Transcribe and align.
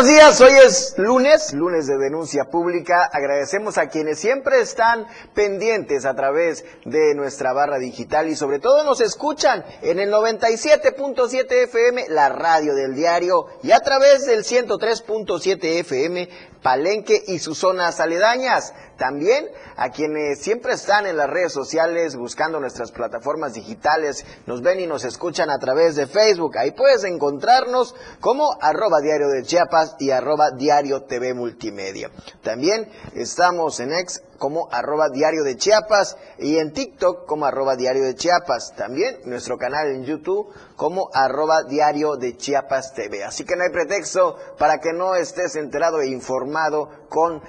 Buenos 0.00 0.16
días, 0.16 0.40
hoy 0.40 0.54
es 0.64 0.94
lunes, 0.96 1.52
lunes 1.52 1.86
de 1.86 1.98
denuncia 1.98 2.44
pública. 2.44 3.04
Agradecemos 3.12 3.76
a 3.76 3.90
quienes 3.90 4.18
siempre 4.18 4.62
están 4.62 5.06
pendientes 5.34 6.06
a 6.06 6.14
través 6.14 6.64
de 6.86 7.14
nuestra 7.14 7.52
barra 7.52 7.78
digital 7.78 8.26
y 8.26 8.34
sobre 8.34 8.60
todo 8.60 8.82
nos 8.82 9.02
escuchan 9.02 9.62
en 9.82 9.98
el 9.98 10.10
97.7 10.10 11.52
FM, 11.64 12.06
la 12.08 12.30
radio 12.30 12.74
del 12.74 12.94
diario, 12.94 13.44
y 13.62 13.72
a 13.72 13.80
través 13.80 14.24
del 14.24 14.42
103.7 14.42 15.58
FM 15.80 16.30
Palenque 16.62 17.22
y 17.26 17.38
sus 17.38 17.58
zonas 17.58 18.00
aledañas. 18.00 18.72
También 19.00 19.46
a 19.76 19.88
quienes 19.88 20.42
siempre 20.42 20.74
están 20.74 21.06
en 21.06 21.16
las 21.16 21.30
redes 21.30 21.54
sociales 21.54 22.16
buscando 22.16 22.60
nuestras 22.60 22.92
plataformas 22.92 23.54
digitales, 23.54 24.26
nos 24.44 24.60
ven 24.60 24.78
y 24.78 24.86
nos 24.86 25.04
escuchan 25.04 25.48
a 25.48 25.58
través 25.58 25.96
de 25.96 26.06
Facebook. 26.06 26.58
Ahí 26.58 26.72
puedes 26.72 27.04
encontrarnos 27.04 27.94
como 28.20 28.50
arroba 28.60 29.00
diario 29.00 29.28
de 29.28 29.42
Chiapas 29.42 29.96
y 30.00 30.10
arroba 30.10 30.50
diario 30.50 31.04
TV 31.04 31.32
Multimedia. 31.32 32.10
También 32.42 32.90
estamos 33.14 33.80
en 33.80 33.94
ex 33.94 34.22
como 34.36 34.68
arroba 34.70 35.08
diario 35.08 35.44
de 35.44 35.56
Chiapas 35.56 36.18
y 36.38 36.58
en 36.58 36.72
TikTok 36.72 37.26
como 37.26 37.46
arroba 37.46 37.76
diario 37.76 38.04
de 38.04 38.14
Chiapas. 38.14 38.74
También 38.76 39.20
nuestro 39.24 39.56
canal 39.56 39.88
en 39.88 40.04
YouTube 40.04 40.52
como 40.76 41.08
arroba 41.14 41.62
diario 41.62 42.16
de 42.16 42.36
Chiapas 42.36 42.92
TV. 42.92 43.24
Así 43.24 43.44
que 43.44 43.56
no 43.56 43.64
hay 43.64 43.70
pretexto 43.70 44.36
para 44.58 44.78
que 44.78 44.92
no 44.92 45.14
estés 45.14 45.56
enterado 45.56 46.00
e 46.00 46.08
informado 46.08 46.90
con 47.08 47.42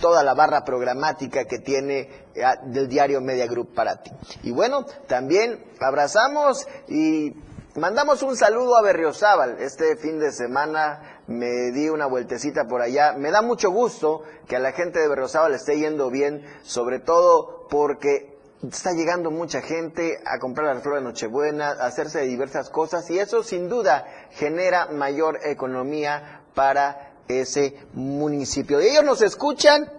toda 0.00 0.22
la 0.22 0.34
barra 0.34 0.64
programática 0.64 1.44
que 1.44 1.58
tiene 1.58 2.00
eh, 2.34 2.42
del 2.66 2.88
diario 2.88 3.20
Media 3.20 3.46
Group 3.46 3.74
para 3.74 4.02
ti. 4.02 4.10
Y 4.42 4.50
bueno, 4.50 4.84
también 5.06 5.64
abrazamos 5.80 6.66
y 6.88 7.32
mandamos 7.76 8.22
un 8.22 8.36
saludo 8.36 8.76
a 8.76 8.82
Berriozábal. 8.82 9.56
Este 9.60 9.96
fin 9.96 10.18
de 10.18 10.32
semana 10.32 11.20
me 11.26 11.70
di 11.70 11.88
una 11.88 12.06
vueltecita 12.06 12.64
por 12.64 12.82
allá. 12.82 13.12
Me 13.12 13.30
da 13.30 13.42
mucho 13.42 13.70
gusto 13.70 14.22
que 14.46 14.56
a 14.56 14.60
la 14.60 14.72
gente 14.72 14.98
de 14.98 15.08
Berriozábal 15.08 15.54
esté 15.54 15.78
yendo 15.78 16.10
bien, 16.10 16.44
sobre 16.62 16.98
todo 16.98 17.66
porque 17.70 18.32
está 18.68 18.92
llegando 18.92 19.30
mucha 19.30 19.60
gente 19.60 20.20
a 20.24 20.38
comprar 20.38 20.74
las 20.74 20.82
flores 20.82 21.02
de 21.02 21.08
Nochebuena, 21.08 21.70
a 21.70 21.86
hacerse 21.86 22.20
de 22.20 22.26
diversas 22.26 22.70
cosas 22.70 23.08
y 23.10 23.18
eso 23.18 23.42
sin 23.42 23.68
duda 23.68 24.06
genera 24.30 24.86
mayor 24.86 25.40
economía 25.44 26.42
para 26.54 27.11
ese 27.28 27.76
municipio. 27.94 28.80
Ellos 28.80 29.04
nos 29.04 29.22
escuchan 29.22 29.90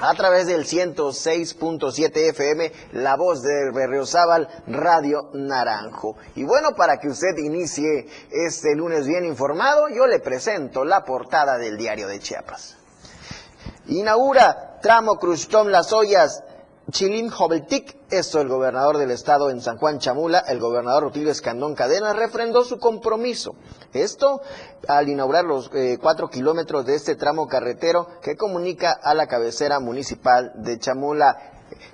a 0.00 0.14
través 0.14 0.46
del 0.46 0.64
106.7 0.64 2.16
FM, 2.30 2.72
la 2.92 3.16
voz 3.16 3.42
de 3.42 3.70
Berriozábal, 3.72 4.48
Radio 4.66 5.30
Naranjo. 5.32 6.16
Y 6.36 6.44
bueno, 6.44 6.74
para 6.76 6.98
que 6.98 7.08
usted 7.08 7.36
inicie 7.38 8.06
este 8.30 8.76
lunes 8.76 9.06
bien 9.06 9.24
informado, 9.24 9.88
yo 9.88 10.06
le 10.06 10.20
presento 10.20 10.84
la 10.84 11.04
portada 11.04 11.58
del 11.58 11.76
diario 11.76 12.06
de 12.06 12.20
Chiapas. 12.20 12.76
Inaugura 13.88 14.78
tramo 14.80 15.18
Cruztón 15.18 15.72
Las 15.72 15.92
Ollas 15.92 16.44
Chilín 16.90 17.28
Joveltic, 17.28 17.98
esto 18.10 18.40
el 18.40 18.48
gobernador 18.48 18.96
del 18.96 19.10
estado 19.10 19.50
en 19.50 19.60
San 19.60 19.76
Juan 19.76 19.98
Chamula, 19.98 20.38
el 20.48 20.58
gobernador 20.58 21.02
Rutilio 21.02 21.30
Escandón 21.30 21.74
Cadena, 21.74 22.14
refrendó 22.14 22.64
su 22.64 22.78
compromiso. 22.78 23.56
Esto 23.92 24.40
al 24.88 25.06
inaugurar 25.06 25.44
los 25.44 25.70
eh, 25.74 25.98
cuatro 26.00 26.28
kilómetros 26.28 26.86
de 26.86 26.94
este 26.94 27.14
tramo 27.14 27.46
carretero 27.46 28.06
que 28.22 28.36
comunica 28.36 28.92
a 28.92 29.12
la 29.12 29.26
cabecera 29.26 29.80
municipal 29.80 30.52
de 30.54 30.78
Chamula. 30.78 31.36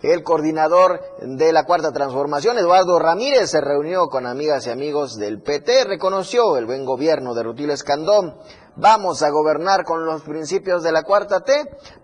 El 0.03 0.23
coordinador 0.23 1.01
de 1.21 1.53
la 1.53 1.65
Cuarta 1.65 1.91
Transformación, 1.91 2.59
Eduardo 2.59 3.01
Ramírez, 3.01 3.51
se 3.51 3.61
reunió 3.61 4.07
con 4.07 4.27
amigas 4.27 4.69
y 4.69 4.71
amigos 4.71 5.17
del 5.17 5.43
PT, 5.43 5.85
reconoció 5.85 6.57
el 6.57 6.67
buen 6.67 6.85
gobierno 6.85 7.35
de 7.35 7.43
Rutilio 7.43 7.75
Escandón 7.75 8.37
Vamos 8.77 9.23
a 9.23 9.31
gobernar 9.31 9.85
con 9.85 10.05
los 10.05 10.23
principios 10.23 10.83
de 10.83 10.91
la 10.91 11.05
cuarta 11.05 11.41
T, 11.41 11.53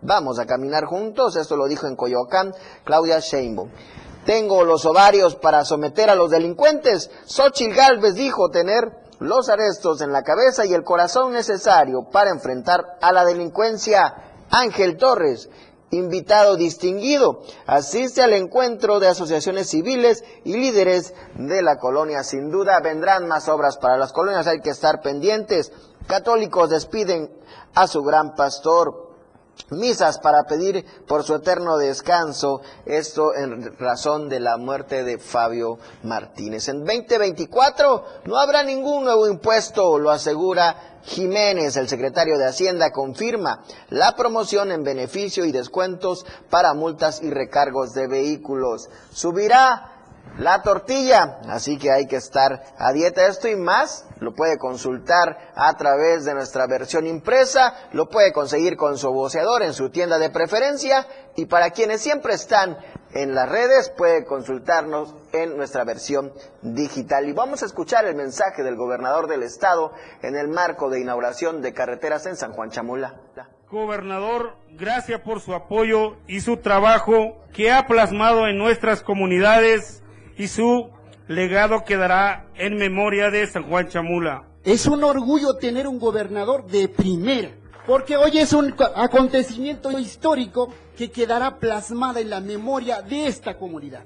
vamos 0.02 0.38
a 0.38 0.46
caminar 0.46 0.84
juntos, 0.84 1.34
esto 1.34 1.56
lo 1.56 1.66
dijo 1.66 1.88
en 1.88 1.96
Coyoacán 1.96 2.54
Claudia 2.84 3.18
Sheinbaum. 3.18 3.70
Tengo 4.24 4.62
los 4.62 4.84
ovarios 4.86 5.34
para 5.34 5.64
someter 5.64 6.10
a 6.10 6.14
los 6.14 6.30
delincuentes. 6.30 7.10
Xochitl 7.26 7.74
Galvez 7.74 8.14
dijo 8.14 8.50
tener 8.50 8.92
los 9.18 9.48
arrestos 9.48 10.00
en 10.00 10.12
la 10.12 10.22
cabeza 10.22 10.64
y 10.64 10.72
el 10.72 10.84
corazón 10.84 11.32
necesario 11.32 12.08
para 12.12 12.30
enfrentar 12.30 12.98
a 13.00 13.12
la 13.12 13.24
delincuencia. 13.24 14.14
Ángel 14.50 14.96
Torres, 14.96 15.48
invitado 15.90 16.56
distinguido, 16.56 17.40
asiste 17.66 18.22
al 18.22 18.32
encuentro 18.34 19.00
de 19.00 19.08
asociaciones 19.08 19.70
civiles 19.70 20.22
y 20.44 20.56
líderes 20.56 21.14
de 21.34 21.62
la 21.62 21.78
colonia. 21.78 22.22
Sin 22.22 22.50
duda 22.50 22.78
vendrán 22.80 23.26
más 23.26 23.48
obras 23.48 23.78
para 23.78 23.96
las 23.96 24.12
colonias, 24.12 24.46
hay 24.46 24.60
que 24.60 24.70
estar 24.70 25.00
pendientes. 25.00 25.72
Católicos 26.06 26.70
despiden 26.70 27.30
a 27.74 27.86
su 27.86 28.02
gran 28.02 28.34
pastor. 28.34 29.10
Misas 29.70 30.18
para 30.18 30.44
pedir 30.44 30.84
por 31.06 31.22
su 31.22 31.34
eterno 31.34 31.76
descanso, 31.76 32.62
esto 32.86 33.34
en 33.34 33.76
razón 33.78 34.28
de 34.28 34.40
la 34.40 34.56
muerte 34.56 35.04
de 35.04 35.18
Fabio 35.18 35.78
Martínez. 36.02 36.68
En 36.68 36.78
2024 36.84 38.04
no 38.24 38.38
habrá 38.38 38.62
ningún 38.62 39.04
nuevo 39.04 39.28
impuesto, 39.28 39.98
lo 39.98 40.10
asegura 40.10 40.98
Jiménez, 41.02 41.76
el 41.76 41.88
secretario 41.88 42.38
de 42.38 42.46
Hacienda, 42.46 42.90
confirma 42.90 43.62
la 43.90 44.16
promoción 44.16 44.72
en 44.72 44.82
beneficio 44.82 45.44
y 45.44 45.52
descuentos 45.52 46.26
para 46.48 46.74
multas 46.74 47.22
y 47.22 47.30
recargos 47.30 47.92
de 47.92 48.08
vehículos. 48.08 48.88
Subirá 49.12 49.89
la 50.40 50.62
tortilla. 50.62 51.38
Así 51.48 51.78
que 51.78 51.92
hay 51.92 52.06
que 52.06 52.16
estar 52.16 52.62
a 52.76 52.92
dieta. 52.92 53.26
Esto 53.26 53.48
y 53.48 53.56
más 53.56 54.06
lo 54.18 54.34
puede 54.34 54.58
consultar 54.58 55.52
a 55.54 55.76
través 55.76 56.24
de 56.24 56.34
nuestra 56.34 56.66
versión 56.66 57.06
impresa, 57.06 57.74
lo 57.92 58.08
puede 58.08 58.32
conseguir 58.32 58.76
con 58.76 58.98
su 58.98 59.10
voceador 59.10 59.62
en 59.62 59.72
su 59.72 59.90
tienda 59.90 60.18
de 60.18 60.30
preferencia 60.30 61.06
y 61.36 61.46
para 61.46 61.70
quienes 61.70 62.00
siempre 62.00 62.34
están 62.34 62.78
en 63.12 63.34
las 63.34 63.48
redes 63.48 63.90
puede 63.96 64.24
consultarnos 64.24 65.14
en 65.32 65.56
nuestra 65.56 65.84
versión 65.84 66.32
digital. 66.62 67.28
Y 67.28 67.32
vamos 67.32 67.62
a 67.62 67.66
escuchar 67.66 68.04
el 68.06 68.14
mensaje 68.14 68.62
del 68.62 68.76
gobernador 68.76 69.26
del 69.26 69.42
estado 69.42 69.92
en 70.22 70.36
el 70.36 70.48
marco 70.48 70.90
de 70.90 71.00
inauguración 71.00 71.60
de 71.60 71.72
carreteras 71.72 72.26
en 72.26 72.36
San 72.36 72.52
Juan 72.52 72.70
Chamula. 72.70 73.20
Gobernador, 73.70 74.56
gracias 74.70 75.20
por 75.20 75.40
su 75.40 75.54
apoyo 75.54 76.16
y 76.26 76.40
su 76.40 76.56
trabajo 76.56 77.36
que 77.52 77.70
ha 77.70 77.86
plasmado 77.86 78.48
en 78.48 78.58
nuestras 78.58 79.02
comunidades 79.02 80.02
y 80.36 80.48
su 80.48 80.90
legado 81.28 81.84
quedará 81.84 82.46
en 82.56 82.76
memoria 82.76 83.30
de 83.30 83.46
San 83.46 83.64
Juan 83.64 83.88
Chamula. 83.88 84.44
Es 84.64 84.86
un 84.86 85.04
orgullo 85.04 85.54
tener 85.54 85.86
un 85.86 85.98
gobernador 85.98 86.66
de 86.66 86.88
primera, 86.88 87.50
porque 87.86 88.16
hoy 88.16 88.38
es 88.38 88.52
un 88.52 88.74
acontecimiento 88.94 89.98
histórico 89.98 90.72
que 90.96 91.10
quedará 91.10 91.58
plasmada 91.58 92.20
en 92.20 92.30
la 92.30 92.40
memoria 92.40 93.00
de 93.00 93.26
esta 93.26 93.56
comunidad. 93.56 94.04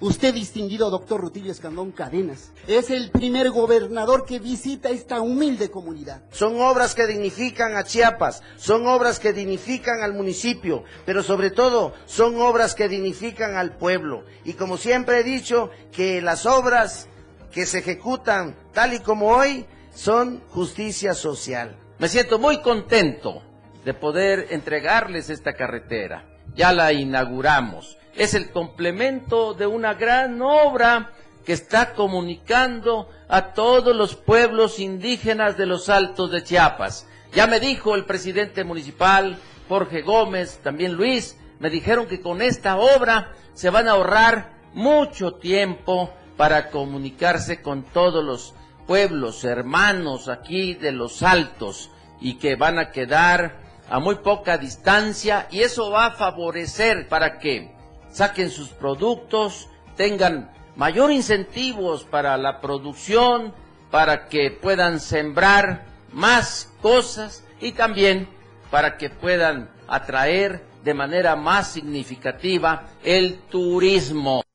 Usted, 0.00 0.34
distinguido 0.34 0.90
doctor 0.90 1.22
Rutilio 1.22 1.50
Escandón 1.50 1.90
Cadenas, 1.90 2.52
es 2.66 2.90
el 2.90 3.10
primer 3.10 3.50
gobernador 3.50 4.26
que 4.26 4.38
visita 4.38 4.90
esta 4.90 5.22
humilde 5.22 5.70
comunidad. 5.70 6.22
Son 6.30 6.60
obras 6.60 6.94
que 6.94 7.06
dignifican 7.06 7.76
a 7.76 7.84
Chiapas, 7.84 8.42
son 8.56 8.86
obras 8.86 9.18
que 9.18 9.32
dignifican 9.32 10.02
al 10.02 10.12
municipio, 10.12 10.84
pero 11.06 11.22
sobre 11.22 11.50
todo 11.50 11.94
son 12.04 12.38
obras 12.40 12.74
que 12.74 12.88
dignifican 12.88 13.56
al 13.56 13.76
pueblo. 13.78 14.24
Y 14.44 14.52
como 14.52 14.76
siempre 14.76 15.20
he 15.20 15.24
dicho, 15.24 15.70
que 15.92 16.20
las 16.20 16.44
obras 16.44 17.08
que 17.50 17.64
se 17.64 17.78
ejecutan 17.78 18.54
tal 18.74 18.92
y 18.92 19.00
como 19.00 19.28
hoy 19.28 19.64
son 19.94 20.42
justicia 20.50 21.14
social. 21.14 21.74
Me 21.98 22.08
siento 22.08 22.38
muy 22.38 22.60
contento 22.60 23.42
de 23.82 23.94
poder 23.94 24.48
entregarles 24.50 25.30
esta 25.30 25.54
carretera. 25.54 26.28
Ya 26.54 26.74
la 26.74 26.92
inauguramos 26.92 27.96
es 28.16 28.34
el 28.34 28.50
complemento 28.50 29.54
de 29.54 29.66
una 29.66 29.94
gran 29.94 30.40
obra 30.40 31.12
que 31.44 31.52
está 31.52 31.94
comunicando 31.94 33.08
a 33.28 33.52
todos 33.52 33.94
los 33.94 34.16
pueblos 34.16 34.80
indígenas 34.80 35.56
de 35.56 35.66
los 35.66 35.88
altos 35.88 36.30
de 36.32 36.42
Chiapas. 36.42 37.06
Ya 37.32 37.46
me 37.46 37.60
dijo 37.60 37.94
el 37.94 38.04
presidente 38.04 38.64
municipal, 38.64 39.38
Jorge 39.68 40.02
Gómez, 40.02 40.58
también 40.62 40.94
Luis, 40.94 41.38
me 41.60 41.70
dijeron 41.70 42.06
que 42.06 42.20
con 42.20 42.42
esta 42.42 42.76
obra 42.76 43.32
se 43.54 43.70
van 43.70 43.88
a 43.88 43.92
ahorrar 43.92 44.56
mucho 44.72 45.34
tiempo 45.34 46.10
para 46.36 46.70
comunicarse 46.70 47.62
con 47.62 47.82
todos 47.84 48.24
los 48.24 48.54
pueblos 48.86 49.44
hermanos 49.44 50.28
aquí 50.28 50.74
de 50.74 50.92
los 50.92 51.22
altos 51.22 51.90
y 52.20 52.34
que 52.34 52.56
van 52.56 52.78
a 52.78 52.90
quedar 52.90 53.60
a 53.88 53.98
muy 54.00 54.16
poca 54.16 54.58
distancia 54.58 55.48
y 55.50 55.60
eso 55.60 55.90
va 55.90 56.06
a 56.06 56.10
favorecer 56.12 57.08
para 57.08 57.38
que 57.38 57.75
saquen 58.16 58.48
sus 58.48 58.70
productos, 58.70 59.68
tengan 59.94 60.50
mayor 60.74 61.12
incentivos 61.12 62.04
para 62.04 62.38
la 62.38 62.62
producción, 62.62 63.52
para 63.90 64.28
que 64.28 64.50
puedan 64.50 65.00
sembrar 65.00 65.84
más 66.12 66.72
cosas 66.80 67.44
y 67.60 67.72
también 67.72 68.26
para 68.70 68.96
que 68.96 69.10
puedan 69.10 69.68
atraer 69.86 70.64
de 70.82 70.94
manera 70.94 71.36
más 71.36 71.70
significativa 71.70 72.86
el 73.04 73.36
turismo. 73.50 74.45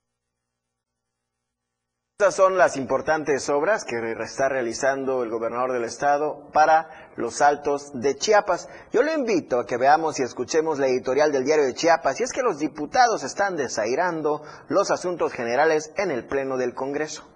Estas 2.22 2.36
son 2.36 2.56
las 2.56 2.78
importantes 2.78 3.50
obras 3.50 3.84
que 3.84 3.96
está 4.20 4.48
realizando 4.48 5.24
el 5.24 5.32
gobernador 5.32 5.74
del 5.74 5.86
estado 5.86 6.52
para 6.54 7.10
los 7.16 7.42
altos 7.42 8.00
de 8.00 8.16
Chiapas. 8.16 8.70
Yo 8.94 9.02
le 9.02 9.16
invito 9.16 9.60
a 9.60 9.66
que 9.66 9.76
veamos 9.76 10.20
y 10.20 10.22
escuchemos 10.22 10.78
la 10.78 10.86
editorial 10.86 11.32
del 11.32 11.46
diario 11.46 11.66
de 11.66 11.74
Chiapas, 11.74 12.20
y 12.20 12.24
es 12.24 12.32
que 12.32 12.44
los 12.44 12.60
diputados 12.60 13.24
están 13.24 13.58
desairando 13.58 14.44
los 14.70 14.92
asuntos 14.92 15.34
generales 15.34 15.92
en 15.98 16.12
el 16.12 16.24
Pleno 16.24 16.58
del 16.58 16.76
Congreso. 16.76 17.28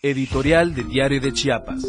Editorial 0.00 0.72
de 0.72 0.84
Diario 0.84 1.20
de 1.20 1.32
Chiapas. 1.32 1.82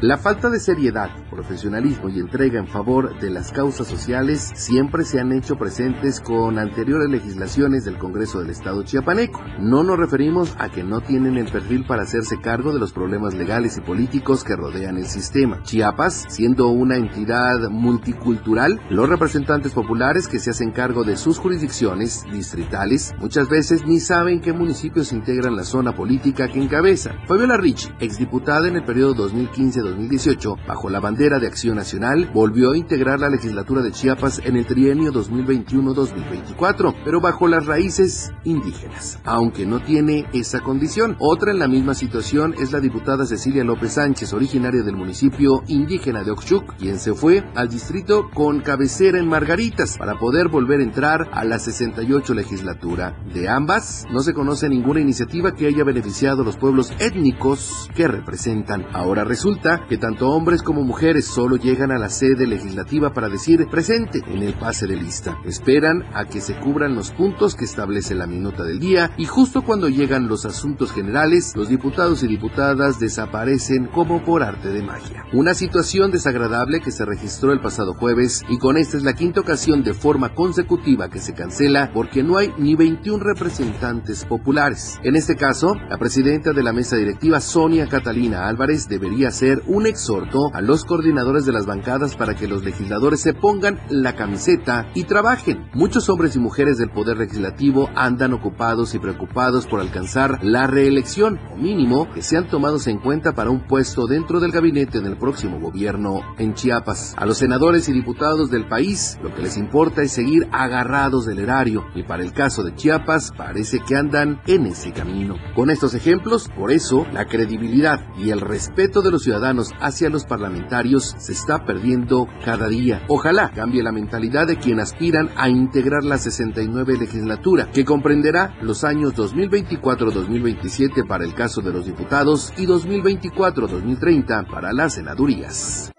La 0.00 0.16
falta 0.16 0.48
de 0.48 0.60
seriedad, 0.60 1.10
profesionalismo 1.36 2.08
y 2.08 2.18
entrega 2.18 2.58
en 2.58 2.66
favor 2.66 3.20
de 3.20 3.28
las 3.28 3.52
causas 3.52 3.86
sociales 3.86 4.52
siempre 4.54 5.04
se 5.04 5.20
han 5.20 5.32
hecho 5.32 5.56
presentes 5.56 6.20
con 6.20 6.58
anteriores 6.58 7.10
legislaciones 7.10 7.84
del 7.84 7.98
Congreso 7.98 8.40
del 8.40 8.48
Estado 8.48 8.82
chiapaneco. 8.82 9.42
No 9.60 9.82
nos 9.82 9.98
referimos 9.98 10.56
a 10.58 10.70
que 10.70 10.82
no 10.82 11.02
tienen 11.02 11.36
el 11.36 11.50
perfil 11.50 11.84
para 11.86 12.04
hacerse 12.04 12.40
cargo 12.40 12.72
de 12.72 12.78
los 12.78 12.92
problemas 12.92 13.34
legales 13.34 13.76
y 13.76 13.82
políticos 13.82 14.44
que 14.44 14.56
rodean 14.56 14.96
el 14.96 15.06
sistema. 15.06 15.62
Chiapas, 15.62 16.24
siendo 16.28 16.68
una 16.68 16.96
entidad 16.96 17.68
multicultural, 17.68 18.80
los 18.88 19.08
representantes 19.08 19.72
populares 19.72 20.28
que 20.28 20.38
se 20.38 20.50
hacen 20.50 20.70
cargo 20.70 21.04
de 21.04 21.18
sus 21.18 21.38
jurisdicciones 21.38 22.24
distritales 22.32 23.14
muchas 23.20 23.50
veces 23.50 23.84
ni 23.86 24.00
saben 24.00 24.40
qué 24.40 24.54
municipios 24.54 25.12
integran 25.12 25.54
la 25.54 25.64
zona 25.64 25.94
política 25.94 26.48
que 26.48 26.62
encabeza. 26.62 27.12
Fabiola 27.26 27.58
Ricci, 27.58 27.90
exdiputada 28.00 28.68
en 28.68 28.76
el 28.76 28.84
periodo 28.84 29.12
2015 29.14 29.80
2018, 29.80 30.56
bajo 30.66 30.88
la 30.88 31.00
bandera 31.00 31.25
de 31.26 31.48
Acción 31.48 31.74
Nacional, 31.74 32.30
volvió 32.32 32.70
a 32.70 32.76
integrar 32.76 33.18
la 33.18 33.28
legislatura 33.28 33.82
de 33.82 33.90
Chiapas 33.90 34.40
en 34.44 34.56
el 34.56 34.64
trienio 34.64 35.12
2021-2024, 35.12 36.94
pero 37.04 37.20
bajo 37.20 37.48
las 37.48 37.66
raíces 37.66 38.32
indígenas, 38.44 39.18
aunque 39.24 39.66
no 39.66 39.80
tiene 39.80 40.26
esa 40.32 40.60
condición. 40.60 41.16
Otra 41.18 41.50
en 41.50 41.58
la 41.58 41.66
misma 41.66 41.94
situación 41.94 42.54
es 42.60 42.70
la 42.70 42.78
diputada 42.78 43.26
Cecilia 43.26 43.64
López 43.64 43.94
Sánchez, 43.94 44.32
originaria 44.32 44.82
del 44.82 44.96
municipio 44.96 45.64
indígena 45.66 46.22
de 46.22 46.30
Oxchuc, 46.30 46.76
quien 46.76 47.00
se 47.00 47.12
fue 47.12 47.44
al 47.56 47.68
distrito 47.68 48.30
con 48.32 48.60
cabecera 48.60 49.18
en 49.18 49.28
Margaritas 49.28 49.98
para 49.98 50.18
poder 50.20 50.48
volver 50.48 50.78
a 50.78 50.84
entrar 50.84 51.28
a 51.32 51.44
la 51.44 51.58
68 51.58 52.34
legislatura. 52.34 53.16
De 53.34 53.48
ambas, 53.48 54.04
no 54.12 54.20
se 54.20 54.32
conoce 54.32 54.68
ninguna 54.68 55.00
iniciativa 55.00 55.54
que 55.54 55.66
haya 55.66 55.82
beneficiado 55.82 56.42
a 56.42 56.44
los 56.44 56.56
pueblos 56.56 56.92
étnicos 57.00 57.90
que 57.96 58.06
representan. 58.06 58.86
Ahora 58.92 59.24
resulta 59.24 59.86
que 59.88 59.98
tanto 59.98 60.28
hombres 60.28 60.62
como 60.62 60.82
mujeres 60.82 61.15
solo 61.22 61.56
llegan 61.56 61.90
a 61.90 61.98
la 61.98 62.08
sede 62.08 62.46
legislativa 62.46 63.12
para 63.12 63.28
decir 63.28 63.66
presente 63.70 64.20
en 64.26 64.42
el 64.42 64.54
pase 64.54 64.86
de 64.86 64.96
lista. 64.96 65.38
Esperan 65.44 66.04
a 66.14 66.26
que 66.26 66.40
se 66.40 66.56
cubran 66.56 66.94
los 66.94 67.10
puntos 67.10 67.54
que 67.54 67.64
establece 67.64 68.14
la 68.14 68.26
minuta 68.26 68.64
del 68.64 68.78
día 68.78 69.10
y 69.16 69.24
justo 69.24 69.62
cuando 69.62 69.88
llegan 69.88 70.28
los 70.28 70.44
asuntos 70.44 70.92
generales, 70.92 71.52
los 71.56 71.68
diputados 71.68 72.22
y 72.22 72.26
diputadas 72.26 72.98
desaparecen 72.98 73.86
como 73.86 74.24
por 74.24 74.42
arte 74.42 74.68
de 74.68 74.82
magia. 74.82 75.24
Una 75.32 75.54
situación 75.54 76.10
desagradable 76.10 76.80
que 76.80 76.90
se 76.90 77.04
registró 77.04 77.52
el 77.52 77.60
pasado 77.60 77.94
jueves 77.94 78.44
y 78.48 78.58
con 78.58 78.76
esta 78.76 78.96
es 78.96 79.02
la 79.02 79.14
quinta 79.14 79.40
ocasión 79.40 79.82
de 79.82 79.94
forma 79.94 80.34
consecutiva 80.34 81.08
que 81.08 81.20
se 81.20 81.34
cancela 81.34 81.90
porque 81.92 82.22
no 82.22 82.38
hay 82.38 82.52
ni 82.58 82.74
21 82.74 83.22
representantes 83.22 84.24
populares. 84.24 84.98
En 85.02 85.16
este 85.16 85.36
caso, 85.36 85.74
la 85.88 85.98
presidenta 85.98 86.52
de 86.52 86.62
la 86.62 86.72
mesa 86.72 86.96
directiva, 86.96 87.40
Sonia 87.40 87.86
Catalina 87.86 88.48
Álvarez, 88.48 88.88
debería 88.88 89.30
ser 89.30 89.62
un 89.66 89.86
exhorto 89.86 90.50
a 90.52 90.60
los 90.60 90.84
coordinadores 91.06 91.46
de 91.46 91.52
las 91.52 91.66
bancadas 91.66 92.16
para 92.16 92.34
que 92.34 92.48
los 92.48 92.64
legisladores 92.64 93.20
se 93.20 93.32
pongan 93.32 93.78
la 93.88 94.16
camiseta 94.16 94.90
y 94.92 95.04
trabajen. 95.04 95.68
Muchos 95.72 96.08
hombres 96.08 96.34
y 96.34 96.40
mujeres 96.40 96.78
del 96.78 96.90
Poder 96.90 97.16
Legislativo 97.16 97.88
andan 97.94 98.32
ocupados 98.32 98.92
y 98.96 98.98
preocupados 98.98 99.66
por 99.66 99.78
alcanzar 99.78 100.40
la 100.42 100.66
reelección, 100.66 101.38
o 101.52 101.56
mínimo 101.56 102.10
que 102.12 102.22
sean 102.22 102.48
tomados 102.48 102.88
en 102.88 102.98
cuenta 102.98 103.34
para 103.34 103.50
un 103.50 103.68
puesto 103.68 104.08
dentro 104.08 104.40
del 104.40 104.50
gabinete 104.50 104.98
en 104.98 105.06
el 105.06 105.16
próximo 105.16 105.60
gobierno 105.60 106.22
en 106.38 106.54
Chiapas. 106.54 107.14
A 107.16 107.24
los 107.24 107.38
senadores 107.38 107.88
y 107.88 107.92
diputados 107.92 108.50
del 108.50 108.66
país 108.66 109.16
lo 109.22 109.32
que 109.32 109.42
les 109.42 109.56
importa 109.56 110.02
es 110.02 110.10
seguir 110.10 110.48
agarrados 110.50 111.24
del 111.24 111.38
erario 111.38 111.84
y 111.94 112.02
para 112.02 112.24
el 112.24 112.32
caso 112.32 112.64
de 112.64 112.74
Chiapas 112.74 113.30
parece 113.30 113.78
que 113.78 113.94
andan 113.94 114.40
en 114.48 114.66
ese 114.66 114.90
camino. 114.90 115.36
Con 115.54 115.70
estos 115.70 115.94
ejemplos, 115.94 116.48
por 116.48 116.72
eso, 116.72 117.06
la 117.12 117.26
credibilidad 117.26 118.00
y 118.18 118.30
el 118.30 118.40
respeto 118.40 119.02
de 119.02 119.12
los 119.12 119.22
ciudadanos 119.22 119.70
hacia 119.80 120.10
los 120.10 120.24
parlamentarios 120.24 120.85
se 121.18 121.32
está 121.32 121.64
perdiendo 121.64 122.28
cada 122.44 122.68
día. 122.68 123.02
Ojalá 123.08 123.50
cambie 123.54 123.82
la 123.82 123.92
mentalidad 123.92 124.46
de 124.46 124.58
quien 124.58 124.80
aspiran 124.80 125.30
a 125.36 125.48
integrar 125.48 126.04
la 126.04 126.18
69 126.18 126.98
legislatura, 126.98 127.70
que 127.72 127.84
comprenderá 127.84 128.56
los 128.62 128.84
años 128.84 129.14
2024-2027 129.14 131.06
para 131.06 131.24
el 131.24 131.34
caso 131.34 131.60
de 131.60 131.72
los 131.72 131.86
diputados 131.86 132.52
y 132.56 132.66
2024-2030 132.66 134.48
para 134.48 134.72
las 134.72 134.94
senadurías. 134.94 135.92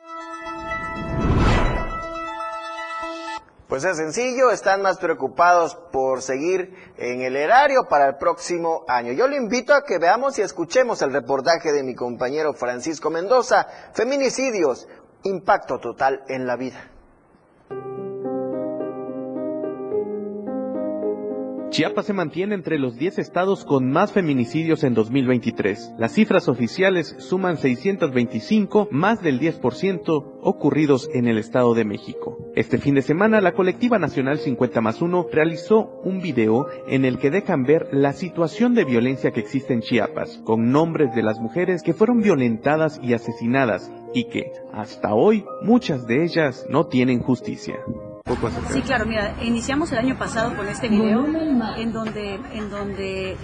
Pues 3.68 3.84
es 3.84 3.98
sencillo, 3.98 4.50
están 4.50 4.82
más 4.82 4.98
preocupados 4.98 5.76
por 5.76 6.22
seguir 6.22 6.74
en 6.98 7.22
el 7.22 7.36
erario 7.36 7.88
para 7.90 8.08
el 8.08 8.16
próximo 8.16 8.86
año. 8.88 9.12
Yo 9.12 9.28
le 9.28 9.36
invito 9.36 9.74
a 9.74 9.84
que 9.84 9.98
veamos 9.98 10.40
y 10.40 10.42
escuchemos 10.42 11.02
el 11.02 11.12
reportaje 11.12 11.74
de 11.74 11.84
mi 11.84 11.94
compañero 11.94 12.54
Francisco 12.54 13.10
Mendoza, 13.10 13.68
Feminicidios, 13.94 14.88
impacto 15.24 15.80
total 15.80 16.24
en 16.30 16.48
la 16.48 16.56
vida. 16.56 16.97
Chiapas 21.70 22.06
se 22.06 22.14
mantiene 22.14 22.56
entre 22.56 22.80
los 22.80 22.98
10 22.98 23.20
estados 23.20 23.66
con 23.66 23.92
más 23.92 24.14
feminicidios 24.14 24.86
en 24.86 24.94
2023. 24.94 25.96
Las 26.00 26.14
cifras 26.14 26.48
oficiales 26.48 27.16
suman 27.20 27.58
625, 27.58 28.88
más 28.90 29.22
del 29.22 29.40
10% 29.40 30.40
ocurridos 30.42 31.10
en 31.14 31.28
el 31.28 31.38
Estado 31.38 31.74
de 31.74 31.84
México. 31.84 32.38
Este 32.56 32.78
fin 32.78 32.96
de 32.96 33.02
semana, 33.02 33.42
la 33.42 33.52
colectiva 33.52 34.00
nacional 34.00 34.40
50 34.40 34.80
más 34.80 35.02
1 35.02 35.28
realizó 35.32 36.00
un 36.04 36.22
video 36.22 36.68
en 36.88 37.04
el 37.04 37.20
que 37.20 37.32
dejan 37.32 37.64
ver 37.64 37.90
la 37.92 38.14
situación 38.14 38.74
de 38.74 38.86
violencia 38.86 39.32
que 39.32 39.42
existe 39.42 39.74
en 39.74 39.82
Chiapas, 39.82 40.42
con 40.46 40.72
nombres 40.72 41.14
de 41.14 41.22
las 41.22 41.40
mujeres 41.40 41.84
que 41.84 41.94
fueron 41.94 42.22
violentadas 42.22 42.98
y 43.04 43.14
asesinadas 43.14 43.92
y 44.14 44.30
que, 44.30 44.54
hasta 44.72 45.14
hoy, 45.14 45.44
muchas 45.62 46.08
de 46.08 46.24
ellas 46.24 46.66
no 46.70 46.88
tienen 46.88 47.20
justicia. 47.20 47.76
Sí, 48.72 48.82
claro, 48.82 49.06
mira, 49.06 49.36
iniciamos 49.42 49.92
el 49.92 50.00
año 50.00 50.18
pasado 50.18 50.56
con 50.56 50.68
este 50.68 50.90
video 50.90 51.26
en 51.78 51.94
donde, 51.94 52.40
en 52.54 52.70
donde 52.70 53.38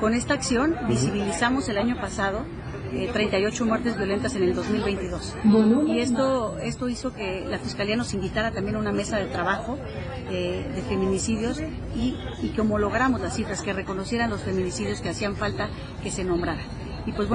con 0.00 0.14
esta 0.14 0.34
acción 0.34 0.76
visibilizamos 0.88 1.68
el 1.68 1.78
año 1.78 2.00
pasado 2.00 2.44
38 2.90 3.62
eh, 3.62 3.66
muertes 3.66 3.96
violentas 3.96 4.34
en 4.34 4.42
el 4.42 4.54
2022. 4.54 5.36
Y 5.86 6.00
esto, 6.00 6.58
esto 6.58 6.88
hizo 6.88 7.12
que 7.12 7.44
la 7.46 7.58
Fiscalía 7.58 7.96
nos 7.96 8.14
invitara 8.14 8.50
también 8.50 8.76
a 8.76 8.78
una 8.78 8.92
mesa 8.92 9.18
de 9.18 9.26
trabajo 9.26 9.78
eh, 10.30 10.66
de 10.74 10.82
feminicidios 10.82 11.60
y, 11.94 12.16
y 12.42 12.48
que 12.48 12.60
homologramos 12.60 13.20
las 13.20 13.36
cifras, 13.36 13.62
que 13.62 13.72
reconocieran 13.72 14.30
los 14.30 14.42
feminicidios 14.42 15.00
que 15.00 15.10
hacían 15.10 15.36
falta 15.36 15.68
que 16.02 16.10
se 16.10 16.24
nombraran. 16.24 16.66
Pues 17.04 17.28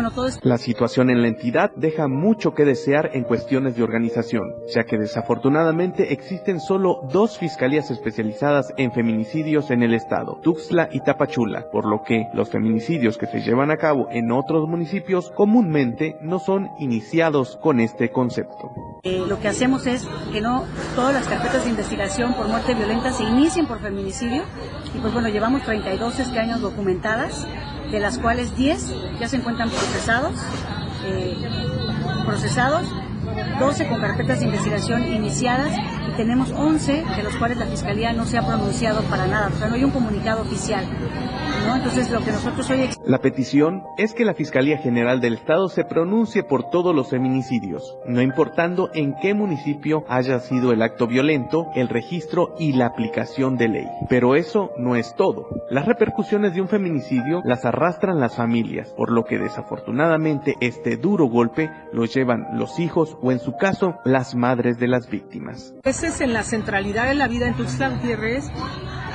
la 0.43 0.57
situación 0.57 1.10
en 1.10 1.22
la 1.22 1.27
entidad 1.27 1.72
deja 1.75 2.07
mucho 2.07 2.53
que 2.53 2.65
desear 2.65 3.12
en 3.13 3.24
cuestiones 3.24 3.75
de 3.75 3.84
organización, 3.84 4.43
ya 4.74 4.84
que 4.84 4.98
desafortunadamente 4.98 6.13
existen 6.13 6.60
solo 6.60 7.01
dos 7.12 7.38
fiscalías 7.38 7.89
especializadas 7.89 8.74
en 8.77 8.91
feminicidios 8.91 9.72
en 9.72 9.84
el 9.84 9.93
estado, 9.93 10.39
Tuxtla 10.43 10.89
y 10.91 11.01
Tapachula, 11.01 11.69
por 11.72 11.86
lo 11.86 12.03
que 12.03 12.27
los 12.34 12.50
feminicidios 12.50 13.17
que 13.17 13.27
se 13.27 13.41
llevan 13.41 13.72
a 13.72 13.77
cabo 13.77 14.07
en 14.12 14.31
otros 14.31 14.67
municipios 14.67 15.31
comúnmente 15.31 16.17
no 16.22 16.39
son 16.39 16.69
iniciados 16.79 17.57
con 17.57 17.79
este 17.79 18.12
concepto. 18.12 18.72
Eh, 19.03 19.24
lo 19.27 19.39
que 19.39 19.48
hacemos 19.48 19.88
es 19.88 20.07
que 20.31 20.41
no 20.41 20.63
todas 20.95 21.13
las 21.13 21.27
carpetas 21.27 21.63
de 21.63 21.72
investigación 21.72 22.34
por 22.34 22.48
muerte 22.48 22.74
violenta 22.74 23.12
se 23.12 23.24
inicien 23.24 23.67
por 23.67 23.79
feminicidio 23.79 24.43
y 24.93 25.00
pues 25.00 25.13
bueno, 25.13 25.29
llevamos 25.29 25.63
32 25.63 26.19
este 26.19 26.39
años 26.39 26.62
documentadas 26.62 27.48
de 27.92 28.00
las 28.00 28.18
cuales 28.18 28.56
10 28.56 28.94
ya 29.20 29.27
se 29.27 29.38
encuentran 29.38 29.70
procesados, 29.70 30.34
eh, 31.06 31.36
procesados, 32.25 32.88
12 33.60 33.88
con 33.88 34.01
carpetas 34.01 34.39
de 34.39 34.46
investigación 34.46 35.08
iniciadas 35.08 35.72
y 36.10 36.15
tenemos 36.18 36.51
11 36.51 37.04
de 37.15 37.24
los 37.24 37.36
cuales 37.38 37.58
la 37.58 37.65
Fiscalía 37.65 38.13
no 38.13 38.25
se 38.25 38.38
ha 38.38 38.46
pronunciado 38.46 39.01
para 39.04 39.27
nada, 39.27 39.50
o 39.54 39.58
sea, 39.58 39.68
no 39.68 39.75
hay 39.75 39.84
un 39.84 39.92
comunicado 39.92 40.42
oficial. 40.42 40.86
Entonces, 41.74 42.10
lo 42.12 42.24
que 42.24 42.32
nosotros 42.32 42.70
hoy... 42.70 42.89
La 43.06 43.20
petición 43.20 43.84
es 43.98 44.13
que 44.13 44.25
la 44.25 44.34
Fiscalía 44.34 44.77
General 44.77 45.20
del 45.20 45.34
Estado 45.34 45.68
se 45.68 45.84
pronuncie 45.84 46.44
por 46.44 46.70
todos 46.70 46.96
los 46.96 47.10
feminicidios, 47.10 47.98
no 48.08 48.22
importando 48.22 48.89
en 48.94 49.15
qué 49.22 49.34
municipio 49.34 50.04
haya 50.08 50.39
sido 50.39 50.72
el 50.72 50.82
acto 50.82 51.08
violento, 51.08 51.68
el 51.75 51.89
registro 51.89 52.56
y 52.60 52.74
la 52.74 52.88
aplicación 52.88 53.58
de 53.58 53.68
ley. 53.68 53.88
Pero 54.10 54.36
eso 54.36 54.72
no 54.77 54.96
es 54.96 55.15
todo. 55.15 55.48
Las 55.70 55.86
repercusiones 55.86 56.54
de 56.54 56.62
un 56.62 56.68
feminicidio 56.68 57.42
las 57.44 57.65
arrastran 57.65 58.20
las 58.20 58.36
familias, 58.36 58.89
por 58.96 59.12
lo 59.12 59.25
que 59.25 59.38
desafortunadamente 59.38 60.56
este 60.62 60.98
duro 60.98 61.25
golpe 61.25 61.70
lo 61.92 62.06
llevan 62.06 62.48
los 62.54 62.80
hijos 62.80 63.18
o 63.25 63.32
en 63.32 63.39
su 63.39 63.58
caso 63.58 63.96
las 64.05 64.36
madres 64.36 64.77
de 64.77 64.88
las 64.88 65.10
víctimas. 65.10 65.74
Esa 65.84 66.08
es 66.08 66.22
en 66.22 66.32
la 66.32 66.44
centralidad 66.44 67.08
de 67.08 67.15
la 67.15 67.27
vida 67.27 67.48
en 67.48 67.55
Tuxtla 67.55 67.89
Gutiérrez 67.89 68.51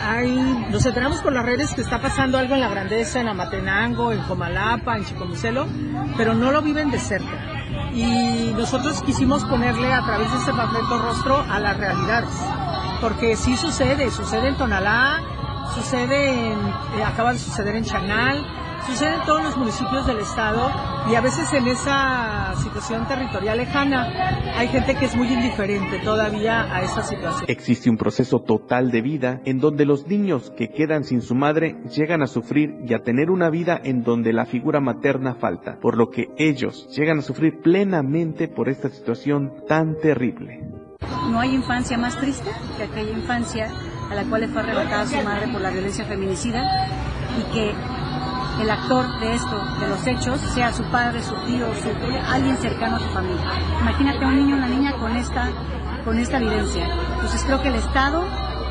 hay, 0.03 0.67
nos 0.71 0.85
enteramos 0.87 1.21
por 1.21 1.33
las 1.33 1.45
redes 1.45 1.75
que 1.75 1.83
está 1.83 2.01
pasando 2.01 2.39
algo 2.39 2.55
en 2.55 2.61
la 2.61 2.71
Grandeza, 2.71 3.21
en 3.21 3.29
Amatenango, 3.29 4.13
en 4.13 4.21
Comalapa, 4.23 4.97
en 4.97 5.05
Chicomucelo, 5.05 5.67
pero 6.17 6.35
no 6.35 6.51
lo 6.51 6.63
viven 6.63 6.91
de 6.91 6.99
cerca. 6.99 7.39
Y 7.93 8.53
nosotros 8.57 9.03
quisimos 9.03 9.45
ponerle 9.45 9.93
a 9.93 10.03
través 10.05 10.31
de 10.33 10.39
este 10.39 10.53
panfleto 10.53 10.99
rostro 10.99 11.39
a 11.39 11.61
las 11.61 11.77
realidades, 11.77 12.35
porque 13.01 13.37
sí 13.37 13.57
sucede, 13.57 14.11
sucede 14.11 14.49
en 14.49 14.57
Tonalá, 14.57 15.21
sucede 15.75 16.53
en, 16.53 16.59
eh, 16.99 17.05
acaba 17.07 17.33
de 17.33 17.39
suceder 17.39 17.77
en 17.77 17.85
Chanal, 17.85 18.45
sucede 18.87 19.15
en 19.15 19.25
todos 19.25 19.43
los 19.43 19.57
municipios 19.57 20.07
del 20.07 20.19
estado 20.19 20.71
y 21.11 21.15
a 21.15 21.21
veces 21.21 21.53
en 21.53 21.67
esa 21.69 22.55
situación 22.57 23.07
territorial 23.07 23.59
lejana 23.59 24.09
hay 24.57 24.69
gente 24.69 24.95
que 24.95 25.07
es 25.07 25.17
muy 25.17 25.33
indiferente 25.33 25.99
todavía 25.99 26.63
a 26.75 26.83
esta 26.83 27.03
situación. 27.03 27.45
Existe 27.49 27.91
un 27.91 27.97
proceso 27.97 28.41
total 28.41 28.91
de 28.91 29.03
vida 29.03 29.41
en 29.45 29.59
donde 29.59 29.87
los 29.87 30.07
niños 30.07 30.53
que 30.57 30.71
quedan 30.71 31.05
sin 31.05 31.23
su 31.23 31.35
madre 31.35 31.77
llegan 31.95 32.23
a 32.23 32.27
sufrir 32.27 32.77
y 32.87 32.95
a 32.95 33.03
tener 33.03 33.31
una 33.31 33.51
vida 33.51 33.81
en 33.83 34.03
donde 34.03 34.33
la 34.33 34.47
figura 34.47 34.81
materna 34.81 35.35
falta, 35.35 35.79
por 35.81 35.97
lo 35.97 36.11
que 36.11 36.29
ellos 36.37 36.89
llegan 36.97 37.19
a 37.19 37.23
sufrir 37.23 37.61
plenamente 37.61 38.49
por 38.49 38.69
esta 38.69 38.89
situación 38.89 39.53
tan 39.69 39.97
terrible. 39.99 40.61
No 41.31 41.41
hay 41.41 41.55
infancia 41.55 41.97
más 41.97 42.17
triste 42.17 42.51
que 42.77 42.85
aquella 42.85 43.13
infancia 43.13 43.71
a 44.11 44.15
la 44.15 44.25
cual 44.25 44.43
le 44.43 44.49
fue 44.49 44.63
arrebatada 44.63 45.07
su 45.07 45.23
madre 45.23 45.49
por 45.53 45.61
la 45.61 45.71
violencia 45.71 46.05
feminicida 46.05 46.89
y 47.39 47.53
que 47.53 47.73
el 48.61 48.71
actor 48.71 49.21
de 49.21 49.35
esto, 49.35 49.57
de 49.81 49.89
los 49.89 50.07
hechos, 50.07 50.39
sea 50.41 50.73
su 50.73 50.83
padre, 50.85 51.23
su 51.23 51.35
tío, 51.47 51.67
su, 51.75 51.89
alguien 52.29 52.57
cercano 52.59 52.97
a 52.97 53.01
su 53.01 53.09
familia. 53.09 53.53
Imagínate 53.81 54.25
un 54.25 54.37
niño 54.37 54.55
o 54.55 54.59
una 54.59 54.69
niña 54.69 54.93
con 54.99 55.17
esta, 55.17 55.49
con 56.05 56.19
esta 56.19 56.39
evidencia. 56.39 56.87
Entonces 57.15 57.43
creo 57.45 57.63
que 57.63 57.69
el 57.69 57.77
Estado 57.77 58.23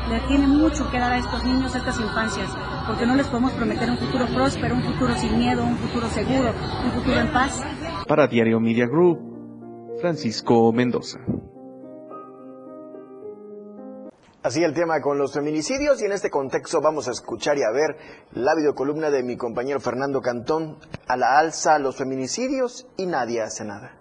le 0.08 0.20
tiene 0.28 0.46
mucho 0.46 0.90
que 0.90 0.98
dar 0.98 1.12
a 1.12 1.18
estos 1.18 1.44
niños, 1.44 1.74
a 1.74 1.78
estas 1.78 2.00
infancias, 2.00 2.50
porque 2.86 3.06
no 3.06 3.14
les 3.14 3.26
podemos 3.26 3.52
prometer 3.52 3.90
un 3.90 3.98
futuro 3.98 4.26
próspero, 4.26 4.74
un 4.74 4.82
futuro 4.82 5.14
sin 5.16 5.38
miedo, 5.38 5.64
un 5.64 5.76
futuro 5.76 6.08
seguro, 6.08 6.52
un 6.84 6.90
futuro 6.92 7.20
en 7.20 7.32
paz. 7.32 7.62
Para 8.06 8.26
Diario 8.26 8.60
Media 8.60 8.86
Group, 8.86 9.18
Francisco 10.00 10.72
Mendoza. 10.72 11.20
Así 14.42 14.64
el 14.64 14.72
tema 14.72 15.02
con 15.02 15.18
los 15.18 15.34
feminicidios 15.34 16.00
y 16.00 16.06
en 16.06 16.12
este 16.12 16.30
contexto 16.30 16.80
vamos 16.80 17.08
a 17.08 17.10
escuchar 17.10 17.58
y 17.58 17.62
a 17.62 17.70
ver 17.70 17.98
la 18.32 18.54
videocolumna 18.54 19.10
de 19.10 19.22
mi 19.22 19.36
compañero 19.36 19.80
Fernando 19.80 20.22
Cantón 20.22 20.78
a 21.06 21.18
la 21.18 21.38
alza 21.38 21.78
los 21.78 21.96
feminicidios 21.96 22.86
y 22.96 23.04
nadie 23.04 23.42
hace 23.42 23.66
nada. 23.66 23.98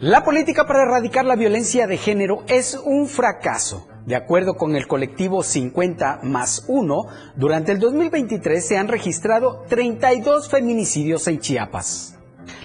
La 0.00 0.24
política 0.24 0.66
para 0.66 0.84
erradicar 0.84 1.26
la 1.26 1.36
violencia 1.36 1.86
de 1.86 1.98
género 1.98 2.42
es 2.46 2.74
un 2.74 3.06
fracaso. 3.06 3.86
De 4.06 4.16
acuerdo 4.16 4.54
con 4.54 4.76
el 4.76 4.86
colectivo 4.86 5.42
50 5.42 6.20
más 6.22 6.64
1, 6.68 7.02
durante 7.36 7.72
el 7.72 7.80
2023 7.80 8.66
se 8.66 8.78
han 8.78 8.88
registrado 8.88 9.66
32 9.68 10.48
feminicidios 10.48 11.28
en 11.28 11.38
Chiapas. 11.40 12.16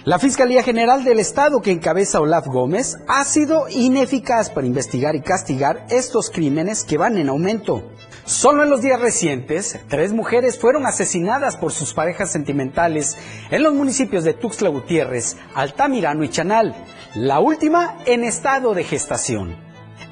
La 0.06 0.20
Fiscalía 0.20 0.62
General 0.62 1.02
del 1.02 1.18
Estado 1.18 1.60
que 1.60 1.72
encabeza 1.72 2.20
Olaf 2.20 2.46
Gómez 2.46 2.96
ha 3.08 3.24
sido 3.24 3.68
ineficaz 3.68 4.50
para 4.50 4.68
investigar 4.68 5.16
y 5.16 5.20
castigar 5.20 5.84
estos 5.90 6.30
crímenes 6.30 6.84
que 6.84 6.96
van 6.96 7.18
en 7.18 7.28
aumento. 7.28 7.90
Solo 8.24 8.62
en 8.62 8.70
los 8.70 8.82
días 8.82 9.00
recientes, 9.00 9.80
tres 9.88 10.12
mujeres 10.12 10.60
fueron 10.60 10.86
asesinadas 10.86 11.56
por 11.56 11.72
sus 11.72 11.92
parejas 11.92 12.30
sentimentales 12.30 13.16
en 13.50 13.64
los 13.64 13.74
municipios 13.74 14.22
de 14.22 14.34
Tuxtla 14.34 14.68
Gutiérrez, 14.68 15.38
Altamirano 15.56 16.22
y 16.22 16.28
Chanal, 16.28 16.76
la 17.16 17.40
última 17.40 17.96
en 18.06 18.22
estado 18.22 18.74
de 18.74 18.84
gestación. 18.84 19.56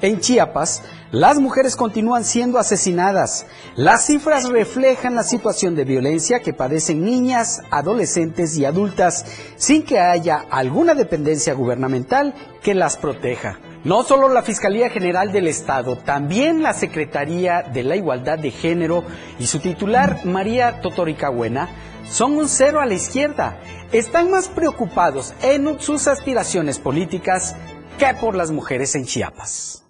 En 0.01 0.19
Chiapas, 0.19 0.83
las 1.15 1.39
mujeres 1.39 1.77
continúan 1.77 2.25
siendo 2.25 2.59
asesinadas. 2.59 3.47
Las 3.77 4.05
cifras 4.05 4.49
reflejan 4.49 5.15
la 5.15 5.23
situación 5.23 5.73
de 5.73 5.85
violencia 5.85 6.41
que 6.41 6.51
padecen 6.51 7.05
niñas, 7.05 7.61
adolescentes 7.71 8.57
y 8.57 8.65
adultas 8.65 9.25
sin 9.55 9.83
que 9.83 9.97
haya 9.97 10.45
alguna 10.49 10.93
dependencia 10.93 11.53
gubernamental 11.53 12.33
que 12.61 12.75
las 12.75 12.97
proteja. 12.97 13.59
No 13.85 14.03
solo 14.03 14.27
la 14.27 14.41
Fiscalía 14.41 14.89
General 14.89 15.31
del 15.31 15.47
Estado, 15.47 15.95
también 15.95 16.61
la 16.61 16.73
Secretaría 16.73 17.61
de 17.61 17.83
la 17.83 17.95
Igualdad 17.95 18.37
de 18.37 18.51
Género 18.51 19.05
y 19.39 19.47
su 19.47 19.59
titular 19.59 20.25
María 20.25 20.81
Totoricahuena 20.81 21.69
son 22.09 22.33
un 22.33 22.49
cero 22.49 22.81
a 22.81 22.85
la 22.85 22.93
izquierda. 22.93 23.57
Están 23.93 24.31
más 24.31 24.49
preocupados 24.49 25.33
en 25.41 25.79
sus 25.79 26.09
aspiraciones 26.09 26.77
políticas 26.77 27.55
que 27.97 28.13
por 28.19 28.35
las 28.35 28.51
mujeres 28.51 28.95
en 28.95 29.05
Chiapas. 29.05 29.85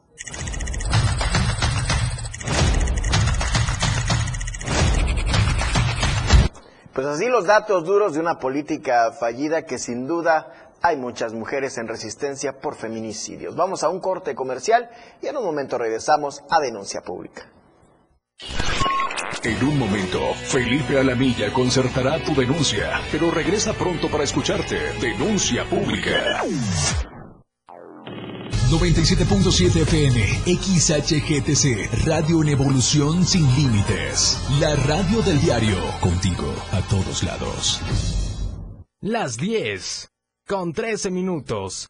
Pues 6.95 7.07
así 7.07 7.27
los 7.27 7.45
datos 7.45 7.83
duros 7.83 8.13
de 8.13 8.21
una 8.21 8.39
política 8.39 9.11
fallida 9.11 9.65
que 9.65 9.77
sin 9.77 10.07
duda 10.07 10.71
hay 10.81 10.95
muchas 10.95 11.33
mujeres 11.33 11.77
en 11.77 11.89
resistencia 11.89 12.53
por 12.53 12.75
feminicidios. 12.75 13.53
Vamos 13.53 13.83
a 13.83 13.89
un 13.89 13.99
corte 13.99 14.33
comercial 14.33 14.89
y 15.21 15.27
en 15.27 15.35
un 15.35 15.43
momento 15.43 15.77
regresamos 15.77 16.41
a 16.49 16.61
Denuncia 16.61 17.01
Pública. 17.01 17.51
En 19.43 19.67
un 19.67 19.77
momento, 19.77 20.19
Felipe 20.45 20.97
Alamilla 20.97 21.51
concertará 21.51 22.23
tu 22.23 22.33
denuncia, 22.33 23.01
pero 23.11 23.29
regresa 23.29 23.73
pronto 23.73 24.09
para 24.09 24.23
escucharte. 24.23 24.77
Denuncia 25.01 25.65
Pública. 25.65 26.43
97.7 28.69 29.81
FM, 29.81 30.21
XHGTC, 30.57 32.05
Radio 32.05 32.41
en 32.41 32.49
Evolución 32.49 33.25
Sin 33.25 33.45
Límites. 33.55 34.39
La 34.59 34.75
radio 34.75 35.21
del 35.21 35.39
diario, 35.39 35.77
contigo 36.01 36.53
a 36.71 36.81
todos 36.81 37.23
lados. 37.23 37.81
Las 39.01 39.37
10, 39.37 40.09
con 40.47 40.73
13 40.73 41.11
minutos. 41.11 41.89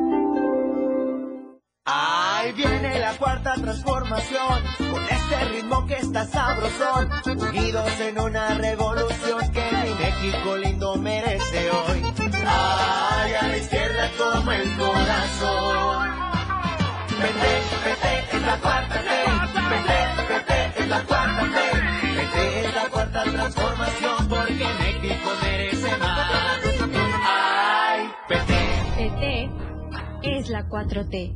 Ahí 1.83 2.51
viene 2.51 2.99
la 2.99 3.17
cuarta 3.17 3.55
transformación, 3.55 4.63
con 4.77 5.03
este 5.03 5.45
ritmo 5.45 5.87
que 5.87 5.95
está 5.95 6.25
sabrosón, 6.27 7.09
unidos 7.25 7.99
en 7.99 8.19
una 8.19 8.53
revolución 8.53 9.51
que 9.51 9.63
mi 9.83 9.89
México 9.95 10.57
lindo 10.57 10.95
merece 10.97 11.71
hoy. 11.71 12.03
Ay, 12.45 13.33
a 13.33 13.47
la 13.47 13.57
izquierda 13.57 14.11
como 14.15 14.51
el 14.51 14.77
corazón. 14.77 16.09
Vete, 17.19 17.63
vete, 17.83 18.37
es 18.37 18.41
la 18.43 18.57
cuarta 18.57 19.01
T, 19.01 19.09
vete, 19.71 20.33
vete, 20.33 20.81
es 20.83 20.87
la 20.87 21.03
cuarta 21.03 21.41
T, 21.41 22.15
vete, 22.15 22.65
es 22.67 22.75
la 22.75 22.89
cuarta 22.89 23.23
transformación 23.23 24.27
porque 24.29 24.80
la 30.51 30.67
4T. 30.69 31.35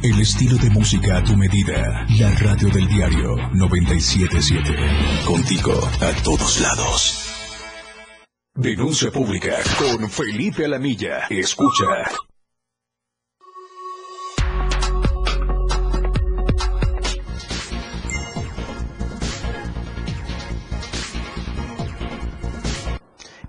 El 0.00 0.20
estilo 0.20 0.56
de 0.58 0.70
música 0.70 1.16
a 1.16 1.24
tu 1.24 1.36
medida. 1.36 2.06
La 2.20 2.30
radio 2.36 2.68
del 2.68 2.86
diario 2.86 3.34
977. 3.52 5.24
Contigo 5.26 5.72
a 6.00 6.22
todos 6.22 6.60
lados. 6.60 7.24
Denuncia 8.54 9.10
pública 9.10 9.56
con 9.76 10.08
Felipe 10.08 10.66
Alamilla. 10.66 11.26
Escucha. 11.28 12.27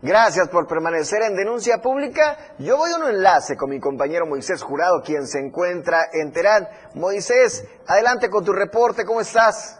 Gracias 0.01 0.47
por 0.47 0.65
permanecer 0.65 1.21
en 1.23 1.35
Denuncia 1.35 1.81
Pública. 1.81 2.37
Yo 2.57 2.77
voy 2.77 2.91
a 2.91 2.95
un 2.95 3.09
enlace 3.09 3.57
con 3.57 3.69
mi 3.69 3.81
compañero 3.81 4.25
Moisés 4.25 4.63
Jurado, 4.63 5.01
quien 5.03 5.27
se 5.27 5.39
encuentra 5.39 6.07
en 6.13 6.31
Terán. 6.31 6.69
Moisés, 6.93 7.65
adelante 7.85 8.29
con 8.29 8.45
tu 8.45 8.53
reporte, 8.53 9.03
¿cómo 9.03 9.19
estás? 9.19 9.77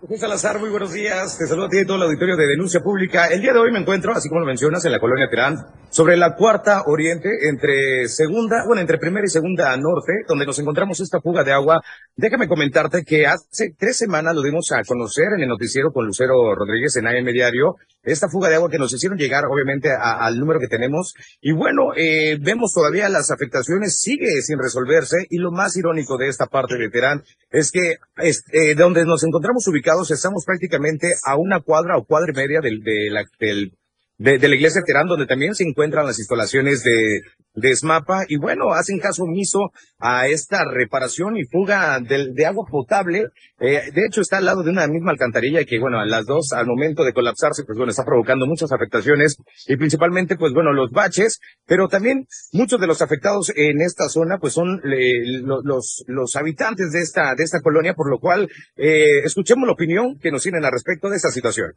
José 0.00 0.16
Salazar, 0.16 0.58
muy 0.58 0.70
buenos 0.70 0.94
días. 0.94 1.36
Te 1.36 1.46
saludo 1.46 1.66
a 1.66 1.68
ti 1.68 1.80
y 1.80 1.84
todo 1.84 1.98
el 1.98 2.04
auditorio 2.04 2.34
de 2.34 2.46
Denuncia 2.46 2.80
Pública. 2.80 3.26
El 3.26 3.42
día 3.42 3.52
de 3.52 3.58
hoy 3.58 3.70
me 3.70 3.80
encuentro, 3.80 4.12
así 4.14 4.30
como 4.30 4.40
lo 4.40 4.46
mencionas, 4.46 4.82
en 4.86 4.92
la 4.92 4.98
colonia 4.98 5.28
Terán, 5.28 5.58
sobre 5.90 6.16
la 6.16 6.36
cuarta 6.36 6.84
oriente, 6.86 7.28
entre 7.50 8.08
segunda, 8.08 8.64
bueno, 8.66 8.80
entre 8.80 8.96
primera 8.96 9.26
y 9.26 9.28
segunda 9.28 9.76
norte, 9.76 10.12
donde 10.26 10.46
nos 10.46 10.58
encontramos 10.58 11.00
esta 11.00 11.20
fuga 11.20 11.44
de 11.44 11.52
agua. 11.52 11.82
Déjame 12.16 12.48
comentarte 12.48 13.04
que 13.04 13.26
hace 13.26 13.74
tres 13.78 13.98
semanas 13.98 14.34
lo 14.34 14.40
dimos 14.40 14.72
a 14.72 14.82
conocer 14.84 15.26
en 15.36 15.42
el 15.42 15.48
noticiero 15.48 15.92
con 15.92 16.06
Lucero 16.06 16.54
Rodríguez 16.54 16.96
en 16.96 17.06
AM 17.06 17.26
Diario, 17.26 17.76
esta 18.02 18.28
fuga 18.30 18.48
de 18.48 18.54
agua 18.54 18.70
que 18.70 18.78
nos 18.78 18.94
hicieron 18.94 19.18
llegar, 19.18 19.44
obviamente, 19.44 19.90
al 19.92 20.38
número 20.38 20.60
que 20.60 20.68
tenemos. 20.68 21.12
Y 21.42 21.52
bueno, 21.52 21.92
eh, 21.94 22.38
vemos 22.40 22.72
todavía 22.72 23.10
las 23.10 23.30
afectaciones, 23.30 24.00
sigue 24.00 24.40
sin 24.40 24.58
resolverse, 24.58 25.26
y 25.28 25.36
lo 25.36 25.50
más 25.50 25.76
irónico 25.76 26.16
de 26.16 26.28
esta 26.28 26.46
parte 26.46 26.78
de 26.78 26.88
Terán 26.88 27.22
es 27.50 27.70
que, 27.70 27.96
eh, 28.22 28.74
donde 28.74 29.04
nos 29.04 29.22
encontramos 29.24 29.66
ubicados, 29.68 29.89
estamos 30.10 30.44
prácticamente 30.44 31.14
a 31.24 31.36
una 31.36 31.60
cuadra 31.60 31.96
o 31.96 32.04
cuadra 32.04 32.32
y 32.32 32.36
media 32.36 32.60
del, 32.60 32.82
de 32.82 33.10
la, 33.10 33.24
del 33.38 33.72
de, 34.20 34.48
la 34.48 34.54
iglesia 34.54 34.82
Terán, 34.84 35.06
donde 35.06 35.26
también 35.26 35.54
se 35.54 35.64
encuentran 35.64 36.04
las 36.04 36.18
instalaciones 36.18 36.82
de, 36.82 37.22
de 37.54 37.74
SMAPA, 37.74 38.26
y 38.28 38.36
bueno, 38.36 38.70
hacen 38.74 38.98
caso 38.98 39.22
omiso 39.24 39.70
a 39.98 40.28
esta 40.28 40.62
reparación 40.70 41.38
y 41.38 41.44
fuga 41.44 41.98
de, 42.00 42.32
de 42.34 42.46
agua 42.46 42.66
potable. 42.70 43.28
Eh, 43.60 43.80
de 43.94 44.02
hecho, 44.06 44.20
está 44.20 44.36
al 44.36 44.44
lado 44.44 44.62
de 44.62 44.70
una 44.70 44.86
misma 44.88 45.12
alcantarilla 45.12 45.64
que, 45.64 45.78
bueno, 45.78 45.98
a 45.98 46.04
las 46.04 46.26
dos, 46.26 46.52
al 46.52 46.66
momento 46.66 47.02
de 47.02 47.14
colapsarse, 47.14 47.64
pues 47.64 47.78
bueno, 47.78 47.92
está 47.92 48.04
provocando 48.04 48.46
muchas 48.46 48.70
afectaciones, 48.72 49.38
y 49.66 49.76
principalmente, 49.78 50.36
pues 50.36 50.52
bueno, 50.52 50.74
los 50.74 50.90
baches, 50.90 51.40
pero 51.64 51.88
también 51.88 52.26
muchos 52.52 52.78
de 52.78 52.86
los 52.86 53.00
afectados 53.00 53.50
en 53.56 53.80
esta 53.80 54.10
zona, 54.10 54.36
pues 54.38 54.52
son 54.52 54.82
eh, 54.84 55.40
los, 55.64 56.04
los 56.08 56.36
habitantes 56.36 56.92
de 56.92 57.00
esta, 57.00 57.34
de 57.34 57.44
esta 57.44 57.60
colonia, 57.62 57.94
por 57.94 58.10
lo 58.10 58.18
cual, 58.18 58.50
eh, 58.76 59.20
escuchemos 59.24 59.66
la 59.66 59.72
opinión 59.72 60.18
que 60.20 60.30
nos 60.30 60.42
tienen 60.42 60.62
al 60.62 60.72
respecto 60.72 61.08
de 61.08 61.16
esta 61.16 61.30
situación. 61.30 61.72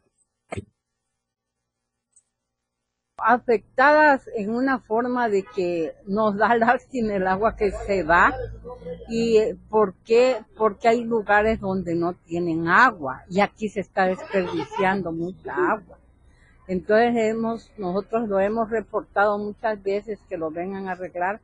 Afectadas 3.16 4.28
en 4.34 4.50
una 4.50 4.80
forma 4.80 5.28
de 5.28 5.44
que 5.44 5.94
nos 6.06 6.36
da 6.36 6.56
lástima 6.56 7.14
el 7.14 7.26
agua 7.26 7.56
que 7.56 7.70
se 7.70 8.02
va 8.02 8.34
y 9.08 9.54
por 9.70 9.94
qué 10.04 10.42
porque 10.56 10.88
hay 10.88 11.04
lugares 11.04 11.60
donde 11.60 11.94
no 11.94 12.14
tienen 12.14 12.68
agua 12.68 13.22
y 13.30 13.40
aquí 13.40 13.68
se 13.68 13.80
está 13.80 14.06
desperdiciando 14.06 15.12
mucha 15.12 15.54
agua. 15.54 15.98
Entonces 16.66 17.14
hemos 17.16 17.70
nosotros 17.78 18.28
lo 18.28 18.40
hemos 18.40 18.70
reportado 18.70 19.38
muchas 19.38 19.82
veces 19.82 20.18
que 20.28 20.36
lo 20.36 20.50
vengan 20.50 20.88
a 20.88 20.92
arreglar 20.92 21.40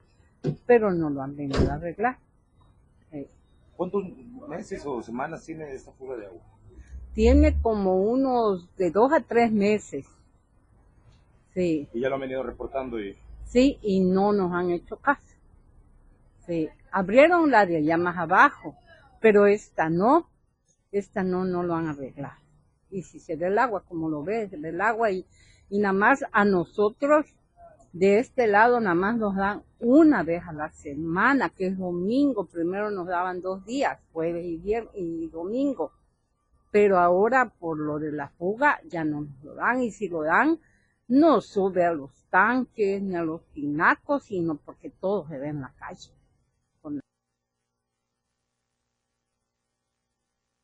pero 0.66 0.92
no 0.92 1.10
lo 1.10 1.22
han 1.22 1.36
venido 1.36 1.70
a 1.70 1.74
arreglar. 1.74 2.18
¿Cuántos 3.76 4.04
meses 4.46 4.84
o 4.84 5.02
semanas 5.02 5.44
tiene 5.44 5.72
esta 5.72 5.92
fuga 5.92 6.16
de 6.16 6.26
agua? 6.26 6.42
Tiene 7.14 7.58
como 7.62 8.02
unos 8.02 8.68
de 8.76 8.90
dos 8.90 9.10
a 9.12 9.20
tres 9.20 9.50
meses 9.50 10.06
Sí. 11.54 11.88
Y 11.92 12.00
ya 12.00 12.08
lo 12.08 12.16
han 12.16 12.22
venido 12.22 12.42
reportando 12.42 13.00
y... 13.00 13.16
Sí, 13.44 13.78
y 13.82 14.00
no 14.00 14.32
nos 14.32 14.52
han 14.52 14.70
hecho 14.70 14.96
caso. 14.96 15.22
Sí. 16.46 16.68
Abrieron 16.92 17.50
la 17.50 17.66
de 17.66 17.78
allá 17.78 17.96
más 17.96 18.16
abajo, 18.16 18.76
pero 19.20 19.46
esta 19.46 19.88
no. 19.88 20.28
Esta 20.92 21.22
no, 21.22 21.44
no 21.44 21.62
lo 21.62 21.74
han 21.74 21.88
arreglado. 21.88 22.40
Y 22.90 23.02
si 23.02 23.20
se 23.20 23.36
da 23.36 23.46
el 23.46 23.58
agua, 23.58 23.84
como 23.88 24.08
lo 24.08 24.22
ves, 24.22 24.52
el 24.52 24.80
agua 24.80 25.10
y, 25.10 25.24
y 25.68 25.78
nada 25.78 25.92
más 25.92 26.24
a 26.32 26.44
nosotros 26.44 27.26
de 27.92 28.20
este 28.20 28.46
lado 28.46 28.78
nada 28.80 28.94
más 28.94 29.16
nos 29.16 29.34
dan 29.34 29.62
una 29.80 30.22
vez 30.22 30.42
a 30.46 30.52
la 30.52 30.70
semana, 30.70 31.50
que 31.50 31.66
es 31.68 31.78
domingo. 31.78 32.46
Primero 32.46 32.90
nos 32.90 33.06
daban 33.06 33.40
dos 33.40 33.64
días, 33.64 33.98
jueves 34.12 34.44
y, 34.44 34.56
viernes 34.58 34.92
y 34.94 35.28
domingo. 35.28 35.92
Pero 36.70 36.98
ahora 36.98 37.52
por 37.58 37.78
lo 37.78 37.98
de 37.98 38.12
la 38.12 38.28
fuga 38.28 38.80
ya 38.88 39.04
no 39.04 39.22
nos 39.22 39.44
lo 39.44 39.54
dan 39.54 39.82
y 39.82 39.90
si 39.90 40.08
lo 40.08 40.22
dan 40.22 40.60
no 41.10 41.40
sube 41.40 41.84
a 41.84 41.92
los 41.92 42.10
tanques 42.30 43.02
ni 43.02 43.16
a 43.16 43.22
los 43.22 43.44
tinacos, 43.52 44.24
sino 44.24 44.56
porque 44.56 44.90
todo 44.90 45.26
se 45.26 45.38
ve 45.38 45.48
en 45.48 45.60
la 45.60 45.72
calle. 45.78 46.10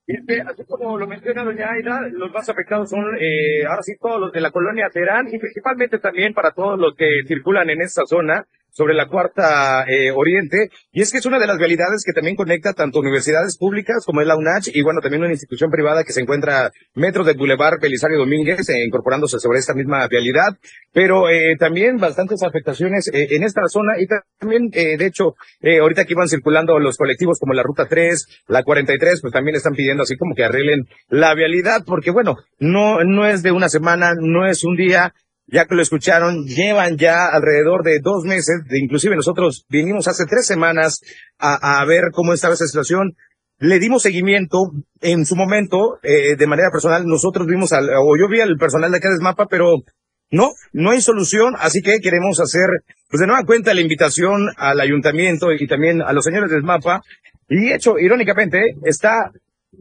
Y 0.09 0.14
es 0.14 0.24
que, 0.24 0.40
así 0.40 0.64
como 0.64 0.96
lo 0.96 1.09
menciona 1.09 1.42
doña 1.42 1.72
Aida, 1.72 2.09
los 2.12 2.32
más 2.32 2.48
afectados 2.48 2.88
son, 2.88 3.04
eh, 3.18 3.66
ahora 3.68 3.82
sí, 3.82 3.96
todos 4.00 4.20
los 4.20 4.32
de 4.32 4.40
la 4.40 4.52
colonia 4.52 4.88
Terán 4.88 5.26
y 5.26 5.37
principalmente 5.37 5.98
también 5.98 6.32
para 6.32 6.52
todos 6.52 6.78
los 6.78 6.94
que 6.94 7.22
circulan 7.26 7.70
en 7.70 7.80
esta 7.80 8.06
zona 8.06 8.46
sobre 8.76 8.94
la 8.94 9.08
cuarta 9.08 9.84
eh, 9.88 10.10
oriente. 10.10 10.68
Y 10.92 11.00
es 11.00 11.10
que 11.10 11.18
es 11.18 11.26
una 11.26 11.38
de 11.38 11.46
las 11.46 11.56
vialidades 11.56 12.02
que 12.04 12.12
también 12.12 12.36
conecta 12.36 12.74
tanto 12.74 13.00
universidades 13.00 13.56
públicas 13.56 14.04
como 14.04 14.20
es 14.20 14.26
la 14.26 14.36
UNACH 14.36 14.68
y 14.74 14.82
bueno, 14.82 15.00
también 15.00 15.22
una 15.22 15.32
institución 15.32 15.70
privada 15.70 16.04
que 16.04 16.12
se 16.12 16.20
encuentra 16.20 16.70
metros 16.94 17.26
del 17.26 17.38
Boulevard 17.38 17.80
Belisario 17.80 18.18
Domínguez, 18.18 18.68
eh, 18.68 18.84
incorporándose 18.84 19.38
sobre 19.38 19.60
esta 19.60 19.72
misma 19.72 20.06
vialidad. 20.08 20.58
Pero 20.92 21.30
eh, 21.30 21.56
también 21.58 21.96
bastantes 21.96 22.42
afectaciones 22.42 23.08
eh, 23.12 23.28
en 23.30 23.44
esta 23.44 23.62
zona 23.68 23.94
y 23.98 24.06
también, 24.38 24.70
eh, 24.72 24.96
de 24.96 25.06
hecho, 25.06 25.34
eh, 25.60 25.78
ahorita 25.78 26.04
que 26.04 26.12
iban 26.12 26.28
circulando 26.28 26.78
los 26.78 26.96
colectivos 26.96 27.38
como 27.38 27.54
la 27.54 27.62
Ruta 27.62 27.86
3, 27.88 28.44
la 28.48 28.62
43, 28.62 29.20
pues 29.20 29.32
también 29.32 29.56
están 29.56 29.74
pidiendo 29.74 30.02
así 30.02 30.16
como 30.16 30.34
que 30.34 30.44
arreglen 30.44 30.86
la 31.08 31.34
vialidad 31.34 31.82
porque 31.86 32.10
bueno, 32.10 32.36
no, 32.58 33.04
no 33.04 33.26
es 33.26 33.42
de 33.42 33.52
una 33.52 33.68
semana, 33.68 34.12
no 34.18 34.46
es 34.46 34.64
un 34.64 34.76
día, 34.76 35.14
ya 35.46 35.66
que 35.66 35.74
lo 35.74 35.82
escucharon, 35.82 36.44
llevan 36.44 36.96
ya 36.96 37.26
alrededor 37.26 37.82
de 37.82 38.00
dos 38.02 38.24
meses, 38.24 38.62
de, 38.68 38.78
inclusive 38.78 39.16
nosotros 39.16 39.64
vinimos 39.68 40.09
hace 40.09 40.24
tres 40.26 40.46
semanas 40.46 41.00
a, 41.38 41.85
ver 41.85 42.11
cómo 42.12 42.32
estaba 42.32 42.54
esa 42.54 42.66
situación. 42.66 43.14
Le 43.59 43.78
dimos 43.78 44.02
seguimiento 44.02 44.59
en 45.00 45.24
su 45.24 45.37
momento, 45.37 45.98
eh, 46.02 46.37
de 46.37 46.46
manera 46.46 46.70
personal, 46.70 47.06
nosotros 47.06 47.46
vimos 47.46 47.72
al, 47.72 47.88
o 47.88 48.16
yo 48.18 48.28
vi 48.28 48.40
al 48.40 48.56
personal 48.59 48.90
de 48.90 48.98
acá 48.98 49.09
de 49.09 49.16
Mapa, 49.20 49.46
pero 49.48 49.82
no, 50.30 50.50
no 50.72 50.90
hay 50.90 51.00
solución, 51.00 51.54
así 51.59 51.82
que 51.82 52.00
queremos 52.00 52.40
hacer, 52.40 52.66
pues 53.09 53.20
de 53.20 53.26
nueva 53.26 53.44
cuenta, 53.44 53.72
la 53.74 53.80
invitación 53.80 54.48
al 54.56 54.80
ayuntamiento 54.80 55.52
y 55.52 55.66
también 55.66 56.02
a 56.02 56.12
los 56.12 56.24
señores 56.24 56.50
del 56.50 56.64
MAPA. 56.64 57.02
Y 57.48 57.72
hecho, 57.72 57.98
irónicamente, 57.98 58.61
está 58.85 59.30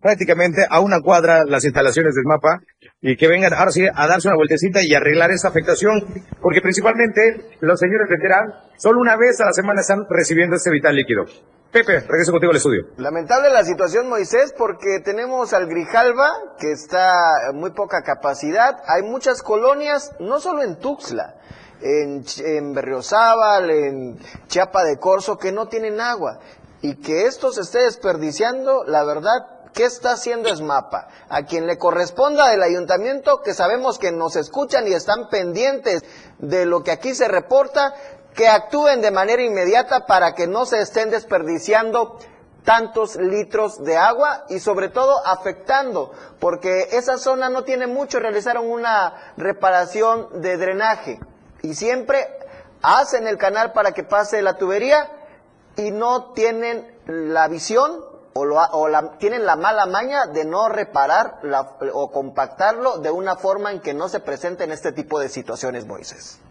prácticamente 0.02 0.66
a 0.70 0.80
una 0.80 1.02
cuadra 1.02 1.44
las 1.46 1.64
instalaciones 1.64 2.16
del 2.16 2.26
mapa 2.26 2.60
y 3.02 3.16
que 3.16 3.28
vengan 3.28 3.54
ahora 3.54 3.72
sí 3.72 3.86
a 3.94 4.08
darse 4.08 4.28
una 4.28 4.38
vueltecita 4.38 4.80
y 4.84 4.94
arreglar 4.94 5.32
esta 5.32 5.50
afectación, 5.50 6.02
porque 6.42 6.62
principalmente 6.62 7.58
los 7.62 7.80
señores 7.80 8.10
de 8.10 8.18
Terán 8.18 8.54
solo 8.78 9.00
una 9.00 9.16
vez 9.16 9.40
a 9.42 9.46
la 9.46 9.54
semana 9.54 9.82
están 9.82 10.06
recibiendo 10.10 10.56
este 10.56 10.72
vital 10.72 10.96
líquido. 10.96 11.26
Pepe, 11.72 12.00
regreso 12.00 12.32
contigo 12.32 12.52
al 12.52 12.58
estudio. 12.58 12.86
Lamentable 12.96 13.50
la 13.50 13.66
situación, 13.66 14.08
Moisés, 14.08 14.54
porque 14.58 15.02
tenemos 15.04 15.52
al 15.52 15.68
Grijalva, 15.68 16.32
que 16.58 16.72
está 16.72 17.52
muy 17.54 17.72
poca 17.72 18.02
capacidad. 18.02 18.78
Hay 18.88 19.02
muchas 19.02 19.42
colonias, 19.42 20.16
no 20.22 20.40
solo 20.40 20.64
en 20.64 20.80
Tuxtla, 20.80 21.36
en, 21.82 22.24
en 22.46 22.74
Berriozábal, 22.74 23.70
en 23.70 24.18
Chiapa 24.48 24.86
de 24.86 24.98
Corzo, 24.98 25.38
que 25.38 25.52
no 25.52 25.68
tienen 25.68 26.00
agua. 26.00 26.40
Y 26.82 26.96
que 27.02 27.26
esto 27.26 27.52
se 27.52 27.62
esté 27.62 27.80
desperdiciando, 27.80 28.86
la 28.86 29.04
verdad, 29.04 29.55
¿Qué 29.76 29.84
está 29.84 30.14
haciendo 30.14 30.48
ESMAPA? 30.48 31.10
A 31.28 31.44
quien 31.44 31.68
le 31.68 31.78
corresponda 31.78 32.48
del 32.48 32.64
ayuntamiento, 32.64 33.42
que 33.42 33.54
sabemos 33.54 34.00
que 34.00 34.14
nos 34.14 34.38
escuchan 34.38 34.88
y 34.88 34.94
están 34.94 35.28
pendientes 35.28 36.06
de 36.40 36.66
lo 36.66 36.82
que 36.82 36.92
aquí 36.92 37.14
se 37.14 37.28
reporta, 37.28 37.94
que 38.34 38.48
actúen 38.48 39.02
de 39.02 39.12
manera 39.12 39.44
inmediata 39.44 40.06
para 40.06 40.34
que 40.34 40.48
no 40.48 40.66
se 40.66 40.80
estén 40.80 41.10
desperdiciando 41.10 42.18
tantos 42.64 43.18
litros 43.18 43.84
de 43.84 43.98
agua 43.98 44.46
y 44.48 44.60
sobre 44.60 44.88
todo 44.88 45.26
afectando, 45.28 46.14
porque 46.40 46.88
esa 46.94 47.18
zona 47.18 47.50
no 47.50 47.66
tiene 47.66 47.86
mucho, 47.86 48.22
realizaron 48.22 48.72
una 48.72 49.34
reparación 49.36 50.42
de 50.42 50.56
drenaje 50.56 51.20
y 51.62 51.74
siempre 51.74 52.30
hacen 52.82 53.28
el 53.28 53.38
canal 53.38 53.74
para 53.74 53.92
que 53.92 54.04
pase 54.04 54.42
la 54.42 54.58
tubería 54.58 55.12
y 55.76 55.92
no 55.92 56.32
tienen 56.32 56.98
la 57.08 57.50
visión 57.50 58.15
o, 58.38 58.44
lo, 58.44 58.58
o 58.58 58.90
la, 58.90 59.18
tienen 59.18 59.46
la 59.46 59.56
mala 59.56 59.86
maña 59.86 60.26
de 60.28 60.44
no 60.44 60.68
reparar 60.68 61.40
la, 61.44 61.62
o 61.94 62.12
compactarlo 62.12 62.98
de 62.98 63.10
una 63.10 63.38
forma 63.38 63.72
en 63.72 63.80
que 63.80 63.94
no 63.94 64.10
se 64.10 64.20
presenten 64.20 64.72
este 64.72 64.92
tipo 64.92 65.22
de 65.22 65.30
situaciones, 65.30 65.88
Moisés. 65.88 66.42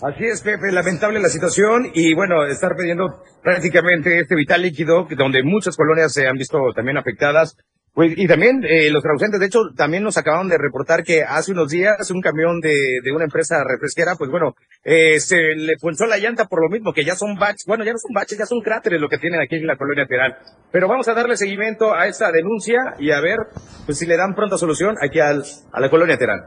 Así 0.00 0.24
es, 0.24 0.42
Pepe, 0.42 0.70
lamentable 0.70 1.18
la 1.18 1.28
situación 1.28 1.90
y 1.92 2.14
bueno, 2.14 2.46
estar 2.46 2.76
pidiendo 2.76 3.20
prácticamente 3.42 4.20
este 4.20 4.36
vital 4.36 4.62
líquido, 4.62 5.08
donde 5.16 5.42
muchas 5.42 5.76
colonias 5.76 6.12
se 6.12 6.28
han 6.28 6.36
visto 6.36 6.58
también 6.74 6.98
afectadas. 6.98 7.56
Pues, 7.94 8.12
y 8.16 8.26
también 8.26 8.64
eh, 8.64 8.90
los 8.90 9.04
traducentes, 9.04 9.38
de 9.38 9.46
hecho, 9.46 9.60
también 9.76 10.02
nos 10.02 10.18
acaban 10.18 10.48
de 10.48 10.58
reportar 10.58 11.04
que 11.04 11.22
hace 11.22 11.52
unos 11.52 11.70
días 11.70 12.10
un 12.10 12.20
camión 12.20 12.60
de, 12.60 12.98
de 13.04 13.12
una 13.12 13.24
empresa 13.24 13.62
refresquera, 13.62 14.16
pues 14.16 14.30
bueno, 14.32 14.56
eh, 14.82 15.20
se 15.20 15.36
le 15.54 15.76
punchó 15.76 16.04
la 16.06 16.18
llanta 16.18 16.46
por 16.46 16.60
lo 16.60 16.68
mismo, 16.68 16.92
que 16.92 17.04
ya 17.04 17.14
son 17.14 17.36
baches, 17.36 17.64
bueno, 17.68 17.84
ya 17.84 17.92
no 17.92 17.98
son 17.98 18.12
baches, 18.12 18.36
ya 18.36 18.46
son 18.46 18.60
cráteres 18.62 19.00
lo 19.00 19.08
que 19.08 19.18
tienen 19.18 19.40
aquí 19.40 19.54
en 19.54 19.68
la 19.68 19.76
colonia 19.76 20.06
Terán. 20.06 20.34
Pero 20.72 20.88
vamos 20.88 21.06
a 21.06 21.14
darle 21.14 21.36
seguimiento 21.36 21.94
a 21.94 22.08
esta 22.08 22.32
denuncia 22.32 22.96
y 22.98 23.12
a 23.12 23.20
ver 23.20 23.38
pues 23.86 23.96
si 23.96 24.06
le 24.06 24.16
dan 24.16 24.34
pronta 24.34 24.58
solución 24.58 24.96
aquí 25.00 25.20
al, 25.20 25.44
a 25.72 25.80
la 25.80 25.88
colonia 25.88 26.18
Terán. 26.18 26.40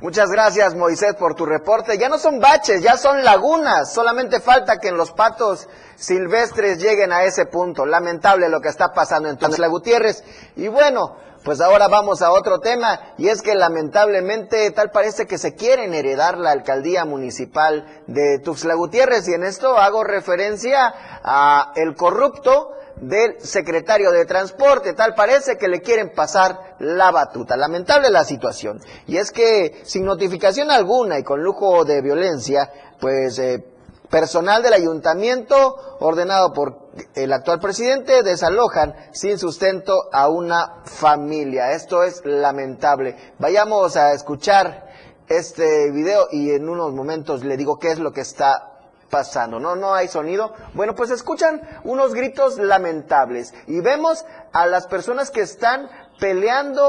Muchas 0.00 0.30
gracias, 0.30 0.74
Moisés, 0.74 1.14
por 1.14 1.34
tu 1.34 1.46
reporte. 1.46 1.96
Ya 1.96 2.08
no 2.08 2.18
son 2.18 2.40
baches, 2.40 2.82
ya 2.82 2.96
son 2.96 3.22
lagunas. 3.22 3.92
Solamente 3.92 4.40
falta 4.40 4.78
que 4.78 4.88
en 4.88 4.96
los 4.96 5.12
patos 5.12 5.68
silvestres 5.96 6.78
lleguen 6.82 7.12
a 7.12 7.22
ese 7.22 7.46
punto. 7.46 7.86
Lamentable 7.86 8.48
lo 8.48 8.60
que 8.60 8.68
está 8.68 8.92
pasando 8.92 9.28
en 9.28 9.36
Tuxtla 9.36 9.68
Gutiérrez. 9.68 10.24
Y 10.56 10.66
bueno, 10.66 11.16
pues 11.44 11.60
ahora 11.60 11.88
vamos 11.88 12.22
a 12.22 12.32
otro 12.32 12.60
tema, 12.60 13.00
y 13.18 13.28
es 13.28 13.42
que 13.42 13.54
lamentablemente 13.54 14.70
tal 14.70 14.90
parece 14.90 15.26
que 15.26 15.38
se 15.38 15.54
quieren 15.54 15.92
heredar 15.92 16.38
la 16.38 16.52
alcaldía 16.52 17.04
municipal 17.04 18.02
de 18.06 18.38
Tuxtla 18.38 18.74
Gutiérrez, 18.74 19.28
y 19.28 19.34
en 19.34 19.42
esto 19.44 19.76
hago 19.76 20.04
referencia 20.04 20.94
a 21.24 21.72
el 21.74 21.96
corrupto 21.96 22.70
del 22.96 23.40
secretario 23.40 24.10
de 24.10 24.24
Transporte. 24.24 24.92
Tal 24.94 25.14
parece 25.14 25.56
que 25.56 25.68
le 25.68 25.80
quieren 25.80 26.12
pasar 26.14 26.76
la 26.78 27.10
batuta. 27.10 27.56
Lamentable 27.56 28.10
la 28.10 28.24
situación. 28.24 28.80
Y 29.06 29.16
es 29.16 29.30
que 29.30 29.80
sin 29.84 30.04
notificación 30.04 30.70
alguna 30.70 31.18
y 31.18 31.22
con 31.22 31.42
lujo 31.42 31.84
de 31.84 32.00
violencia, 32.02 32.70
pues 33.00 33.38
eh, 33.38 33.64
personal 34.12 34.62
del 34.62 34.74
ayuntamiento 34.74 35.56
ordenado 36.00 36.52
por 36.52 36.90
el 37.14 37.32
actual 37.32 37.58
presidente 37.60 38.22
desalojan 38.22 38.94
sin 39.12 39.38
sustento 39.38 39.94
a 40.12 40.28
una 40.28 40.82
familia. 40.84 41.72
Esto 41.72 42.02
es 42.04 42.22
lamentable. 42.24 43.16
Vayamos 43.38 43.96
a 43.96 44.12
escuchar 44.12 44.86
este 45.28 45.90
video 45.90 46.28
y 46.30 46.50
en 46.50 46.68
unos 46.68 46.92
momentos 46.92 47.42
le 47.42 47.56
digo 47.56 47.78
qué 47.78 47.90
es 47.90 47.98
lo 47.98 48.12
que 48.12 48.20
está 48.20 48.71
pasando. 49.12 49.60
No, 49.60 49.76
no 49.76 49.94
hay 49.94 50.08
sonido. 50.08 50.54
Bueno, 50.72 50.94
pues 50.94 51.10
escuchan 51.10 51.60
unos 51.84 52.14
gritos 52.14 52.56
lamentables 52.56 53.52
y 53.66 53.82
vemos 53.82 54.24
a 54.54 54.66
las 54.66 54.86
personas 54.86 55.30
que 55.30 55.42
están 55.42 55.90
peleando 56.18 56.88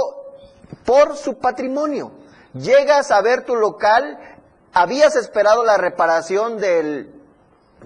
por 0.85 1.17
su 1.17 1.37
patrimonio. 1.39 2.13
Llegas 2.53 3.11
a 3.11 3.21
ver 3.21 3.43
tu 3.43 3.57
local, 3.57 4.17
habías 4.71 5.17
esperado 5.17 5.65
la 5.65 5.75
reparación 5.75 6.59
del 6.59 7.13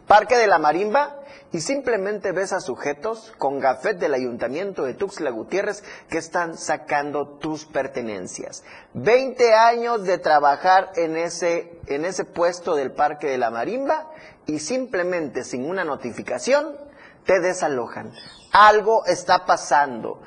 Parque 0.05 0.37
de 0.37 0.45
la 0.45 0.59
Marimba 0.59 1.16
y 1.57 1.61
simplemente 1.61 2.33
ves 2.33 2.53
a 2.53 2.59
sujetos 2.59 3.33
con 3.39 3.59
gafet 3.59 3.97
del 3.97 4.13
ayuntamiento 4.13 4.83
de 4.83 4.93
Tuxtla 4.93 5.31
Gutiérrez 5.31 5.83
que 6.07 6.19
están 6.19 6.55
sacando 6.55 7.39
tus 7.39 7.65
pertenencias. 7.65 8.63
Veinte 8.93 9.55
años 9.55 10.03
de 10.03 10.19
trabajar 10.19 10.91
en 10.97 11.17
ese, 11.17 11.79
en 11.87 12.05
ese 12.05 12.25
puesto 12.25 12.75
del 12.75 12.91
Parque 12.91 13.25
de 13.25 13.39
la 13.39 13.49
Marimba 13.49 14.11
y 14.45 14.59
simplemente 14.59 15.43
sin 15.43 15.67
una 15.67 15.83
notificación 15.83 16.77
te 17.25 17.39
desalojan. 17.39 18.13
Algo 18.51 19.07
está 19.07 19.47
pasando. 19.47 20.21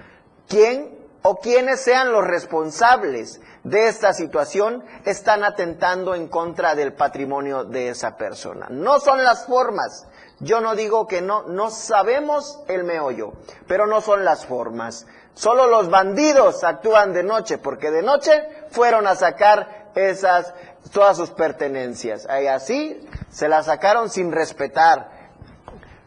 ¿Quién 0.49 0.99
o 1.23 1.39
quienes 1.39 1.81
sean 1.81 2.11
los 2.11 2.27
responsables 2.27 3.41
de 3.63 3.89
esta 3.89 4.15
situación 4.15 4.85
están 5.05 5.45
atentando 5.45 6.15
en 6.15 6.29
contra 6.29 6.75
del 6.75 6.95
patrimonio 6.95 7.65
de 7.65 7.91
esa 7.91 8.17
persona. 8.17 8.69
No 8.71 9.01
son 9.01 9.23
las 9.23 9.47
formas, 9.47 10.09
yo 10.41 10.61
no 10.61 10.75
digo 10.75 11.07
que 11.07 11.21
no, 11.21 11.43
no 11.43 11.71
sabemos 11.71 12.61
el 12.67 12.85
meollo, 12.85 13.35
pero 13.67 13.87
no 13.87 14.01
son 14.01 14.25
las 14.25 14.47
formas. 14.47 15.07
Solo 15.35 15.67
los 15.67 15.91
bandidos 15.91 16.65
actúan 16.65 17.13
de 17.13 17.23
noche, 17.23 17.59
porque 17.59 17.91
de 17.91 18.03
noche 18.03 18.49
fueron 18.71 19.07
a 19.07 19.15
sacar 19.15 19.91
esas, 19.95 20.55
todas 20.93 21.17
sus 21.17 21.31
pertenencias. 21.31 22.27
Y 22.43 22.47
así 22.47 23.07
se 23.31 23.49
las 23.49 23.67
sacaron 23.67 24.09
sin 24.09 24.33
respetar. 24.33 25.31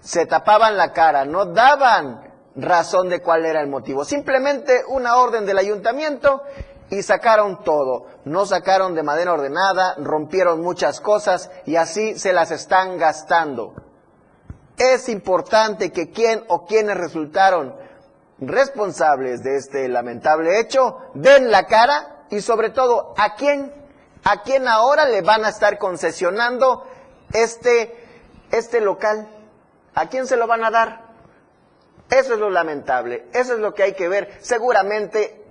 Se 0.02 0.26
tapaban 0.26 0.78
la 0.78 0.93
cara, 0.93 1.26
no 1.26 1.46
daban 1.46 2.34
razón 2.56 3.10
de 3.10 3.22
cuál 3.22 3.46
era 3.46 3.62
el 3.62 3.67
motivo. 3.67 4.04
Simplemente 4.04 4.84
una 4.88 5.15
orden 5.17 5.46
del 5.46 5.60
ayuntamiento 5.60 6.41
y 6.89 7.02
sacaron 7.02 7.63
todo. 7.63 8.08
No 8.26 8.46
sacaron 8.46 8.96
de 8.96 9.04
manera 9.04 9.34
ordenada, 9.34 9.96
rompieron 9.98 10.62
muchas 10.62 11.00
cosas 11.02 11.50
y 11.65 11.76
así 11.76 12.17
se 12.17 12.34
las 12.34 12.52
están 12.52 12.98
gastando. 12.98 13.74
Es 14.77 15.09
importante 15.09 15.91
que 15.91 16.12
quien 16.12 16.43
o 16.47 16.65
quienes 16.65 16.97
resultaron 16.97 17.75
responsables 18.39 19.43
de 19.43 19.57
este 19.57 19.88
lamentable 19.88 20.59
hecho 20.59 20.97
den 21.13 21.51
la 21.51 21.65
cara 21.65 22.25
y 22.29 22.41
sobre 22.41 22.71
todo 22.71 23.13
a 23.17 23.36
quién, 23.36 23.71
a 24.23 24.41
quién 24.41 24.67
ahora 24.67 25.05
le 25.05 25.21
van 25.21 25.45
a 25.45 25.49
estar 25.49 25.77
concesionando 25.77 26.86
este, 27.31 27.95
este 28.51 28.81
local. 28.81 29.27
¿A 29.95 30.07
quién 30.07 30.25
se 30.25 30.38
lo 30.38 30.47
van 30.47 30.63
a 30.63 30.71
dar? 30.71 31.03
Eso 32.09 32.33
es 32.33 32.39
lo 32.39 32.49
lamentable, 32.49 33.27
eso 33.33 33.53
es 33.53 33.59
lo 33.59 33.73
que 33.73 33.83
hay 33.83 33.93
que 33.93 34.07
ver. 34.07 34.38
Seguramente 34.41 35.43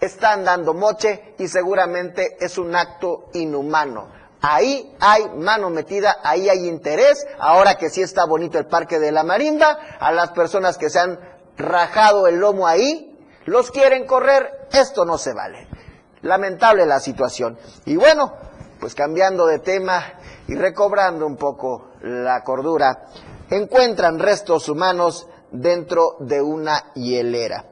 están 0.00 0.44
dando 0.44 0.74
moche 0.74 1.34
y 1.38 1.48
seguramente 1.48 2.36
es 2.40 2.58
un 2.58 2.74
acto 2.74 3.28
inhumano. 3.34 4.19
Ahí 4.42 4.96
hay 5.00 5.28
mano 5.36 5.68
metida, 5.70 6.18
ahí 6.22 6.48
hay 6.48 6.66
interés. 6.66 7.26
Ahora 7.38 7.76
que 7.76 7.90
sí 7.90 8.02
está 8.02 8.24
bonito 8.24 8.58
el 8.58 8.66
Parque 8.66 8.98
de 8.98 9.12
la 9.12 9.22
Marinda, 9.22 9.78
a 9.98 10.12
las 10.12 10.30
personas 10.30 10.78
que 10.78 10.88
se 10.88 10.98
han 10.98 11.18
rajado 11.56 12.26
el 12.26 12.36
lomo 12.36 12.66
ahí, 12.66 13.18
los 13.44 13.70
quieren 13.70 14.06
correr, 14.06 14.68
esto 14.72 15.04
no 15.04 15.18
se 15.18 15.34
vale. 15.34 15.68
Lamentable 16.22 16.86
la 16.86 17.00
situación. 17.00 17.58
Y 17.84 17.96
bueno, 17.96 18.32
pues 18.78 18.94
cambiando 18.94 19.46
de 19.46 19.58
tema 19.58 20.02
y 20.48 20.54
recobrando 20.54 21.26
un 21.26 21.36
poco 21.36 21.90
la 22.02 22.42
cordura, 22.42 23.06
encuentran 23.50 24.18
restos 24.18 24.68
humanos 24.68 25.26
dentro 25.50 26.16
de 26.20 26.40
una 26.40 26.92
hielera. 26.94 27.69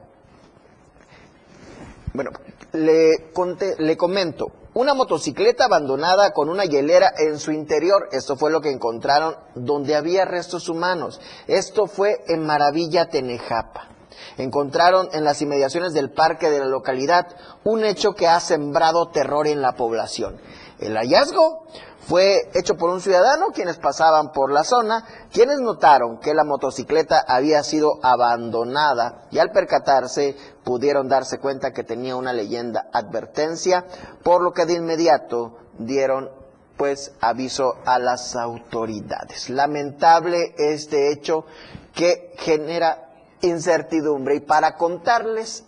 Bueno, 2.13 2.31
le, 2.73 3.31
le 3.77 3.97
comento, 3.97 4.51
una 4.73 4.93
motocicleta 4.93 5.65
abandonada 5.65 6.31
con 6.31 6.49
una 6.49 6.65
hielera 6.65 7.11
en 7.17 7.37
su 7.37 7.51
interior. 7.51 8.09
Esto 8.11 8.35
fue 8.35 8.51
lo 8.51 8.61
que 8.61 8.71
encontraron 8.71 9.35
donde 9.55 9.95
había 9.95 10.25
restos 10.25 10.69
humanos. 10.69 11.19
Esto 11.47 11.85
fue 11.87 12.23
en 12.27 12.45
Maravilla, 12.45 13.09
Tenejapa. 13.09 13.89
Encontraron 14.37 15.09
en 15.13 15.23
las 15.23 15.41
inmediaciones 15.41 15.93
del 15.93 16.11
parque 16.11 16.49
de 16.49 16.59
la 16.59 16.65
localidad 16.65 17.27
un 17.63 17.83
hecho 17.83 18.13
que 18.13 18.27
ha 18.27 18.39
sembrado 18.39 19.09
terror 19.09 19.47
en 19.47 19.61
la 19.61 19.73
población. 19.73 20.39
El 20.79 20.95
hallazgo 20.95 21.67
fue 22.07 22.49
hecho 22.53 22.75
por 22.75 22.89
un 22.89 23.01
ciudadano 23.01 23.47
quienes 23.53 23.77
pasaban 23.77 24.31
por 24.31 24.51
la 24.51 24.63
zona, 24.63 25.05
quienes 25.31 25.59
notaron 25.59 26.19
que 26.19 26.33
la 26.33 26.43
motocicleta 26.43 27.23
había 27.27 27.61
sido 27.63 27.99
abandonada 28.01 29.27
y 29.31 29.39
al 29.39 29.51
percatarse 29.51 30.35
pudieron 30.63 31.07
darse 31.07 31.39
cuenta 31.39 31.71
que 31.71 31.83
tenía 31.83 32.15
una 32.15 32.33
leyenda 32.33 32.89
advertencia, 32.93 33.85
por 34.23 34.41
lo 34.41 34.53
que 34.53 34.65
de 34.65 34.73
inmediato 34.73 35.57
dieron 35.77 36.31
pues 36.77 37.11
aviso 37.19 37.75
a 37.85 37.99
las 37.99 38.37
autoridades. 38.37 39.49
Lamentable 39.49 40.55
este 40.57 41.11
hecho 41.11 41.45
que 41.93 42.33
genera 42.37 43.09
incertidumbre 43.41 44.35
y 44.35 44.39
para 44.39 44.75
contarles 44.77 45.65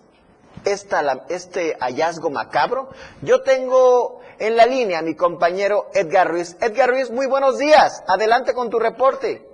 esta, 0.64 1.26
este 1.28 1.76
hallazgo 1.82 2.30
macabro, 2.30 2.90
yo 3.22 3.42
tengo 3.42 4.21
en 4.42 4.58
la 4.58 4.66
línea 4.66 5.04
mi 5.04 5.16
compañero 5.16 5.86
Edgar 5.94 6.28
Ruiz. 6.28 6.58
Edgar 6.60 6.90
Ruiz, 6.90 7.12
muy 7.12 7.28
buenos 7.28 7.60
días. 7.60 8.04
Adelante 8.08 8.54
con 8.56 8.72
tu 8.72 8.80
reporte. 8.80 9.46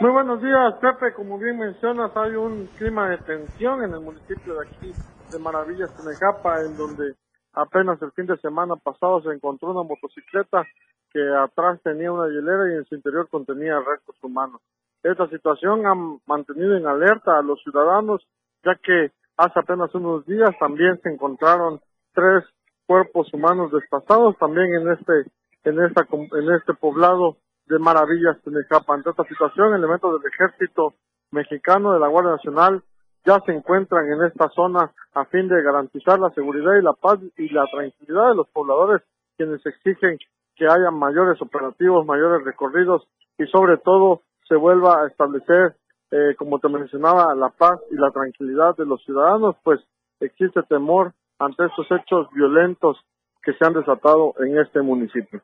Muy 0.00 0.10
buenos 0.12 0.42
días, 0.42 0.74
Pepe. 0.82 1.14
Como 1.14 1.38
bien 1.38 1.58
mencionas, 1.58 2.14
hay 2.14 2.36
un 2.36 2.66
clima 2.76 3.08
de 3.08 3.16
tensión 3.18 3.82
en 3.82 3.94
el 3.94 4.00
municipio 4.00 4.54
de 4.54 4.68
aquí, 4.68 4.92
de 5.32 5.38
Maravillas, 5.38 5.96
Tenejapa, 5.96 6.60
en 6.60 6.76
donde 6.76 7.14
apenas 7.54 8.00
el 8.02 8.12
fin 8.12 8.26
de 8.26 8.36
semana 8.36 8.76
pasado 8.76 9.22
se 9.22 9.30
encontró 9.30 9.70
una 9.70 9.82
motocicleta 9.82 10.62
que 11.10 11.20
atrás 11.42 11.80
tenía 11.82 12.12
una 12.12 12.28
hielera 12.28 12.68
y 12.68 12.76
en 12.76 12.84
su 12.84 12.96
interior 12.96 13.28
contenía 13.30 13.80
restos 13.80 14.14
humanos. 14.22 14.60
esta 15.02 15.26
situación 15.28 15.86
ha 15.86 15.94
mantenido 16.26 16.76
en 16.76 16.86
alerta 16.86 17.38
a 17.38 17.42
los 17.42 17.62
ciudadanos, 17.62 18.20
ya 18.62 18.74
que 18.74 19.10
hace 19.38 19.58
apenas 19.58 19.94
unos 19.94 20.26
días 20.26 20.50
también 20.60 21.00
se 21.02 21.08
encontraron 21.08 21.80
tres 22.12 22.44
cuerpos 22.88 23.32
humanos 23.34 23.70
desplazados 23.70 24.36
también 24.38 24.66
en 24.74 24.88
este 24.88 25.30
en 25.64 25.78
esta 25.84 26.08
en 26.10 26.50
este 26.54 26.72
poblado 26.72 27.36
de 27.66 27.78
Maravillas 27.78 28.42
Tenejapa. 28.42 28.94
Ante 28.94 29.10
esta 29.10 29.24
situación, 29.24 29.74
elementos 29.74 30.10
del 30.20 30.32
ejército 30.32 30.94
mexicano 31.30 31.92
de 31.92 32.00
la 32.00 32.08
Guardia 32.08 32.32
Nacional 32.32 32.82
ya 33.26 33.40
se 33.44 33.52
encuentran 33.52 34.10
en 34.10 34.24
esta 34.24 34.48
zona 34.48 34.90
a 35.12 35.24
fin 35.26 35.48
de 35.48 35.62
garantizar 35.62 36.18
la 36.18 36.30
seguridad 36.30 36.76
y 36.76 36.82
la 36.82 36.94
paz 36.94 37.18
y 37.36 37.48
la 37.50 37.66
tranquilidad 37.70 38.30
de 38.30 38.36
los 38.36 38.48
pobladores 38.48 39.02
quienes 39.36 39.64
exigen 39.66 40.16
que 40.56 40.66
haya 40.66 40.90
mayores 40.90 41.40
operativos, 41.42 42.06
mayores 42.06 42.42
recorridos 42.44 43.06
y 43.36 43.44
sobre 43.48 43.76
todo 43.76 44.22
se 44.48 44.56
vuelva 44.56 45.02
a 45.02 45.08
establecer, 45.08 45.76
eh, 46.10 46.34
como 46.38 46.58
te 46.58 46.70
mencionaba, 46.70 47.34
la 47.34 47.50
paz 47.50 47.78
y 47.90 47.96
la 47.96 48.10
tranquilidad 48.10 48.74
de 48.76 48.86
los 48.86 49.04
ciudadanos, 49.04 49.56
pues 49.62 49.78
existe 50.20 50.62
temor 50.62 51.12
ante 51.38 51.66
estos 51.66 51.86
hechos 51.90 52.28
violentos 52.32 52.96
que 53.42 53.52
se 53.54 53.64
han 53.64 53.72
desatado 53.72 54.34
en 54.40 54.58
este 54.58 54.82
municipio. 54.82 55.40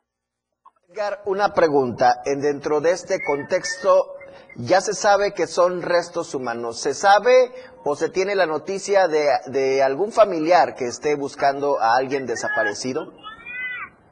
Edgar, 0.89 1.19
una 1.25 1.53
pregunta. 1.53 2.21
En 2.25 2.41
dentro 2.41 2.79
de 2.79 2.91
este 2.91 3.17
contexto, 3.25 4.15
ya 4.57 4.81
se 4.81 4.93
sabe 4.93 5.33
que 5.33 5.47
son 5.47 5.81
restos 5.81 6.35
humanos. 6.35 6.81
¿Se 6.81 6.93
sabe 6.93 7.51
o 7.83 7.95
se 7.95 8.09
tiene 8.09 8.35
la 8.35 8.45
noticia 8.45 9.07
de, 9.07 9.25
de 9.47 9.83
algún 9.83 10.11
familiar 10.11 10.75
que 10.77 10.85
esté 10.85 11.15
buscando 11.15 11.79
a 11.79 11.97
alguien 11.97 12.25
desaparecido? 12.25 13.11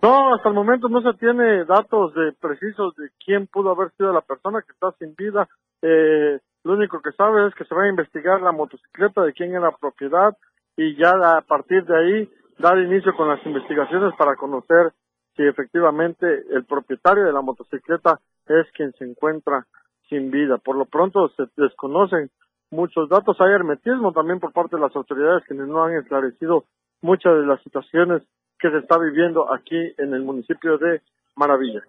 No, 0.02 0.36
hasta 0.36 0.50
el 0.50 0.56
momento 0.56 0.90
no 0.90 1.02
se 1.02 1.18
tiene 1.18 1.64
datos 1.64 2.14
de 2.14 2.34
precisos 2.42 2.96
de 2.96 3.10
quién 3.24 3.48
pudo 3.48 3.72
haber 3.72 3.92
sido 3.96 4.12
la 4.12 4.22
persona 4.22 4.62
que 4.62 4.74
está 4.74 4.92
sin 5.00 5.16
vida. 5.16 5.48
Eh, 5.82 6.40
lo 6.64 6.74
único 6.74 7.02
que 7.02 7.12
sabe 7.14 7.48
es 7.48 7.56
que 7.56 7.66
se 7.66 7.76
va 7.76 7.84
a 7.84 7.90
investigar 7.90 8.42
la 8.42 8.52
motocicleta 8.52 9.22
de 9.22 9.34
quién 9.34 9.54
era 9.54 9.72
propiedad 9.80 10.36
y 10.78 10.96
ya 10.96 11.12
a 11.12 11.42
partir 11.42 11.84
de 11.86 11.98
ahí 11.98 12.30
dar 12.60 12.78
inicio 12.78 13.16
con 13.16 13.28
las 13.28 13.46
investigaciones 13.46 14.14
para 14.18 14.36
conocer 14.36 14.94
si 15.36 15.44
efectivamente 15.44 16.26
el 16.52 16.66
propietario 16.66 17.26
de 17.26 17.34
la 17.34 17.42
motocicleta 17.42 18.20
es 18.48 18.68
quien 18.76 18.94
se 18.94 19.06
encuentra 19.06 19.66
sin 20.10 20.32
vida. 20.32 20.58
Por 20.58 20.76
lo 20.76 20.86
pronto 20.86 21.30
se 21.30 21.44
desconocen 21.58 22.30
muchos 22.70 23.10
datos. 23.10 23.38
Hay 23.40 23.52
hermetismo 23.52 24.12
también 24.12 24.40
por 24.40 24.54
parte 24.54 24.76
de 24.76 24.82
las 24.82 24.96
autoridades 24.96 25.44
quienes 25.48 25.68
no 25.68 25.84
han 25.84 25.96
esclarecido 25.96 26.66
muchas 27.02 27.34
de 27.34 27.46
las 27.46 27.62
situaciones 27.64 28.22
que 28.60 28.70
se 28.70 28.78
está 28.78 28.98
viviendo 28.98 29.52
aquí 29.54 29.78
en 29.98 30.14
el 30.14 30.24
municipio 30.24 30.78
de 30.78 31.02
Maravilla. 31.36 31.82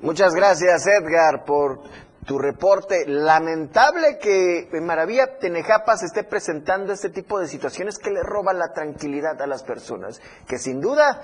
Muchas 0.00 0.34
gracias 0.34 0.86
Edgar 0.86 1.44
por 1.46 1.80
tu 2.26 2.38
reporte. 2.38 3.06
Lamentable 3.06 4.18
que 4.18 4.68
en 4.72 4.84
Maravilla 4.84 5.38
Tenejapa 5.38 5.96
se 5.96 6.06
esté 6.06 6.24
presentando 6.24 6.92
este 6.92 7.10
tipo 7.10 7.38
de 7.38 7.48
situaciones 7.48 7.98
que 7.98 8.10
le 8.10 8.22
roban 8.22 8.58
la 8.58 8.72
tranquilidad 8.72 9.40
a 9.40 9.46
las 9.46 9.62
personas, 9.62 10.20
que 10.46 10.58
sin 10.58 10.80
duda 10.80 11.20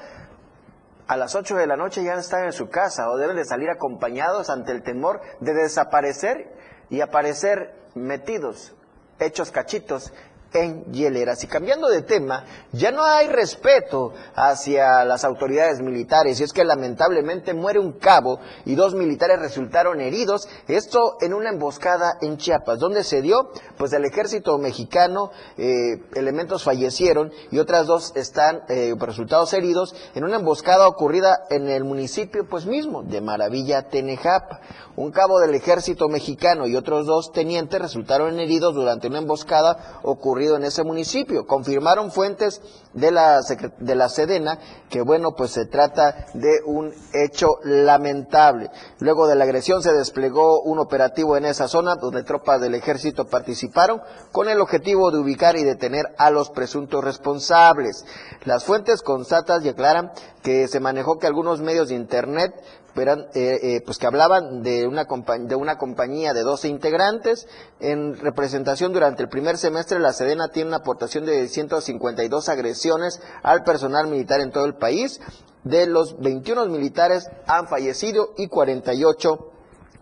a 1.06 1.16
las 1.16 1.34
8 1.34 1.56
de 1.56 1.66
la 1.66 1.76
noche 1.76 2.04
ya 2.04 2.14
están 2.14 2.44
en 2.44 2.52
su 2.52 2.68
casa 2.68 3.11
o 3.11 3.16
deben 3.16 3.37
de 3.37 3.44
salir 3.44 3.70
acompañados 3.70 4.50
ante 4.50 4.72
el 4.72 4.82
temor 4.82 5.20
de 5.40 5.54
desaparecer 5.54 6.52
y 6.90 7.00
aparecer 7.00 7.74
metidos, 7.94 8.74
hechos 9.18 9.50
cachitos 9.50 10.12
en 10.52 10.84
hieleras. 10.92 11.44
Y 11.44 11.46
cambiando 11.46 11.88
de 11.88 12.02
tema, 12.02 12.44
ya 12.72 12.90
no 12.90 13.04
hay 13.04 13.28
respeto 13.28 14.12
hacia 14.34 15.04
las 15.04 15.24
autoridades 15.24 15.80
militares 15.80 16.40
y 16.40 16.44
es 16.44 16.52
que 16.52 16.64
lamentablemente 16.64 17.54
muere 17.54 17.78
un 17.78 17.92
cabo 17.92 18.40
y 18.64 18.74
dos 18.74 18.94
militares 18.94 19.38
resultaron 19.38 20.00
heridos, 20.00 20.48
esto 20.66 21.16
en 21.20 21.34
una 21.34 21.50
emboscada 21.50 22.18
en 22.20 22.38
Chiapas. 22.38 22.78
¿Dónde 22.78 23.04
se 23.04 23.20
dio? 23.20 23.50
Pues 23.76 23.92
el 23.92 24.04
ejército 24.04 24.56
mexicano, 24.58 25.30
eh, 25.56 26.02
elementos 26.14 26.64
fallecieron 26.64 27.32
y 27.50 27.58
otras 27.58 27.87
dos 27.87 28.12
están 28.16 28.62
eh, 28.68 28.94
resultados 28.98 29.52
heridos 29.52 29.94
en 30.14 30.24
una 30.24 30.37
emboscada 30.37 30.88
ocurrida 30.88 31.44
en 31.50 31.68
el 31.68 31.84
municipio 31.84 32.46
pues 32.48 32.66
mismo 32.66 33.02
de 33.02 33.20
Maravilla, 33.20 33.88
Tenejapa. 33.88 34.61
Un 34.96 35.12
cabo 35.12 35.38
del 35.38 35.54
ejército 35.54 36.08
mexicano 36.08 36.66
y 36.66 36.74
otros 36.74 37.06
dos 37.06 37.30
tenientes 37.32 37.80
resultaron 37.80 38.40
heridos 38.40 38.74
durante 38.74 39.06
una 39.06 39.18
emboscada 39.18 40.00
ocurrida 40.02 40.38
en 40.38 40.64
ese 40.64 40.85
municipio. 40.85 41.46
Confirmaron 41.46 42.11
fuentes 42.11 42.61
de 42.92 43.11
la, 43.11 43.40
de 43.79 43.94
la 43.94 44.09
Sedena 44.09 44.59
que, 44.88 45.03
bueno, 45.03 45.33
pues 45.37 45.51
se 45.51 45.66
trata 45.66 46.27
de 46.35 46.61
un 46.64 46.92
hecho 47.12 47.46
lamentable. 47.64 48.70
Luego 49.01 49.27
de 49.27 49.37
la 49.37 49.44
agresión 49.44 49.83
se 49.83 49.92
desplegó 49.92 50.62
un 50.62 50.79
operativo 50.79 51.37
en 51.37 51.44
esa 51.44 51.68
zona 51.68 51.96
donde 51.96 52.24
tropas 52.24 52.61
del 52.61 52.74
ejército 52.74 53.27
participaron 53.27 54.01
con 54.33 54.48
el 54.48 54.61
objetivo 54.61 55.11
de 55.11 55.18
ubicar 55.18 55.57
y 55.57 55.64
detener 55.64 56.07
a 56.18 56.31
los 56.31 56.51
presuntos 56.51 57.05
responsables. 57.05 58.05
Las 58.44 58.64
fuentes 58.64 59.03
constatan 59.03 59.64
y 59.64 59.68
aclaran 59.68 60.12
que 60.42 60.68
se 60.68 60.81
manejó 60.81 61.18
que 61.18 61.27
algunos 61.27 61.61
medios 61.61 61.88
de 61.88 61.94
Internet 61.94 62.55
eh, 63.00 63.28
eh, 63.34 63.82
pues 63.84 63.98
que 63.98 64.06
hablaban 64.06 64.62
de 64.62 64.87
una, 64.87 65.06
de 65.40 65.54
una 65.54 65.78
compañía 65.78 66.32
de 66.32 66.42
12 66.42 66.68
integrantes. 66.68 67.46
En 67.80 68.16
representación 68.16 68.92
durante 68.92 69.22
el 69.22 69.28
primer 69.28 69.56
semestre, 69.56 69.98
la 69.98 70.12
Sedena 70.12 70.48
tiene 70.48 70.68
una 70.68 70.78
aportación 70.78 71.24
de 71.24 71.46
152 71.48 72.48
agresiones 72.48 73.20
al 73.42 73.62
personal 73.62 74.08
militar 74.08 74.40
en 74.40 74.50
todo 74.50 74.64
el 74.64 74.74
país. 74.74 75.20
De 75.64 75.87
los 75.87 76.18
21 76.18 76.66
militares 76.66 77.28
han 77.46 77.68
fallecido 77.68 78.34
y 78.37 78.48
48 78.48 79.52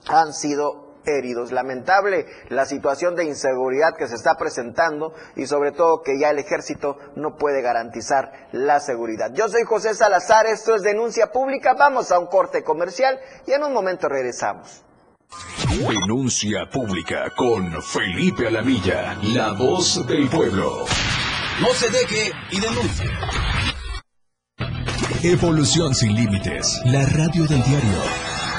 han 0.09 0.32
sido 0.32 0.86
heridos. 1.07 1.53
Lamentable 1.53 2.27
la 2.49 2.66
situación 2.66 3.14
de 3.14 3.25
inseguridad 3.25 3.97
que 3.97 4.09
se 4.09 4.14
está 4.14 4.37
presentando 4.37 5.14
y 5.37 5.47
sobre 5.47 5.73
todo 5.73 6.03
que 6.03 6.19
ya 6.19 6.31
el 6.31 6.38
ejército 6.38 6.99
no 7.14 7.37
puede 7.37 7.62
garantizar 7.62 8.49
la 8.53 8.81
seguridad. 8.81 9.33
Yo 9.35 9.49
soy 9.49 9.64
José 9.64 9.95
Salazar, 9.95 10.47
esto 10.47 10.75
es 10.75 10.83
Denuncia 10.83 11.33
Pública, 11.33 11.75
vamos 11.75 12.12
a 12.12 12.19
un 12.19 12.27
corte 12.27 12.62
comercial 12.62 13.19
y 13.47 13.53
en 13.53 13.62
un 13.62 13.73
momento 13.73 14.09
regresamos. 14.09 14.83
Denuncia 15.71 16.69
Pública 16.71 17.31
con 17.37 17.83
Felipe 17.83 18.47
Alamilla, 18.47 19.19
la 19.23 19.53
voz 19.53 20.07
del 20.07 20.29
pueblo. 20.29 20.85
No 21.61 21.69
se 21.75 21.90
deje 21.90 22.33
y 22.51 22.61
denuncie. 22.61 23.11
Evolución 25.23 25.95
sin 25.95 26.14
límites, 26.14 26.81
la 26.85 27.05
radio 27.07 27.47
del 27.47 27.62
diario 27.64 28.36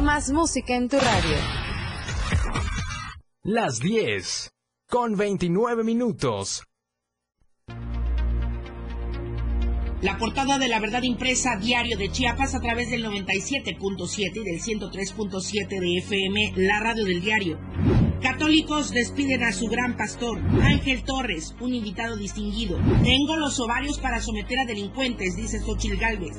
Más 0.00 0.30
música 0.30 0.76
en 0.76 0.88
tu 0.88 0.96
radio. 0.96 1.36
Las 3.42 3.80
10 3.80 4.50
con 4.88 5.16
29 5.16 5.82
minutos. 5.82 6.62
La 10.00 10.16
portada 10.18 10.58
de 10.58 10.68
la 10.68 10.78
verdad 10.78 11.02
impresa 11.02 11.56
diario 11.56 11.98
de 11.98 12.10
Chiapas 12.10 12.54
a 12.54 12.60
través 12.60 12.90
del 12.90 13.04
97.7 13.04 14.36
y 14.36 14.44
del 14.44 14.60
103.7 14.60 15.80
de 15.80 15.98
FM, 15.98 16.52
la 16.56 16.78
radio 16.78 17.04
del 17.04 17.20
diario. 17.20 17.58
Católicos 18.22 18.90
despiden 18.90 19.44
a 19.44 19.52
su 19.52 19.68
gran 19.68 19.96
pastor, 19.96 20.40
Ángel 20.60 21.04
Torres, 21.04 21.54
un 21.60 21.72
invitado 21.72 22.16
distinguido. 22.16 22.76
Tengo 23.04 23.36
los 23.36 23.60
ovarios 23.60 23.98
para 24.00 24.20
someter 24.20 24.58
a 24.58 24.64
delincuentes, 24.64 25.36
dice 25.36 25.60
Xochil 25.60 25.96
Gálvez. 25.96 26.36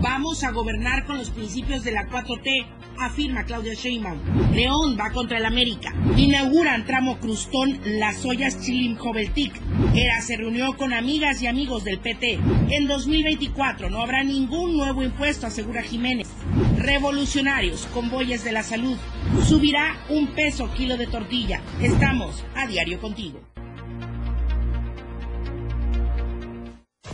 Vamos 0.00 0.44
a 0.44 0.52
gobernar 0.52 1.04
con 1.04 1.18
los 1.18 1.30
principios 1.30 1.82
de 1.82 1.90
la 1.90 2.08
4T, 2.08 2.66
afirma 3.00 3.44
Claudia 3.44 3.74
Sheinbaum. 3.74 4.20
León 4.54 4.96
va 4.98 5.10
contra 5.10 5.38
el 5.38 5.46
América. 5.46 5.92
Inauguran 6.16 6.86
tramo 6.86 7.18
Crustón 7.18 7.80
Las 7.84 8.24
Ollas 8.24 8.60
Chilim 8.60 8.96
Joveltic. 8.96 9.52
Era 9.94 10.20
se 10.20 10.36
reunió 10.36 10.76
con 10.76 10.92
amigas 10.92 11.42
y 11.42 11.48
amigos 11.48 11.82
del 11.82 11.98
PT. 11.98 12.38
En 12.70 12.86
2024 12.86 13.90
no 13.90 14.00
habrá 14.00 14.22
ningún 14.22 14.76
nuevo 14.76 15.02
impuesto, 15.02 15.48
asegura 15.48 15.82
Jiménez. 15.82 16.28
Revolucionarios, 16.78 17.86
convoyes 17.92 18.44
de 18.44 18.52
la 18.52 18.62
salud. 18.62 18.96
Subirá 19.44 20.04
un 20.08 20.28
peso 20.28 20.68
kilo 20.74 20.96
de 20.96 21.06
tortilla. 21.06 21.62
Estamos 21.80 22.44
a 22.54 22.66
diario 22.66 23.00
contigo. 23.00 23.40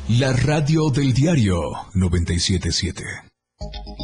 La 0.08 0.32
radio 0.32 0.90
del 0.90 1.12
diario 1.12 1.60
977. 1.94 3.02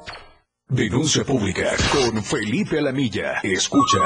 Denuncia 0.68 1.24
pública 1.24 1.72
con 1.92 2.22
Felipe 2.22 2.78
Alamilla. 2.78 3.40
Escucha. 3.42 3.98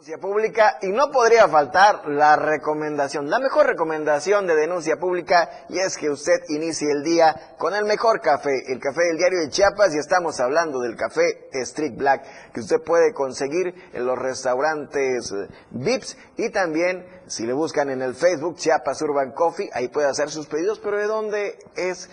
Denuncia 0.00 0.18
pública 0.18 0.78
y 0.80 0.92
no 0.92 1.10
podría 1.10 1.46
faltar 1.46 2.08
la 2.08 2.34
recomendación, 2.34 3.28
la 3.28 3.38
mejor 3.38 3.66
recomendación 3.66 4.46
de 4.46 4.56
denuncia 4.56 4.96
pública 4.96 5.66
y 5.68 5.78
es 5.78 5.98
que 5.98 6.08
usted 6.08 6.40
inicie 6.48 6.90
el 6.90 7.02
día 7.02 7.54
con 7.58 7.74
el 7.74 7.84
mejor 7.84 8.22
café, 8.22 8.62
el 8.68 8.80
café 8.80 9.02
del 9.02 9.18
diario 9.18 9.40
de 9.40 9.50
Chiapas 9.50 9.94
y 9.94 9.98
estamos 9.98 10.40
hablando 10.40 10.80
del 10.80 10.96
café 10.96 11.50
Street 11.52 11.96
Black 11.98 12.24
que 12.54 12.60
usted 12.60 12.80
puede 12.80 13.12
conseguir 13.12 13.74
en 13.92 14.06
los 14.06 14.18
restaurantes 14.18 15.32
eh, 15.32 15.48
Vips 15.72 16.16
y 16.38 16.48
también 16.48 17.04
si 17.26 17.44
le 17.44 17.52
buscan 17.52 17.90
en 17.90 18.00
el 18.00 18.14
Facebook 18.14 18.56
Chiapas 18.56 19.02
Urban 19.02 19.32
Coffee, 19.32 19.68
ahí 19.74 19.88
puede 19.88 20.08
hacer 20.08 20.30
sus 20.30 20.46
pedidos, 20.46 20.80
pero 20.80 20.96
¿de 20.96 21.06
dónde 21.06 21.58
es? 21.76 22.08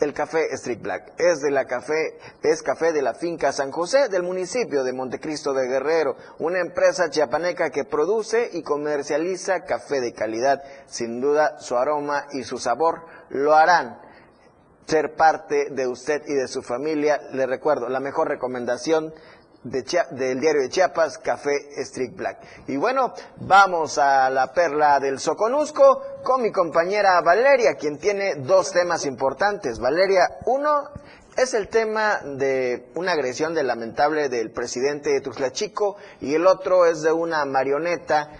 El 0.00 0.14
café 0.14 0.46
Street 0.54 0.80
Black 0.80 1.12
es 1.18 1.42
de 1.42 1.50
la 1.50 1.66
café, 1.66 2.18
es 2.42 2.62
café 2.62 2.92
de 2.92 3.02
la 3.02 3.12
finca 3.12 3.52
San 3.52 3.70
José 3.70 4.08
del 4.08 4.22
municipio 4.22 4.82
de 4.82 4.94
Montecristo 4.94 5.52
de 5.52 5.68
Guerrero, 5.68 6.16
una 6.38 6.58
empresa 6.58 7.10
chiapaneca 7.10 7.68
que 7.68 7.84
produce 7.84 8.48
y 8.54 8.62
comercializa 8.62 9.64
café 9.64 10.00
de 10.00 10.14
calidad. 10.14 10.62
Sin 10.86 11.20
duda 11.20 11.58
su 11.60 11.76
aroma 11.76 12.24
y 12.32 12.44
su 12.44 12.56
sabor 12.56 13.02
lo 13.28 13.54
harán 13.54 14.00
ser 14.86 15.14
parte 15.16 15.68
de 15.70 15.86
usted 15.86 16.22
y 16.26 16.34
de 16.34 16.48
su 16.48 16.62
familia. 16.62 17.20
Le 17.32 17.46
recuerdo, 17.46 17.90
la 17.90 18.00
mejor 18.00 18.28
recomendación 18.28 19.12
de 19.62 19.84
del 20.12 20.40
diario 20.40 20.62
de 20.62 20.68
Chiapas, 20.70 21.18
Café 21.18 21.50
Street 21.82 22.12
Black. 22.14 22.38
Y 22.66 22.76
bueno, 22.76 23.12
vamos 23.36 23.98
a 23.98 24.30
la 24.30 24.52
perla 24.52 24.98
del 25.00 25.18
Soconusco 25.18 26.02
con 26.22 26.42
mi 26.42 26.50
compañera 26.50 27.20
Valeria, 27.20 27.74
quien 27.74 27.98
tiene 27.98 28.36
dos 28.36 28.72
temas 28.72 29.04
importantes. 29.04 29.78
Valeria, 29.78 30.38
uno 30.46 30.88
es 31.36 31.54
el 31.54 31.68
tema 31.68 32.20
de 32.24 32.90
una 32.94 33.12
agresión 33.12 33.54
de 33.54 33.62
lamentable 33.62 34.28
del 34.28 34.50
presidente 34.50 35.10
de 35.10 35.20
Tuxtla 35.20 35.52
Chico 35.52 35.96
y 36.20 36.34
el 36.34 36.46
otro 36.46 36.86
es 36.86 37.02
de 37.02 37.12
una 37.12 37.44
marioneta, 37.44 38.30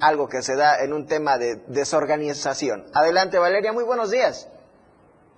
algo 0.00 0.28
que 0.28 0.42
se 0.42 0.56
da 0.56 0.80
en 0.80 0.92
un 0.92 1.06
tema 1.06 1.38
de 1.38 1.56
desorganización. 1.68 2.84
Adelante 2.92 3.38
Valeria, 3.38 3.72
muy 3.72 3.84
buenos 3.84 4.10
días. 4.10 4.48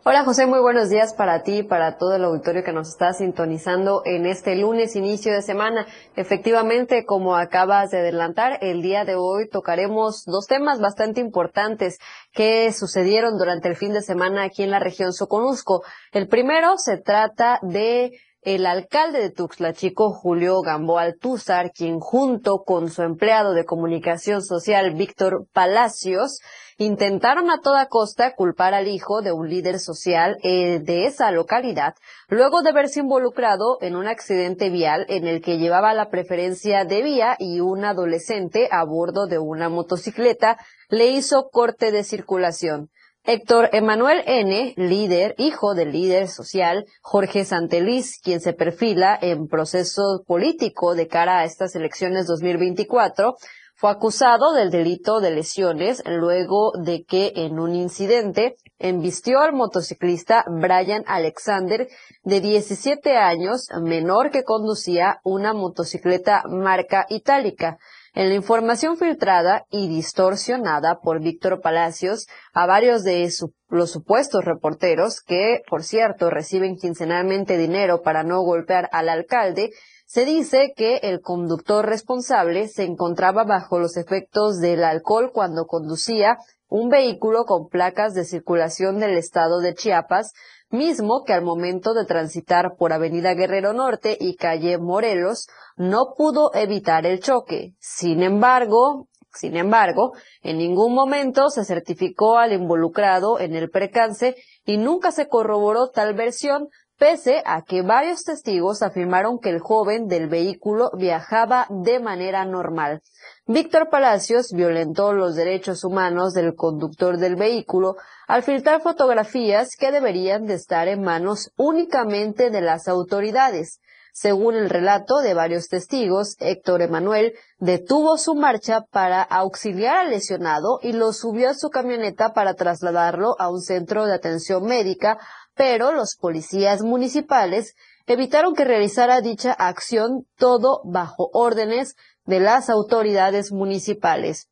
Hola 0.09 0.23
José, 0.23 0.47
muy 0.47 0.61
buenos 0.61 0.89
días 0.89 1.15
para 1.15 1.43
ti 1.43 1.57
y 1.57 1.63
para 1.65 1.97
todo 1.97 2.15
el 2.15 2.23
auditorio 2.23 2.63
que 2.63 2.73
nos 2.73 2.91
está 2.91 3.13
sintonizando 3.13 4.03
en 4.05 4.25
este 4.25 4.55
lunes 4.55 4.95
inicio 4.95 5.33
de 5.33 5.43
semana. 5.43 5.85
Efectivamente, 6.15 7.05
como 7.05 7.35
acabas 7.35 7.91
de 7.91 7.99
adelantar, 7.99 8.61
el 8.61 8.83
día 8.83 9.05
de 9.05 9.17
hoy 9.17 9.49
tocaremos 9.49 10.23
dos 10.25 10.47
temas 10.47 10.81
bastante 10.81 11.21
importantes 11.21 11.99
que 12.33 12.73
sucedieron 12.73 13.37
durante 13.37 13.67
el 13.67 13.75
fin 13.75 13.93
de 13.93 14.01
semana 14.01 14.45
aquí 14.45 14.63
en 14.63 14.71
la 14.71 14.79
región 14.79 15.13
Soconusco. 15.13 15.83
El 16.13 16.29
primero 16.29 16.79
se 16.79 16.99
trata 16.99 17.59
de 17.63 18.13
el 18.43 18.65
alcalde 18.65 19.19
de 19.19 19.31
Tuxtla 19.31 19.73
Chico, 19.73 20.13
Julio 20.13 20.61
Gamboa 20.61 21.03
Altúzar, 21.03 21.73
quien 21.73 21.99
junto 21.99 22.63
con 22.65 22.91
su 22.91 23.03
empleado 23.03 23.55
de 23.55 23.65
comunicación 23.65 24.41
social, 24.41 24.95
Víctor 24.95 25.49
Palacios, 25.53 26.39
intentaron 26.79 27.51
a 27.51 27.61
toda 27.61 27.87
costa 27.87 28.35
culpar 28.35 28.75
al 28.75 28.89
hijo 28.89 29.23
de 29.23 29.33
un 29.33 29.49
líder 29.49 29.79
social 29.79 30.37
eh, 30.43 30.79
de 30.81 31.07
esa 31.07 31.31
localidad, 31.31 31.95
luego 32.29 32.63
de 32.63 32.73
verse 32.73 33.01
involucrado 33.01 33.79
en 33.81 33.97
un 33.97 34.07
accidente 34.07 34.69
vial 34.71 35.07
en 35.09 35.27
el 35.27 35.41
que 35.41 35.59
llevaba 35.59 35.95
la 35.95 36.11
preferencia 36.11 36.85
de 36.85 37.03
vía 37.03 37.37
y 37.39 37.61
un 37.61 37.85
adolescente 37.85 38.69
a 38.71 38.85
bordo 38.85 39.27
de 39.27 39.39
una 39.39 39.69
motocicleta 39.69 40.59
le 40.89 41.09
hizo 41.09 41.49
corte 41.51 41.91
de 41.93 42.05
circulación. 42.05 42.91
Héctor 43.29 43.71
Emanuel 43.73 44.23
N., 44.25 44.75
líder, 44.77 45.35
hijo 45.37 45.75
del 45.75 45.91
líder 45.91 46.29
social 46.29 46.87
Jorge 47.03 47.45
Santeliz, 47.45 48.21
quien 48.23 48.41
se 48.41 48.53
perfila 48.53 49.19
en 49.21 49.49
proceso 49.49 50.23
político 50.29 50.95
de 50.95 51.09
cara 51.09 51.41
a 51.41 51.45
estas 51.45 51.75
elecciones 51.75 52.29
2024, 52.29 53.35
fue 53.77 53.91
acusado 53.91 54.55
del 54.55 54.71
delito 54.71 55.21
de 55.21 55.31
lesiones 55.31 56.03
luego 56.07 56.73
de 56.83 57.05
que 57.05 57.33
en 57.37 57.59
un 57.59 57.75
incidente 57.75 58.57
embistió 58.79 59.41
al 59.41 59.53
motociclista 59.53 60.47
Brian 60.49 61.05
Alexander 61.07 61.87
de 62.23 62.41
17 62.41 63.19
años, 63.19 63.69
menor 63.83 64.31
que 64.31 64.45
conducía 64.45 65.21
una 65.25 65.53
motocicleta 65.53 66.43
marca 66.49 67.05
itálica. 67.11 67.79
En 68.17 68.31
la 68.31 68.35
información 68.35 68.97
filtrada 68.97 69.67
y 69.71 69.89
distorsionada 69.89 71.01
por 71.03 71.21
Víctor 71.21 71.61
Palacios 71.61 72.27
a 72.55 72.65
varios 72.65 73.05
de 73.05 73.31
su- 73.31 73.53
los 73.69 73.91
supuestos 73.91 74.43
reporteros, 74.43 75.21
que, 75.21 75.61
por 75.69 75.83
cierto, 75.85 76.31
reciben 76.31 76.77
quincenalmente 76.77 77.59
dinero 77.59 78.01
para 78.01 78.23
no 78.23 78.41
golpear 78.41 78.89
al 78.93 79.11
alcalde, 79.11 79.69
se 80.07 80.25
dice 80.25 80.73
que 80.75 80.97
el 81.03 81.21
conductor 81.21 81.85
responsable 81.85 82.69
se 82.69 82.85
encontraba 82.85 83.45
bajo 83.45 83.79
los 83.79 83.99
efectos 83.99 84.61
del 84.61 84.83
alcohol 84.83 85.31
cuando 85.31 85.67
conducía 85.67 86.39
un 86.69 86.89
vehículo 86.89 87.45
con 87.45 87.69
placas 87.69 88.15
de 88.15 88.25
circulación 88.25 88.99
del 88.99 89.19
estado 89.19 89.61
de 89.61 89.75
Chiapas, 89.75 90.33
mismo 90.71 91.25
que 91.25 91.33
al 91.33 91.43
momento 91.43 91.95
de 91.95 92.05
transitar 92.05 92.77
por 92.79 92.93
Avenida 92.93 93.35
Guerrero 93.35 93.73
Norte 93.73 94.17
y 94.19 94.37
calle 94.37 94.79
Morelos 94.79 95.47
no 95.77 96.15
pudo 96.17 96.51
evitar 96.55 97.07
el 97.07 97.21
choque. 97.21 97.75
Sin 97.79 98.23
embargo, 98.23 99.09
sin 99.37 99.57
embargo, 99.57 100.13
en 100.43 100.59
ningún 100.59 100.95
momento 100.95 101.51
se 101.51 101.65
certificó 101.65 102.39
al 102.39 102.53
involucrado 102.53 103.39
en 103.39 103.55
el 103.55 103.71
percance 103.71 104.35
y 104.65 104.79
nunca 104.79 105.13
se 105.13 105.29
corroboró 105.29 105.91
tal 105.91 106.15
versión, 106.15 106.69
pese 106.99 107.43
a 107.45 107.63
que 107.63 107.83
varios 107.83 108.25
testigos 108.25 108.83
afirmaron 108.83 109.39
que 109.39 109.51
el 109.51 109.61
joven 109.61 110.09
del 110.09 110.29
vehículo 110.29 110.91
viajaba 110.97 111.67
de 111.69 112.01
manera 112.01 112.45
normal. 112.45 113.03
Víctor 113.47 113.89
Palacios 113.91 114.53
violentó 114.53 115.13
los 115.13 115.37
derechos 115.37 115.85
humanos 115.85 116.33
del 116.33 116.55
conductor 116.55 117.19
del 117.19 117.37
vehículo 117.37 117.97
al 118.27 118.43
filtrar 118.43 118.81
fotografías 118.81 119.77
que 119.77 119.93
deberían 119.93 120.47
de 120.47 120.55
estar 120.55 120.89
en 120.89 121.03
manos 121.03 121.53
únicamente 121.57 122.51
de 122.51 122.61
las 122.61 122.89
autoridades. 122.89 123.81
Según 124.19 124.55
el 124.55 124.71
relato 124.71 125.19
de 125.19 125.35
varios 125.35 125.69
testigos, 125.69 126.37
Héctor 126.41 126.81
Emanuel 126.81 127.35
detuvo 127.59 128.17
su 128.17 128.35
marcha 128.35 128.81
para 128.91 129.21
auxiliar 129.21 129.99
al 129.99 130.11
lesionado 130.11 130.79
y 130.83 130.95
lo 130.95 131.13
subió 131.13 131.51
a 131.51 131.55
su 131.55 131.69
camioneta 131.69 132.33
para 132.33 132.55
trasladarlo 132.55 133.37
a 133.39 133.51
un 133.51 133.61
centro 133.61 134.07
de 134.07 134.15
atención 134.15 134.65
médica, 134.65 135.19
pero 135.57 135.93
los 135.93 136.17
policías 136.17 136.83
municipales 136.83 137.75
evitaron 138.07 138.55
que 138.55 138.65
realizara 138.65 139.21
dicha 139.21 139.53
acción 139.53 140.27
todo 140.37 140.83
bajo 140.85 141.31
órdenes 141.33 141.97
de 142.25 142.41
las 142.41 142.71
autoridades 142.71 143.53
municipales. 143.53 144.49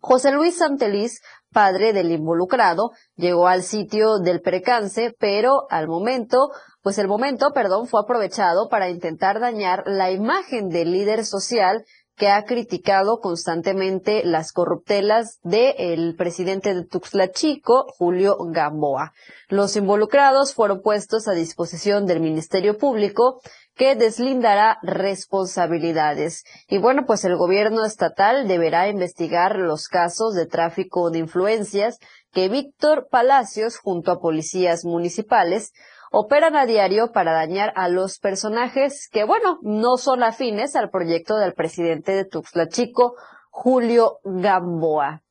José 0.00 0.32
Luis 0.32 0.58
Santeliz, 0.58 1.20
padre 1.52 1.92
del 1.92 2.10
involucrado, 2.10 2.90
llegó 3.16 3.46
al 3.46 3.62
sitio 3.62 4.18
del 4.18 4.40
percance, 4.40 5.14
pero 5.18 5.66
al 5.70 5.88
momento, 5.88 6.50
pues 6.82 6.98
el 6.98 7.06
momento, 7.06 7.52
perdón, 7.52 7.86
fue 7.86 8.00
aprovechado 8.00 8.68
para 8.68 8.88
intentar 8.88 9.40
dañar 9.40 9.82
la 9.86 10.10
imagen 10.10 10.68
del 10.68 10.92
líder 10.92 11.24
social 11.24 11.84
que 12.20 12.28
ha 12.28 12.44
criticado 12.44 13.18
constantemente 13.20 14.20
las 14.26 14.52
corruptelas 14.52 15.38
del 15.42 16.14
presidente 16.16 16.74
de 16.74 16.84
Tuxtla 16.84 17.30
Chico, 17.30 17.86
Julio 17.96 18.36
Gamboa. 18.38 19.14
Los 19.48 19.74
involucrados 19.74 20.52
fueron 20.52 20.82
puestos 20.82 21.28
a 21.28 21.32
disposición 21.32 22.04
del 22.04 22.20
Ministerio 22.20 22.76
Público 22.76 23.40
que 23.74 23.96
deslindará 23.96 24.76
responsabilidades. 24.82 26.44
Y 26.68 26.76
bueno, 26.76 27.06
pues 27.06 27.24
el 27.24 27.38
gobierno 27.38 27.86
estatal 27.86 28.46
deberá 28.46 28.88
investigar 28.88 29.56
los 29.56 29.88
casos 29.88 30.34
de 30.34 30.44
tráfico 30.44 31.10
de 31.10 31.20
influencias 31.20 31.96
que 32.32 32.50
Víctor 32.50 33.08
Palacios, 33.10 33.78
junto 33.78 34.12
a 34.12 34.20
policías 34.20 34.84
municipales, 34.84 35.72
operan 36.10 36.56
a 36.56 36.66
diario 36.66 37.12
para 37.12 37.32
dañar 37.32 37.72
a 37.76 37.88
los 37.88 38.18
personajes 38.18 39.08
que, 39.10 39.24
bueno, 39.24 39.58
no 39.62 39.96
son 39.96 40.22
afines 40.22 40.76
al 40.76 40.90
proyecto 40.90 41.36
del 41.36 41.54
presidente 41.54 42.12
de 42.12 42.24
Tuxtla 42.24 42.68
Chico, 42.68 43.14
Julio 43.50 44.18
Gamboa. 44.24 45.22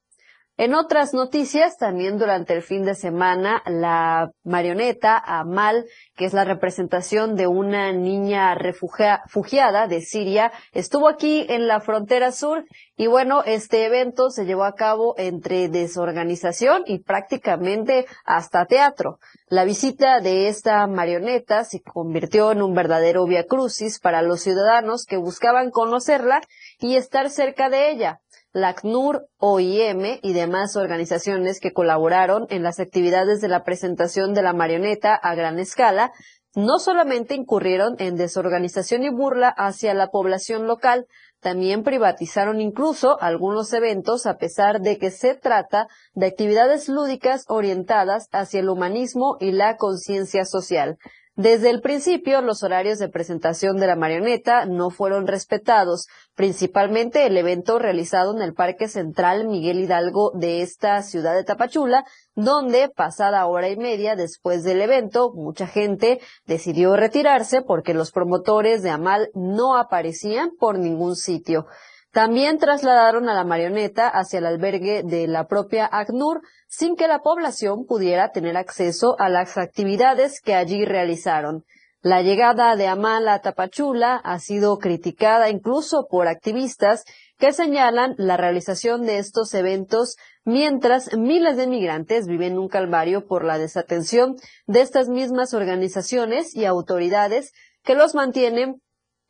En 0.60 0.76
otras 0.76 1.14
noticias, 1.14 1.78
también 1.78 2.18
durante 2.18 2.54
el 2.54 2.62
fin 2.62 2.84
de 2.84 2.94
semana, 2.94 3.64
la 3.66 4.30
marioneta 4.44 5.18
Amal, 5.18 5.86
que 6.18 6.26
es 6.26 6.34
la 6.34 6.44
representación 6.44 7.38
de 7.38 7.48
una 7.48 7.94
niña 7.94 8.56
refugiada 8.56 9.88
de 9.88 10.02
Siria, 10.02 10.52
estuvo 10.74 11.08
aquí 11.08 11.46
en 11.48 11.70
la 11.70 11.80
frontera 11.80 12.34
sur 12.34 12.66
y 12.98 13.08
bueno, 13.08 13.42
este 13.46 13.86
evento 13.86 14.32
se 14.32 14.44
llevó 14.44 14.66
a 14.66 14.76
cabo 14.76 15.16
entre 15.18 15.70
desorganización 15.70 16.84
y 16.86 17.00
prácticamente 17.00 18.06
hasta 18.26 18.66
teatro. 18.66 19.20
La 19.48 19.64
visita 19.64 20.20
de 20.20 20.50
esta 20.50 20.86
marioneta 20.88 21.64
se 21.64 21.82
convirtió 21.82 22.52
en 22.52 22.62
un 22.62 22.74
verdadero 22.74 23.26
via 23.26 23.46
crucis 23.46 23.98
para 24.02 24.22
los 24.22 24.42
ciudadanos 24.42 25.06
que 25.06 25.16
buscaban 25.16 25.72
conocerla 25.72 26.42
y 26.80 26.98
estar 26.98 27.30
cerca 27.30 27.70
de 27.70 27.92
ella 27.92 28.20
la 28.52 28.70
ACNUR, 28.70 29.28
OIM 29.38 30.20
y 30.22 30.34
demás 30.34 30.76
organizaciones 30.76 31.60
que 31.60 31.72
colaboraron 31.72 32.48
en 32.50 32.64
las 32.64 32.80
actividades 32.80 33.42
de 33.42 33.48
la 33.48 33.64
presentación 33.64 34.34
de 34.34 34.42
la 34.42 34.54
marioneta 34.54 35.16
a 35.16 35.36
gran 35.36 35.60
escala, 35.60 36.12
no 36.56 36.80
solamente 36.80 37.36
incurrieron 37.36 37.96
en 38.00 38.16
desorganización 38.16 39.04
y 39.04 39.10
burla 39.10 39.50
hacia 39.50 39.94
la 39.94 40.08
población 40.08 40.66
local, 40.66 41.06
también 41.42 41.84
privatizaron 41.84 42.60
incluso 42.60 43.22
algunos 43.22 43.72
eventos 43.72 44.26
a 44.26 44.38
pesar 44.38 44.82
de 44.82 44.98
que 44.98 45.12
se 45.12 45.36
trata 45.36 45.88
de 46.14 46.26
actividades 46.26 46.90
lúdicas 46.90 47.46
orientadas 47.48 48.28
hacia 48.32 48.60
el 48.60 48.70
humanismo 48.70 49.38
y 49.40 49.52
la 49.52 49.78
conciencia 49.78 50.44
social. 50.44 50.98
Desde 51.40 51.70
el 51.70 51.80
principio, 51.80 52.42
los 52.42 52.64
horarios 52.64 53.00
de 53.00 53.08
presentación 53.08 53.78
de 53.78 53.88
la 53.88 53.96
marioneta 53.96 54.66
no 54.66 54.90
fueron 54.90 55.26
respetados, 55.26 56.08
principalmente 56.36 57.26
el 57.26 57.38
evento 57.38 57.80
realizado 57.80 58.36
en 58.36 58.42
el 58.42 58.54
Parque 58.54 58.90
Central 58.90 59.48
Miguel 59.48 59.80
Hidalgo 59.80 60.34
de 60.36 60.62
esta 60.62 61.02
ciudad 61.02 61.34
de 61.36 61.46
Tapachula, 61.46 62.04
donde 62.36 62.90
pasada 62.90 63.46
hora 63.46 63.70
y 63.70 63.78
media 63.78 64.18
después 64.18 64.66
del 64.66 64.82
evento, 64.82 65.32
mucha 65.34 65.66
gente 65.66 66.20
decidió 66.46 66.98
retirarse 66.98 67.62
porque 67.62 67.94
los 67.94 68.12
promotores 68.12 68.84
de 68.84 68.90
Amal 68.90 69.30
no 69.34 69.78
aparecían 69.78 70.50
por 70.60 70.78
ningún 70.78 71.16
sitio. 71.16 71.68
También 72.12 72.58
trasladaron 72.58 73.30
a 73.30 73.36
la 73.36 73.44
marioneta 73.44 74.08
hacia 74.08 74.40
el 74.40 74.48
albergue 74.48 75.04
de 75.04 75.28
la 75.28 75.48
propia 75.48 75.88
ACNUR 75.92 76.42
sin 76.68 76.96
que 76.96 77.08
la 77.08 77.20
población 77.20 77.86
pudiera 77.86 78.32
tener 78.32 78.58
acceso 78.58 79.16
a 79.20 79.30
las 79.30 79.58
actividades 79.58 80.42
que 80.42 80.56
allí 80.56 80.86
realizaron. 80.86 81.66
La 82.02 82.22
llegada 82.22 82.76
de 82.78 82.88
Amal 82.88 83.28
a 83.28 83.42
Tapachula 83.42 84.16
ha 84.16 84.40
sido 84.40 84.78
criticada 84.80 85.50
incluso 85.50 86.08
por 86.10 86.28
activistas 86.28 87.04
que 87.38 87.52
señalan 87.52 88.16
la 88.18 88.38
realización 88.38 89.06
de 89.06 89.18
estos 89.18 89.54
eventos 89.54 90.16
mientras 90.46 91.16
miles 91.16 91.58
de 91.58 91.68
migrantes 91.68 92.26
viven 92.26 92.58
un 92.58 92.70
calvario 92.70 93.28
por 93.28 93.44
la 93.44 93.58
desatención 93.58 94.36
de 94.66 94.82
estas 94.82 95.10
mismas 95.10 95.54
organizaciones 95.54 96.56
y 96.56 96.66
autoridades 96.66 97.52
que 97.84 97.96
los 97.96 98.16
mantienen 98.16 98.82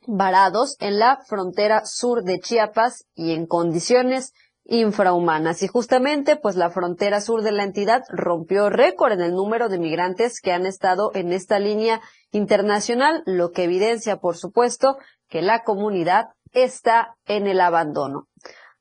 varados 0.08 0.76
en 0.80 1.00
la 1.00 1.20
frontera 1.28 1.84
sur 1.86 2.24
de 2.24 2.40
Chiapas 2.40 3.06
y 3.16 3.34
en 3.34 3.46
condiciones 3.46 4.34
infrahumanas. 4.66 5.64
Y 5.64 5.68
justamente, 5.68 6.36
pues 6.36 6.56
la 6.56 6.70
frontera 6.70 7.22
sur 7.22 7.42
de 7.42 7.52
la 7.52 7.64
entidad 7.64 8.04
rompió 8.10 8.70
récord 8.70 9.14
en 9.14 9.22
el 9.22 9.34
número 9.34 9.68
de 9.68 9.80
migrantes 9.80 10.40
que 10.42 10.52
han 10.52 10.66
estado 10.66 11.12
en 11.14 11.34
esta 11.34 11.60
línea 11.60 12.02
internacional, 12.32 13.24
lo 13.26 13.52
que 13.52 13.64
evidencia, 13.64 14.18
por 14.18 14.38
supuesto, 14.38 14.98
que 15.28 15.42
la 15.42 15.64
comunidad 15.64 16.30
está 16.52 17.16
en 17.26 17.48
el 17.48 17.62
abandono. 17.62 18.28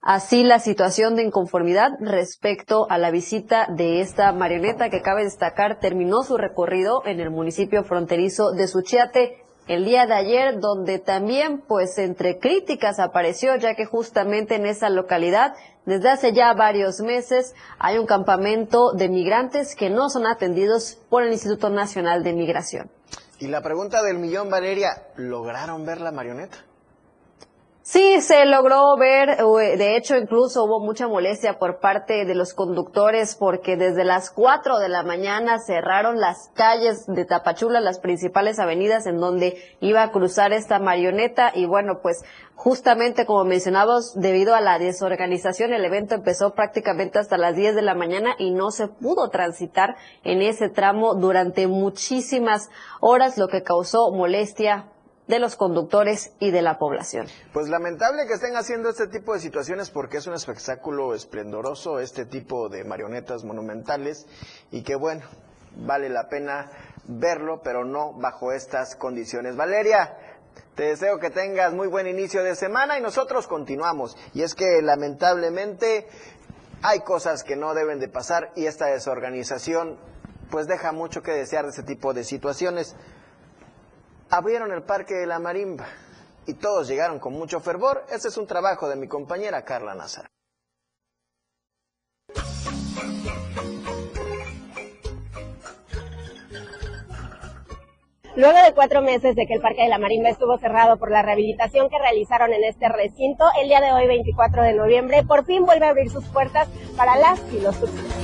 Así 0.00 0.44
la 0.44 0.60
situación 0.60 1.16
de 1.16 1.24
inconformidad 1.24 1.90
respecto 2.00 2.86
a 2.88 2.98
la 2.98 3.10
visita 3.10 3.66
de 3.68 4.00
esta 4.00 4.32
marioneta 4.32 4.90
que 4.90 5.02
cabe 5.02 5.24
destacar 5.24 5.80
terminó 5.80 6.22
su 6.22 6.36
recorrido 6.36 7.02
en 7.04 7.18
el 7.18 7.30
municipio 7.30 7.82
fronterizo 7.82 8.52
de 8.52 8.68
Suchiate 8.68 9.44
el 9.68 9.84
día 9.84 10.06
de 10.06 10.14
ayer, 10.14 10.60
donde 10.60 10.98
también, 10.98 11.58
pues, 11.60 11.98
entre 11.98 12.38
críticas 12.38 12.98
apareció, 12.98 13.54
ya 13.56 13.74
que 13.74 13.84
justamente 13.84 14.54
en 14.54 14.64
esa 14.64 14.88
localidad, 14.88 15.54
desde 15.84 16.08
hace 16.08 16.32
ya 16.32 16.52
varios 16.54 17.00
meses, 17.00 17.54
hay 17.78 17.98
un 17.98 18.06
campamento 18.06 18.92
de 18.92 19.08
migrantes 19.08 19.76
que 19.76 19.90
no 19.90 20.08
son 20.08 20.26
atendidos 20.26 20.98
por 21.10 21.22
el 21.22 21.32
Instituto 21.32 21.68
Nacional 21.68 22.24
de 22.24 22.32
Migración. 22.32 22.90
Y 23.38 23.48
la 23.48 23.62
pregunta 23.62 24.02
del 24.02 24.18
millón, 24.18 24.50
Valeria, 24.50 25.02
¿lograron 25.16 25.84
ver 25.84 26.00
la 26.00 26.12
marioneta? 26.12 26.58
Sí, 27.90 28.20
se 28.20 28.44
logró 28.44 28.98
ver, 28.98 29.38
de 29.38 29.96
hecho 29.96 30.14
incluso 30.14 30.64
hubo 30.64 30.78
mucha 30.78 31.08
molestia 31.08 31.58
por 31.58 31.80
parte 31.80 32.26
de 32.26 32.34
los 32.34 32.52
conductores 32.52 33.34
porque 33.34 33.78
desde 33.78 34.04
las 34.04 34.30
4 34.30 34.78
de 34.78 34.90
la 34.90 35.04
mañana 35.04 35.58
cerraron 35.58 36.20
las 36.20 36.50
calles 36.52 37.06
de 37.06 37.24
Tapachula, 37.24 37.80
las 37.80 37.98
principales 37.98 38.58
avenidas 38.58 39.06
en 39.06 39.16
donde 39.16 39.56
iba 39.80 40.02
a 40.02 40.10
cruzar 40.12 40.52
esta 40.52 40.78
marioneta. 40.78 41.50
Y 41.54 41.64
bueno, 41.64 42.00
pues 42.02 42.22
justamente 42.56 43.24
como 43.24 43.44
mencionamos, 43.44 44.12
debido 44.20 44.54
a 44.54 44.60
la 44.60 44.78
desorganización, 44.78 45.72
el 45.72 45.86
evento 45.86 46.14
empezó 46.14 46.52
prácticamente 46.52 47.18
hasta 47.18 47.38
las 47.38 47.56
10 47.56 47.74
de 47.74 47.80
la 47.80 47.94
mañana 47.94 48.34
y 48.36 48.50
no 48.50 48.70
se 48.70 48.88
pudo 48.88 49.30
transitar 49.30 49.96
en 50.24 50.42
ese 50.42 50.68
tramo 50.68 51.14
durante 51.14 51.66
muchísimas 51.66 52.68
horas, 53.00 53.38
lo 53.38 53.48
que 53.48 53.62
causó 53.62 54.12
molestia 54.12 54.92
de 55.28 55.38
los 55.38 55.56
conductores 55.56 56.32
y 56.40 56.50
de 56.50 56.62
la 56.62 56.78
población. 56.78 57.26
Pues 57.52 57.68
lamentable 57.68 58.26
que 58.26 58.34
estén 58.34 58.56
haciendo 58.56 58.88
este 58.88 59.06
tipo 59.06 59.34
de 59.34 59.40
situaciones 59.40 59.90
porque 59.90 60.16
es 60.16 60.26
un 60.26 60.34
espectáculo 60.34 61.14
esplendoroso, 61.14 62.00
este 62.00 62.24
tipo 62.24 62.68
de 62.68 62.82
marionetas 62.84 63.44
monumentales 63.44 64.26
y 64.72 64.82
que 64.82 64.96
bueno, 64.96 65.22
vale 65.76 66.08
la 66.08 66.28
pena 66.28 66.70
verlo, 67.06 67.60
pero 67.62 67.84
no 67.84 68.14
bajo 68.14 68.52
estas 68.52 68.96
condiciones. 68.96 69.54
Valeria, 69.54 70.16
te 70.74 70.84
deseo 70.84 71.18
que 71.18 71.30
tengas 71.30 71.74
muy 71.74 71.88
buen 71.88 72.06
inicio 72.06 72.42
de 72.42 72.54
semana 72.56 72.98
y 72.98 73.02
nosotros 73.02 73.46
continuamos. 73.46 74.16
Y 74.32 74.42
es 74.42 74.54
que 74.54 74.80
lamentablemente 74.80 76.08
hay 76.82 77.00
cosas 77.00 77.44
que 77.44 77.56
no 77.56 77.74
deben 77.74 78.00
de 78.00 78.08
pasar 78.08 78.50
y 78.56 78.66
esta 78.66 78.86
desorganización 78.86 79.98
pues 80.50 80.66
deja 80.66 80.92
mucho 80.92 81.22
que 81.22 81.32
desear 81.32 81.64
de 81.64 81.70
este 81.70 81.82
tipo 81.82 82.14
de 82.14 82.24
situaciones 82.24 82.96
abrieron 84.30 84.72
el 84.72 84.82
Parque 84.82 85.14
de 85.14 85.26
la 85.26 85.38
Marimba 85.38 85.86
y 86.46 86.54
todos 86.54 86.88
llegaron 86.88 87.18
con 87.18 87.32
mucho 87.32 87.60
fervor. 87.60 88.04
Este 88.10 88.28
es 88.28 88.36
un 88.36 88.46
trabajo 88.46 88.88
de 88.88 88.96
mi 88.96 89.08
compañera 89.08 89.64
Carla 89.64 89.94
Nazar. 89.94 90.26
Luego 98.36 98.62
de 98.62 98.72
cuatro 98.72 99.02
meses 99.02 99.34
de 99.34 99.46
que 99.46 99.54
el 99.54 99.60
Parque 99.60 99.82
de 99.82 99.88
la 99.88 99.98
Marimba 99.98 100.28
estuvo 100.28 100.56
cerrado 100.58 100.96
por 100.96 101.10
la 101.10 101.22
rehabilitación 101.22 101.88
que 101.88 101.98
realizaron 101.98 102.52
en 102.52 102.62
este 102.62 102.88
recinto, 102.88 103.44
el 103.60 103.68
día 103.68 103.80
de 103.80 103.92
hoy, 103.92 104.06
24 104.06 104.62
de 104.62 104.74
noviembre, 104.74 105.24
por 105.24 105.44
fin 105.44 105.66
vuelve 105.66 105.86
a 105.86 105.90
abrir 105.90 106.08
sus 106.08 106.24
puertas 106.26 106.68
para 106.96 107.16
las 107.16 107.40
y. 107.52 108.17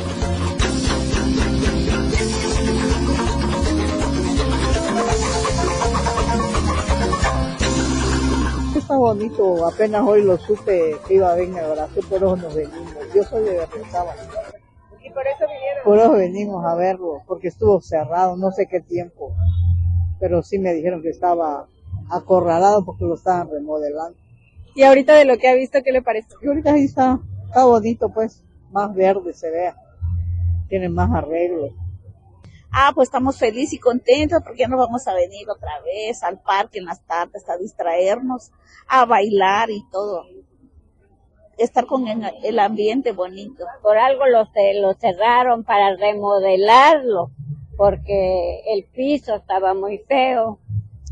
bonito, 8.99 9.67
apenas 9.67 10.03
hoy 10.07 10.23
lo 10.23 10.37
supe 10.39 10.97
que 11.07 11.15
iba 11.15 11.33
a 11.33 11.37
venir 11.37 11.59
a 11.61 11.73
Brasil, 11.73 12.05
por 12.09 12.17
eso 12.19 12.37
nos 12.37 12.55
venimos. 12.55 12.95
Yo 13.15 13.23
soy 13.25 13.45
de 13.45 13.59
Berrezaba. 13.59 14.15
¿Y 15.03 15.11
por 15.11 15.27
eso 15.27 15.45
vinieron? 15.47 15.85
Por 15.85 15.99
eso 15.99 16.13
venimos 16.13 16.65
a 16.65 16.75
verlo, 16.75 17.23
porque 17.27 17.49
estuvo 17.49 17.81
cerrado, 17.81 18.37
no 18.37 18.51
sé 18.51 18.67
qué 18.67 18.81
tiempo. 18.81 19.35
Pero 20.21 20.43
sí 20.43 20.59
me 20.59 20.73
dijeron 20.73 21.03
que 21.03 21.11
estaba 21.11 21.69
acorralado 22.11 22.85
porque 22.85 23.05
lo 23.05 23.15
estaban 23.15 23.51
remodelando. 23.51 24.19
¿Y 24.75 24.83
ahorita 24.83 25.15
de 25.15 25.25
lo 25.25 25.39
que 25.39 25.49
ha 25.49 25.55
visto, 25.55 25.81
qué 25.85 25.93
le 25.93 26.03
parece? 26.03 26.29
Y 26.43 26.49
ahorita 26.49 26.73
ahí 26.73 26.85
está, 26.85 27.21
está 27.47 27.65
bonito 27.65 28.11
pues, 28.11 28.43
más 28.71 28.95
verde 28.95 29.33
se 29.35 29.51
vea. 29.51 29.77
Tiene 30.69 30.89
más 30.89 31.11
arreglo 31.13 31.84
ah, 32.75 32.93
pues 32.95 33.09
estamos 33.09 33.39
felices 33.39 33.75
y 33.75 33.79
contentos 33.79 34.43
porque 34.43 34.61
ya 34.61 34.69
no 34.69 34.77
vamos 34.77 35.07
a 35.07 35.15
venir 35.15 35.49
otra 35.49 35.81
vez 35.85 36.23
al 36.23 36.41
parque 36.41 36.81
en 36.81 36.87
las 36.87 37.05
tardes 37.07 37.49
a 37.49 37.57
distraernos, 37.57 38.51
a 38.89 39.05
bailar 39.07 39.71
y 39.71 39.83
todo. 39.91 40.25
Estar 41.57 41.87
con 41.87 42.07
el 42.09 42.59
ambiente 42.59 43.13
bonito. 43.13 43.65
Por 43.81 43.97
algo 43.97 44.27
lo, 44.27 44.49
lo 44.81 44.95
cerraron 44.95 45.63
para 45.63 45.95
remodelarlo, 45.95 47.31
porque 47.77 48.61
el 48.67 48.85
piso 48.87 49.37
estaba 49.37 49.73
muy 49.73 49.99
feo. 49.99 50.59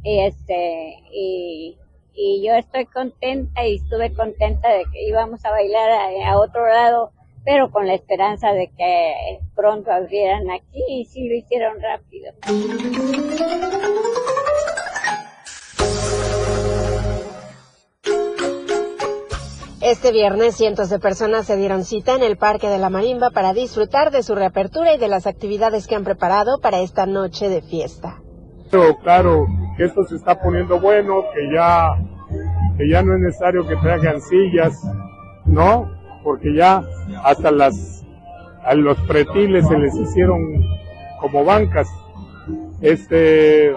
Y 0.03 0.19
este, 0.19 0.97
y 1.13 2.45
yo 2.45 2.55
estoy 2.55 2.87
contenta 2.87 3.65
y 3.65 3.77
estuve 3.77 4.13
contenta 4.13 4.69
de 4.69 4.85
que 4.93 5.07
íbamos 5.07 5.45
a 5.45 5.51
bailar 5.53 5.93
a 6.27 6.39
otro 6.39 6.67
lado 6.67 7.13
pero 7.45 7.71
con 7.71 7.87
la 7.87 7.95
esperanza 7.95 8.53
de 8.53 8.71
que 8.77 9.41
pronto 9.55 9.91
abrieran 9.91 10.51
aquí 10.51 10.83
y 10.89 11.05
sí 11.07 11.29
lo 11.29 11.35
hicieron 11.35 11.81
rápido. 11.81 12.33
Este 19.81 20.13
viernes 20.13 20.55
cientos 20.55 20.91
de 20.91 21.01
personas 21.01 21.47
se 21.47 21.57
dieron 21.57 21.85
cita 21.85 22.15
en 22.15 22.23
el 22.23 22.37
Parque 22.37 22.69
de 22.69 22.79
la 22.79 22.89
Marimba 22.89 23.31
para 23.31 23.53
disfrutar 23.53 24.13
de 24.13 24.23
su 24.23 24.37
reapertura 24.37 24.95
y 24.95 24.99
de 24.99 25.09
las 25.09 25.27
actividades 25.27 25.89
que 25.89 25.97
han 25.97 26.05
preparado 26.05 26.61
para 26.61 26.81
esta 26.81 27.05
noche 27.05 27.49
de 27.49 27.63
fiesta. 27.63 28.23
Pero 28.71 28.97
claro, 28.99 29.45
que 29.77 29.85
esto 29.85 30.05
se 30.05 30.15
está 30.15 30.41
poniendo 30.41 30.79
bueno, 30.81 31.25
que 31.35 31.53
ya, 31.53 31.97
que 32.79 32.89
ya 32.89 33.03
no 33.03 33.15
es 33.17 33.21
necesario 33.23 33.67
que 33.67 33.75
traigan 33.77 34.21
sillas, 34.21 34.81
¿no? 35.47 36.02
Porque 36.23 36.55
ya 36.55 36.85
hasta 37.25 37.51
las, 37.51 38.05
a 38.65 38.75
los 38.75 38.99
pretiles 39.01 39.67
se 39.67 39.79
les 39.79 39.95
hicieron 39.95 40.65
como 41.21 41.45
bancas. 41.45 41.89
Este, 42.81 43.73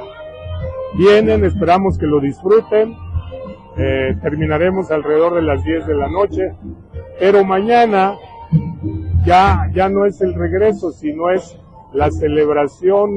vienen, 0.97 1.43
esperamos 1.45 1.97
que 1.97 2.07
lo 2.07 2.19
disfruten 2.19 2.95
eh, 3.77 4.15
terminaremos 4.21 4.89
alrededor 4.89 5.33
de 5.35 5.41
las 5.41 5.61
10 5.61 5.85
de 5.85 5.95
la 5.95 6.07
noche, 6.07 6.53
pero 7.19 7.43
mañana 7.43 8.15
ya, 9.25 9.69
ya 9.73 9.89
no 9.89 10.05
es 10.05 10.21
el 10.21 10.33
regreso, 10.33 10.91
sino 10.91 11.29
es 11.29 11.59
la 11.91 12.09
celebración 12.09 13.09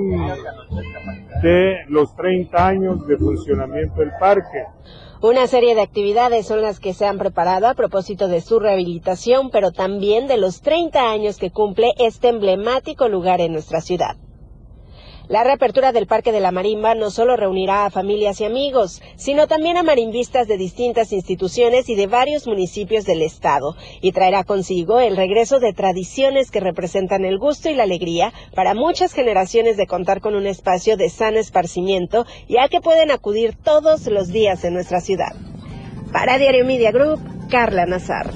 de 1.42 1.76
los 1.88 2.14
30 2.16 2.66
años 2.66 3.06
de 3.06 3.18
funcionamiento 3.18 4.00
del 4.00 4.10
parque. 4.18 4.64
Una 5.20 5.48
serie 5.48 5.74
de 5.74 5.80
actividades 5.80 6.46
son 6.46 6.62
las 6.62 6.78
que 6.78 6.94
se 6.94 7.04
han 7.04 7.18
preparado 7.18 7.66
a 7.66 7.74
propósito 7.74 8.28
de 8.28 8.40
su 8.40 8.60
rehabilitación, 8.60 9.50
pero 9.50 9.72
también 9.72 10.28
de 10.28 10.36
los 10.36 10.60
30 10.60 11.10
años 11.10 11.38
que 11.38 11.50
cumple 11.50 11.92
este 11.98 12.28
emblemático 12.28 13.08
lugar 13.08 13.40
en 13.40 13.52
nuestra 13.52 13.80
ciudad. 13.80 14.16
La 15.28 15.44
reapertura 15.44 15.92
del 15.92 16.06
Parque 16.06 16.32
de 16.32 16.40
la 16.40 16.52
Marimba 16.52 16.94
no 16.94 17.10
solo 17.10 17.36
reunirá 17.36 17.84
a 17.84 17.90
familias 17.90 18.40
y 18.40 18.46
amigos, 18.46 19.02
sino 19.16 19.46
también 19.46 19.76
a 19.76 19.82
marimbistas 19.82 20.48
de 20.48 20.56
distintas 20.56 21.12
instituciones 21.12 21.90
y 21.90 21.96
de 21.96 22.06
varios 22.06 22.46
municipios 22.46 23.04
del 23.04 23.20
estado, 23.20 23.76
y 24.00 24.12
traerá 24.12 24.44
consigo 24.44 25.00
el 25.00 25.18
regreso 25.18 25.60
de 25.60 25.74
tradiciones 25.74 26.50
que 26.50 26.60
representan 26.60 27.26
el 27.26 27.38
gusto 27.38 27.68
y 27.68 27.74
la 27.74 27.82
alegría 27.82 28.32
para 28.54 28.72
muchas 28.72 29.12
generaciones 29.12 29.76
de 29.76 29.86
contar 29.86 30.22
con 30.22 30.34
un 30.34 30.46
espacio 30.46 30.96
de 30.96 31.10
sano 31.10 31.38
esparcimiento, 31.38 32.24
ya 32.48 32.68
que 32.68 32.80
pueden 32.80 33.10
acudir 33.10 33.54
todos 33.54 34.06
los 34.06 34.28
días 34.28 34.64
en 34.64 34.72
nuestra 34.72 35.02
ciudad. 35.02 35.36
Para 36.10 36.38
Diario 36.38 36.64
Media 36.64 36.90
Group, 36.90 37.20
Carla 37.50 37.84
Nazar. 37.84 38.32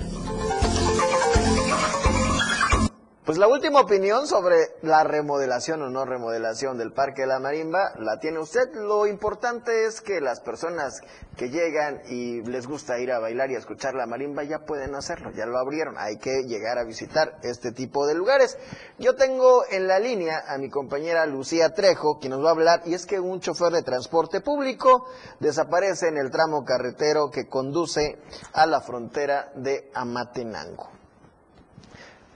Pues 3.24 3.38
la 3.38 3.46
última 3.46 3.78
opinión 3.78 4.26
sobre 4.26 4.56
la 4.82 5.04
remodelación 5.04 5.80
o 5.82 5.88
no 5.88 6.04
remodelación 6.04 6.76
del 6.76 6.92
Parque 6.92 7.22
de 7.22 7.28
la 7.28 7.38
Marimba 7.38 7.92
la 8.00 8.18
tiene 8.18 8.40
usted. 8.40 8.74
Lo 8.74 9.06
importante 9.06 9.86
es 9.86 10.00
que 10.00 10.20
las 10.20 10.40
personas 10.40 11.00
que 11.36 11.48
llegan 11.48 12.02
y 12.08 12.42
les 12.42 12.66
gusta 12.66 12.98
ir 12.98 13.12
a 13.12 13.20
bailar 13.20 13.52
y 13.52 13.54
a 13.54 13.60
escuchar 13.60 13.94
la 13.94 14.06
marimba 14.06 14.42
ya 14.42 14.64
pueden 14.66 14.96
hacerlo, 14.96 15.30
ya 15.30 15.46
lo 15.46 15.56
abrieron. 15.58 15.94
Hay 15.98 16.18
que 16.18 16.42
llegar 16.48 16.78
a 16.78 16.84
visitar 16.84 17.38
este 17.44 17.70
tipo 17.70 18.08
de 18.08 18.16
lugares. 18.16 18.58
Yo 18.98 19.14
tengo 19.14 19.62
en 19.70 19.86
la 19.86 20.00
línea 20.00 20.42
a 20.48 20.58
mi 20.58 20.68
compañera 20.68 21.24
Lucía 21.24 21.74
Trejo, 21.74 22.18
quien 22.18 22.32
nos 22.32 22.44
va 22.44 22.48
a 22.48 22.54
hablar, 22.54 22.82
y 22.86 22.94
es 22.94 23.06
que 23.06 23.20
un 23.20 23.38
chofer 23.38 23.72
de 23.72 23.84
transporte 23.84 24.40
público 24.40 25.06
desaparece 25.38 26.08
en 26.08 26.18
el 26.18 26.32
tramo 26.32 26.64
carretero 26.64 27.30
que 27.30 27.46
conduce 27.46 28.18
a 28.52 28.66
la 28.66 28.80
frontera 28.80 29.52
de 29.54 29.92
Amatenango. 29.94 30.91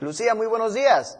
Lucía, 0.00 0.34
muy 0.34 0.46
buenos 0.46 0.74
días. 0.74 1.18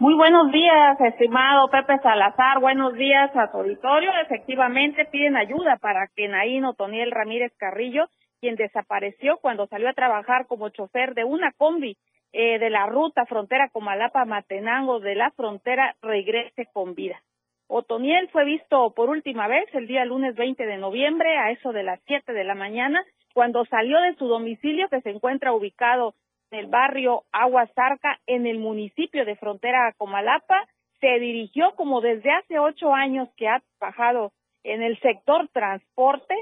Muy 0.00 0.14
buenos 0.14 0.50
días, 0.50 0.98
estimado 0.98 1.68
Pepe 1.68 1.98
Salazar. 2.02 2.58
Buenos 2.58 2.94
días 2.94 3.30
a 3.36 3.50
tu 3.52 3.58
auditorio. 3.58 4.10
Efectivamente, 4.22 5.04
piden 5.04 5.36
ayuda 5.36 5.76
para 5.76 6.08
que 6.16 6.26
Naín 6.26 6.64
Otoniel 6.64 7.10
Ramírez 7.10 7.52
Carrillo, 7.58 8.06
quien 8.40 8.56
desapareció 8.56 9.36
cuando 9.42 9.66
salió 9.66 9.90
a 9.90 9.92
trabajar 9.92 10.46
como 10.46 10.70
chofer 10.70 11.14
de 11.14 11.24
una 11.24 11.52
combi 11.52 11.98
eh, 12.32 12.58
de 12.58 12.70
la 12.70 12.86
ruta 12.86 13.26
frontera 13.26 13.68
Comalapa-Matenango 13.70 15.00
de 15.00 15.16
la 15.16 15.30
frontera, 15.32 15.94
regrese 16.00 16.66
con 16.72 16.94
vida. 16.94 17.20
Otoniel 17.66 18.28
fue 18.30 18.46
visto 18.46 18.94
por 18.96 19.10
última 19.10 19.48
vez 19.48 19.66
el 19.74 19.86
día 19.86 20.06
lunes 20.06 20.34
20 20.34 20.64
de 20.64 20.78
noviembre 20.78 21.36
a 21.36 21.50
eso 21.50 21.72
de 21.72 21.82
las 21.82 22.00
7 22.06 22.32
de 22.32 22.44
la 22.44 22.54
mañana, 22.54 23.04
cuando 23.34 23.66
salió 23.66 24.00
de 24.00 24.14
su 24.14 24.26
domicilio 24.28 24.88
que 24.88 25.02
se 25.02 25.10
encuentra 25.10 25.52
ubicado 25.52 26.14
el 26.54 26.66
barrio 26.66 27.24
Aguasarca, 27.32 28.20
en 28.26 28.46
el 28.46 28.58
municipio 28.58 29.24
de 29.24 29.36
Frontera 29.36 29.92
Comalapa. 29.96 30.66
Se 31.00 31.18
dirigió 31.18 31.74
como 31.76 32.00
desde 32.00 32.30
hace 32.30 32.58
ocho 32.58 32.94
años 32.94 33.28
que 33.36 33.48
ha 33.48 33.62
trabajado 33.78 34.32
en 34.62 34.82
el 34.82 34.98
sector 35.00 35.48
transporte 35.52 36.34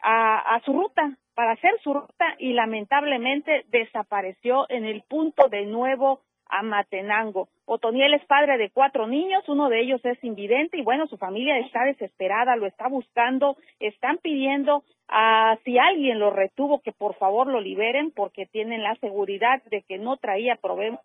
a 0.00 0.60
su 0.64 0.72
ruta, 0.72 1.16
para 1.36 1.52
hacer 1.52 1.78
su 1.84 1.92
ruta 1.92 2.34
y 2.38 2.54
lamentablemente 2.54 3.66
desapareció 3.68 4.64
en 4.70 4.86
el 4.86 5.02
punto 5.02 5.48
de 5.48 5.66
nuevo 5.66 6.22
Amatenango. 6.48 7.48
Otoniel 7.64 8.14
es 8.14 8.24
padre 8.26 8.58
de 8.58 8.70
cuatro 8.70 9.06
niños, 9.06 9.48
uno 9.48 9.68
de 9.68 9.80
ellos 9.80 10.04
es 10.04 10.22
invidente 10.22 10.78
y 10.78 10.82
bueno, 10.82 11.06
su 11.06 11.16
familia 11.16 11.58
está 11.58 11.84
desesperada, 11.84 12.56
lo 12.56 12.66
está 12.66 12.88
buscando, 12.88 13.56
están 13.80 14.18
pidiendo 14.18 14.84
a 15.08 15.56
si 15.64 15.78
alguien 15.78 16.18
lo 16.18 16.30
retuvo 16.30 16.80
que 16.80 16.92
por 16.92 17.14
favor 17.14 17.46
lo 17.46 17.60
liberen 17.60 18.10
porque 18.10 18.46
tienen 18.46 18.82
la 18.82 18.94
seguridad 18.96 19.62
de 19.64 19.82
que 19.82 19.98
no 19.98 20.16
traía 20.16 20.58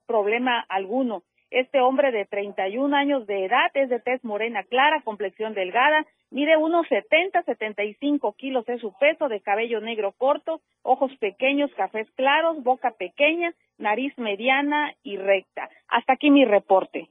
problema 0.05 0.65
alguno. 0.69 1.23
Este 1.51 1.81
hombre 1.81 2.13
de 2.13 2.25
31 2.25 2.95
años 2.95 3.27
de 3.27 3.45
edad 3.45 3.69
es 3.73 3.89
de 3.89 3.99
tez 3.99 4.23
morena 4.23 4.63
clara, 4.63 5.01
complexión 5.03 5.53
delgada, 5.53 6.05
mide 6.29 6.55
unos 6.55 6.87
70, 6.87 7.43
75 7.43 8.33
kilos 8.37 8.67
es 8.69 8.79
su 8.79 8.93
peso, 8.97 9.27
de 9.27 9.41
cabello 9.41 9.81
negro 9.81 10.13
corto, 10.17 10.61
ojos 10.81 11.11
pequeños, 11.19 11.69
cafés 11.75 12.07
claros, 12.15 12.63
boca 12.63 12.91
pequeña, 12.91 13.53
nariz 13.77 14.17
mediana 14.17 14.93
y 15.03 15.17
recta. 15.17 15.69
Hasta 15.89 16.13
aquí 16.13 16.31
mi 16.31 16.45
reporte. 16.45 17.09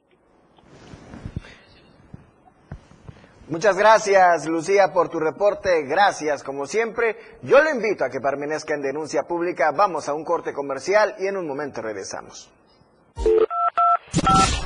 Muchas 3.47 3.77
gracias, 3.77 4.47
Lucía, 4.47 4.91
por 4.91 5.09
tu 5.09 5.19
reporte. 5.19 5.83
Gracias, 5.83 6.41
como 6.41 6.65
siempre. 6.65 7.15
Yo 7.43 7.61
le 7.61 7.71
invito 7.71 8.05
a 8.05 8.09
que 8.09 8.19
permanezca 8.19 8.73
en 8.73 8.81
denuncia 8.81 9.23
pública. 9.27 9.71
Vamos 9.71 10.09
a 10.09 10.15
un 10.15 10.23
corte 10.23 10.51
comercial 10.51 11.13
y 11.19 11.27
en 11.27 11.37
un 11.37 11.47
momento 11.47 11.81
regresamos. 11.83 12.51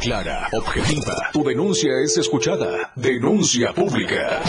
Clara, 0.01 0.49
objetiva. 0.53 1.29
Tu 1.33 1.43
denuncia 1.43 1.91
es 2.03 2.17
escuchada. 2.17 2.91
Denuncia 2.95 3.73
pública. 3.73 4.41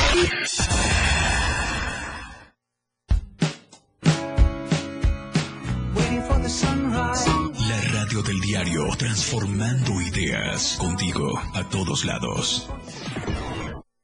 La 7.68 7.80
radio 7.92 8.22
del 8.22 8.40
diario, 8.40 8.86
transformando 8.98 10.00
ideas 10.00 10.76
contigo 10.78 11.38
a 11.54 11.68
todos 11.68 12.04
lados. 12.04 12.68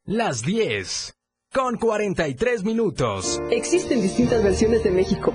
Las 0.04 0.42
10 0.42 1.14
con 1.52 1.76
43 1.76 2.64
minutos. 2.64 3.40
Existen 3.50 4.00
distintas 4.00 4.42
versiones 4.42 4.82
de 4.82 4.90
México. 4.90 5.34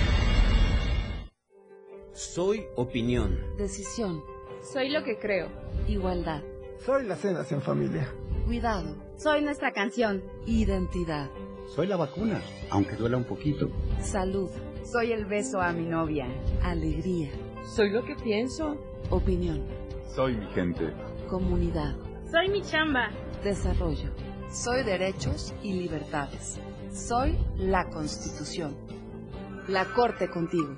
Soy 2.33 2.65
opinión. 2.77 3.37
Decisión. 3.57 4.23
Soy 4.61 4.87
lo 4.87 5.03
que 5.03 5.19
creo. 5.19 5.49
Igualdad. 5.89 6.41
Soy 6.85 7.05
las 7.05 7.19
cenas 7.19 7.51
en 7.51 7.61
familia. 7.61 8.07
Cuidado. 8.45 8.95
Soy 9.17 9.41
nuestra 9.41 9.73
canción. 9.73 10.23
Identidad. 10.45 11.29
Soy 11.75 11.87
la 11.87 11.97
vacuna, 11.97 12.41
aunque 12.69 12.95
duela 12.95 13.17
un 13.17 13.25
poquito. 13.25 13.69
Salud. 13.99 14.49
Soy 14.89 15.11
el 15.11 15.25
beso 15.25 15.59
a 15.59 15.73
mi 15.73 15.85
novia. 15.85 16.25
Alegría. 16.63 17.31
Soy 17.65 17.89
lo 17.89 18.05
que 18.05 18.15
pienso. 18.15 18.77
Opinión. 19.09 19.65
Soy 20.15 20.37
mi 20.37 20.45
gente. 20.53 20.93
Comunidad. 21.27 21.97
Soy 22.31 22.47
mi 22.47 22.61
chamba. 22.61 23.11
Desarrollo. 23.43 24.09
Soy 24.49 24.85
derechos 24.85 25.53
y 25.61 25.73
libertades. 25.73 26.61
Soy 26.93 27.37
la 27.57 27.89
Constitución. 27.89 28.77
La 29.67 29.83
Corte 29.83 30.29
contigo. 30.29 30.77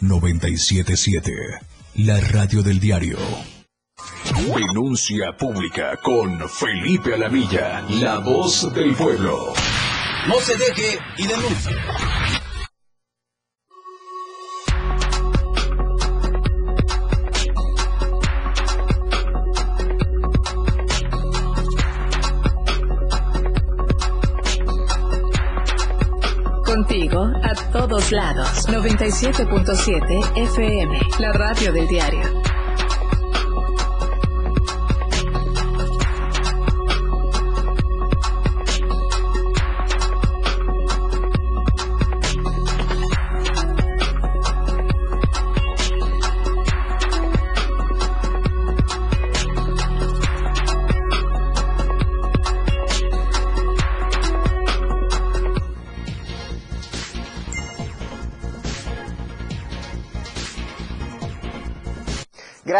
977, 0.00 1.32
la 1.96 2.20
radio 2.20 2.62
del 2.62 2.80
diario. 2.80 3.18
Denuncia 4.54 5.36
pública 5.38 5.96
con 6.02 6.48
Felipe 6.48 7.14
Alamilla, 7.14 7.84
la 7.88 8.18
voz 8.18 8.72
del 8.74 8.94
pueblo. 8.94 9.52
No 10.26 10.40
se 10.40 10.56
deje 10.56 10.98
y 11.18 11.26
denuncie. 11.26 11.76
Contigo 26.74 27.30
a 27.44 27.54
todos 27.70 28.10
lados. 28.10 28.66
97.7 28.66 30.32
FM, 30.34 30.98
la 31.20 31.32
radio 31.32 31.72
del 31.72 31.86
diario. 31.86 32.43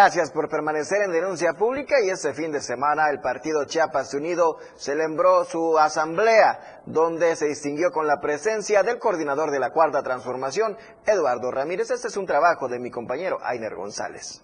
Gracias 0.05 0.33
por 0.33 0.51
permanecer 0.51 0.99
en 1.01 1.13
denuncia 1.13 1.55
pública 1.55 1.95
y 2.05 2.11
este 2.11 2.35
fin 2.35 2.53
de 2.53 2.61
semana 2.61 3.09
el 3.09 3.21
partido 3.23 3.65
Chiapas 3.65 4.13
Unido 4.13 4.59
celebró 4.77 5.47
su 5.47 5.79
asamblea 5.79 6.83
donde 6.85 7.35
se 7.37 7.47
distinguió 7.47 7.91
con 7.91 8.07
la 8.07 8.21
presencia 8.21 8.83
del 8.83 8.99
coordinador 8.99 9.51
de 9.51 9.59
la 9.59 9.71
Cuarta 9.73 10.03
Transformación, 10.03 10.77
Eduardo 11.07 11.51
Ramírez. 11.51 11.91
Este 11.91 12.09
es 12.09 12.19
un 12.19 12.27
trabajo 12.27 12.69
de 12.69 12.81
mi 12.81 12.91
compañero 12.91 13.39
Ainer 13.43 13.75
González. 13.75 14.43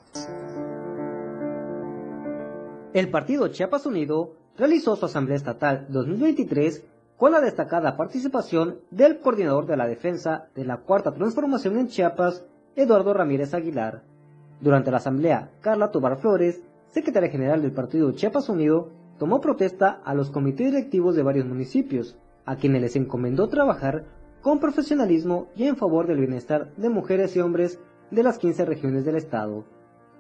El 2.95 3.11
partido 3.11 3.49
Chiapas 3.49 3.85
Unido 3.85 4.37
realizó 4.57 4.97
su 4.97 5.05
asamblea 5.05 5.37
estatal 5.37 5.89
2023 5.91 6.87
con 7.19 7.33
la 7.33 7.41
destacada 7.43 7.99
participación 7.99 8.81
del 8.91 9.21
coordinador 9.21 9.67
de 9.67 9.77
la 9.77 9.87
defensa 9.87 10.49
de 10.55 10.65
la 10.65 10.79
Cuarta 10.79 11.13
Transformación 11.13 11.79
en 11.79 11.89
Chiapas, 11.89 12.47
Eduardo 12.77 13.13
Ramírez 13.13 13.53
Aguilar. 13.53 14.10
Durante 14.61 14.91
la 14.91 14.99
asamblea, 14.99 15.51
Carla 15.61 15.91
Tobar 15.91 16.19
Flores, 16.19 16.63
secretaria 16.89 17.31
general 17.31 17.63
del 17.63 17.73
partido 17.73 18.13
Chiapas 18.13 18.49
Unido, 18.51 18.91
tomó 19.19 19.41
protesta 19.41 20.01
a 20.05 20.15
los 20.15 20.31
comités 20.31 20.71
directivos 20.71 21.17
de 21.17 21.23
varios 21.23 21.47
municipios, 21.47 22.19
a 22.45 22.57
quienes 22.57 22.83
les 22.83 22.97
encomendó 22.97 23.49
trabajar 23.49 24.05
con 24.43 24.59
profesionalismo 24.59 25.49
y 25.57 25.65
en 25.65 25.77
favor 25.77 26.07
del 26.07 26.19
bienestar 26.19 26.75
de 26.77 26.89
mujeres 26.89 27.37
y 27.37 27.41
hombres 27.41 27.79
de 28.11 28.23
las 28.23 28.39
15 28.39 28.65
regiones 28.65 29.05
del 29.05 29.17
estado. 29.17 29.65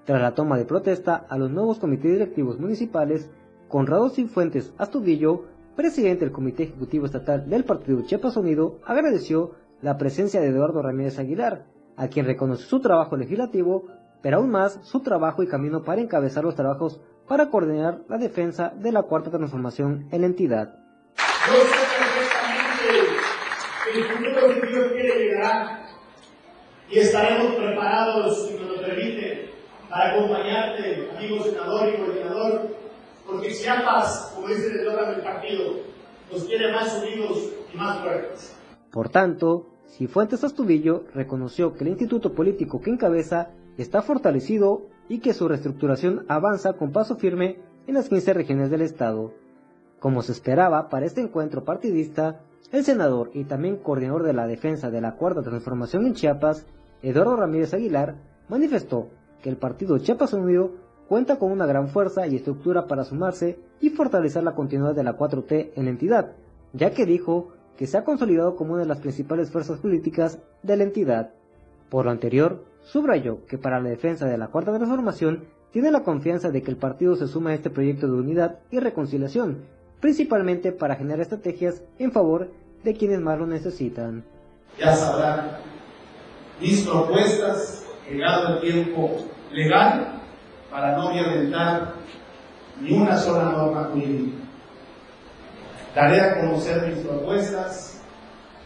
Tras 0.04 0.22
la 0.22 0.34
toma 0.34 0.56
de 0.56 0.64
protesta 0.64 1.16
a 1.16 1.36
los 1.36 1.50
nuevos 1.50 1.78
comités 1.78 2.12
directivos 2.12 2.58
municipales, 2.58 3.30
Conrado 3.68 4.08
Cifuentes 4.10 4.72
Astudillo, 4.78 5.44
presidente 5.76 6.24
del 6.24 6.32
Comité 6.32 6.64
Ejecutivo 6.64 7.06
Estatal 7.06 7.48
del 7.48 7.64
Partido 7.64 8.02
Chiapas 8.02 8.36
Unido, 8.36 8.78
agradeció 8.84 9.52
la 9.82 9.96
presencia 9.98 10.40
de 10.40 10.48
Eduardo 10.48 10.82
Ramírez 10.82 11.18
Aguilar, 11.18 11.66
a 11.96 12.08
quien 12.08 12.26
reconoció 12.26 12.66
su 12.66 12.80
trabajo 12.80 13.16
legislativo 13.16 13.86
pero 14.22 14.38
aún 14.38 14.50
más 14.50 14.78
su 14.82 15.00
trabajo 15.00 15.42
y 15.42 15.48
camino 15.48 15.82
para 15.82 16.00
encabezar 16.00 16.44
los 16.44 16.54
trabajos 16.54 17.00
para 17.26 17.48
coordinar 17.48 18.00
la 18.08 18.18
defensa 18.18 18.72
de 18.76 18.92
la 18.92 19.02
cuarta 19.02 19.30
transformación 19.30 20.08
en 20.10 20.20
la 20.20 20.26
entidad. 20.26 20.74
El 23.94 24.04
futuro 24.04 24.60
que 24.60 24.66
Dios 24.66 24.92
quiere 24.92 25.18
llegar 25.18 25.80
y 26.90 26.98
estaremos 26.98 27.54
preparados, 27.54 28.48
si 28.48 28.54
nos 28.54 28.76
lo 28.76 28.82
permite, 28.82 29.50
para 29.88 30.12
acompañarte, 30.12 31.10
amigo 31.16 31.44
senador 31.44 31.88
y 31.88 31.96
coordinador, 31.98 32.76
porque 33.26 33.52
Chiapas, 33.52 34.32
como 34.34 34.48
dice 34.48 34.70
el 34.70 34.80
eslogan 34.80 35.12
del 35.12 35.22
partido, 35.22 35.74
nos 36.32 36.44
quiere 36.44 36.72
más 36.72 37.02
unidos 37.02 37.52
y 37.72 37.76
más 37.76 38.00
fuertes. 38.00 38.56
Por 38.92 39.08
tanto, 39.08 39.66
Cifuentes 39.88 40.44
Astudillo 40.44 41.04
reconoció 41.14 41.74
que 41.74 41.84
el 41.84 41.90
instituto 41.90 42.32
político 42.32 42.80
que 42.80 42.90
encabeza 42.90 43.50
está 43.82 44.02
fortalecido 44.02 44.86
y 45.08 45.20
que 45.20 45.34
su 45.34 45.48
reestructuración 45.48 46.24
avanza 46.28 46.74
con 46.74 46.92
paso 46.92 47.16
firme 47.16 47.58
en 47.86 47.94
las 47.94 48.08
15 48.08 48.34
regiones 48.34 48.70
del 48.70 48.82
Estado. 48.82 49.32
Como 49.98 50.22
se 50.22 50.32
esperaba 50.32 50.88
para 50.88 51.06
este 51.06 51.20
encuentro 51.20 51.64
partidista, 51.64 52.40
el 52.72 52.84
senador 52.84 53.30
y 53.34 53.44
también 53.44 53.76
coordinador 53.76 54.22
de 54.22 54.32
la 54.32 54.46
defensa 54.46 54.90
de 54.90 55.00
la 55.00 55.16
Cuarta 55.16 55.42
Transformación 55.42 56.06
en 56.06 56.14
Chiapas, 56.14 56.66
Eduardo 57.02 57.36
Ramírez 57.36 57.74
Aguilar, 57.74 58.16
manifestó 58.48 59.08
que 59.42 59.48
el 59.48 59.56
partido 59.56 59.98
Chiapas 59.98 60.32
Unido 60.32 60.72
cuenta 61.08 61.38
con 61.38 61.50
una 61.50 61.66
gran 61.66 61.88
fuerza 61.88 62.26
y 62.26 62.36
estructura 62.36 62.86
para 62.86 63.04
sumarse 63.04 63.58
y 63.80 63.90
fortalecer 63.90 64.44
la 64.44 64.54
continuidad 64.54 64.94
de 64.94 65.02
la 65.02 65.16
4T 65.16 65.72
en 65.74 65.84
la 65.84 65.90
entidad, 65.90 66.32
ya 66.72 66.92
que 66.92 67.06
dijo 67.06 67.48
que 67.76 67.86
se 67.86 67.96
ha 67.98 68.04
consolidado 68.04 68.54
como 68.56 68.74
una 68.74 68.82
de 68.82 68.88
las 68.88 69.00
principales 69.00 69.50
fuerzas 69.50 69.80
políticas 69.80 70.38
de 70.62 70.76
la 70.76 70.84
entidad. 70.84 71.32
Por 71.88 72.04
lo 72.04 72.10
anterior, 72.12 72.62
subrayó 72.84 73.46
que 73.46 73.58
para 73.58 73.80
la 73.80 73.88
defensa 73.88 74.26
de 74.26 74.38
la 74.38 74.48
Cuarta 74.48 74.74
Transformación 74.74 75.44
tiene 75.72 75.90
la 75.90 76.02
confianza 76.02 76.50
de 76.50 76.62
que 76.62 76.70
el 76.70 76.76
partido 76.76 77.14
se 77.16 77.28
suma 77.28 77.50
a 77.50 77.54
este 77.54 77.70
proyecto 77.70 78.06
de 78.06 78.14
unidad 78.14 78.58
y 78.70 78.80
reconciliación, 78.80 79.64
principalmente 80.00 80.72
para 80.72 80.96
generar 80.96 81.20
estrategias 81.20 81.82
en 81.98 82.10
favor 82.10 82.50
de 82.82 82.94
quienes 82.94 83.20
más 83.20 83.38
lo 83.38 83.46
necesitan. 83.46 84.24
Ya 84.78 84.94
sabrán 84.94 85.58
mis 86.60 86.86
propuestas, 86.86 87.86
llegado 88.08 88.54
el 88.54 88.60
tiempo 88.60 89.16
legal, 89.52 90.20
para 90.70 90.96
no 90.96 91.12
violentar 91.12 91.94
ni 92.80 92.92
una 92.92 93.16
sola 93.16 93.52
norma 93.52 93.90
jurídica. 93.92 94.38
Daré 95.94 96.20
a 96.20 96.40
conocer 96.40 96.88
mis 96.88 97.04
propuestas, 97.04 98.00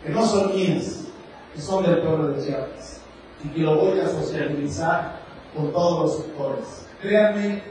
que 0.03 0.11
no 0.11 0.25
son 0.25 0.55
mías, 0.55 1.09
que 1.55 1.61
son 1.61 1.85
del 1.85 2.03
pueblo 2.03 2.29
de 2.29 2.45
Chiapas 2.45 2.94
y 3.45 3.49
que 3.49 3.61
lo 3.61 3.77
voy 3.77 4.01
a 4.01 4.09
socializar 4.09 5.21
con 5.55 5.73
todos 5.73 6.03
los 6.03 6.25
sectores. 6.25 6.89
Créanme 7.01 7.63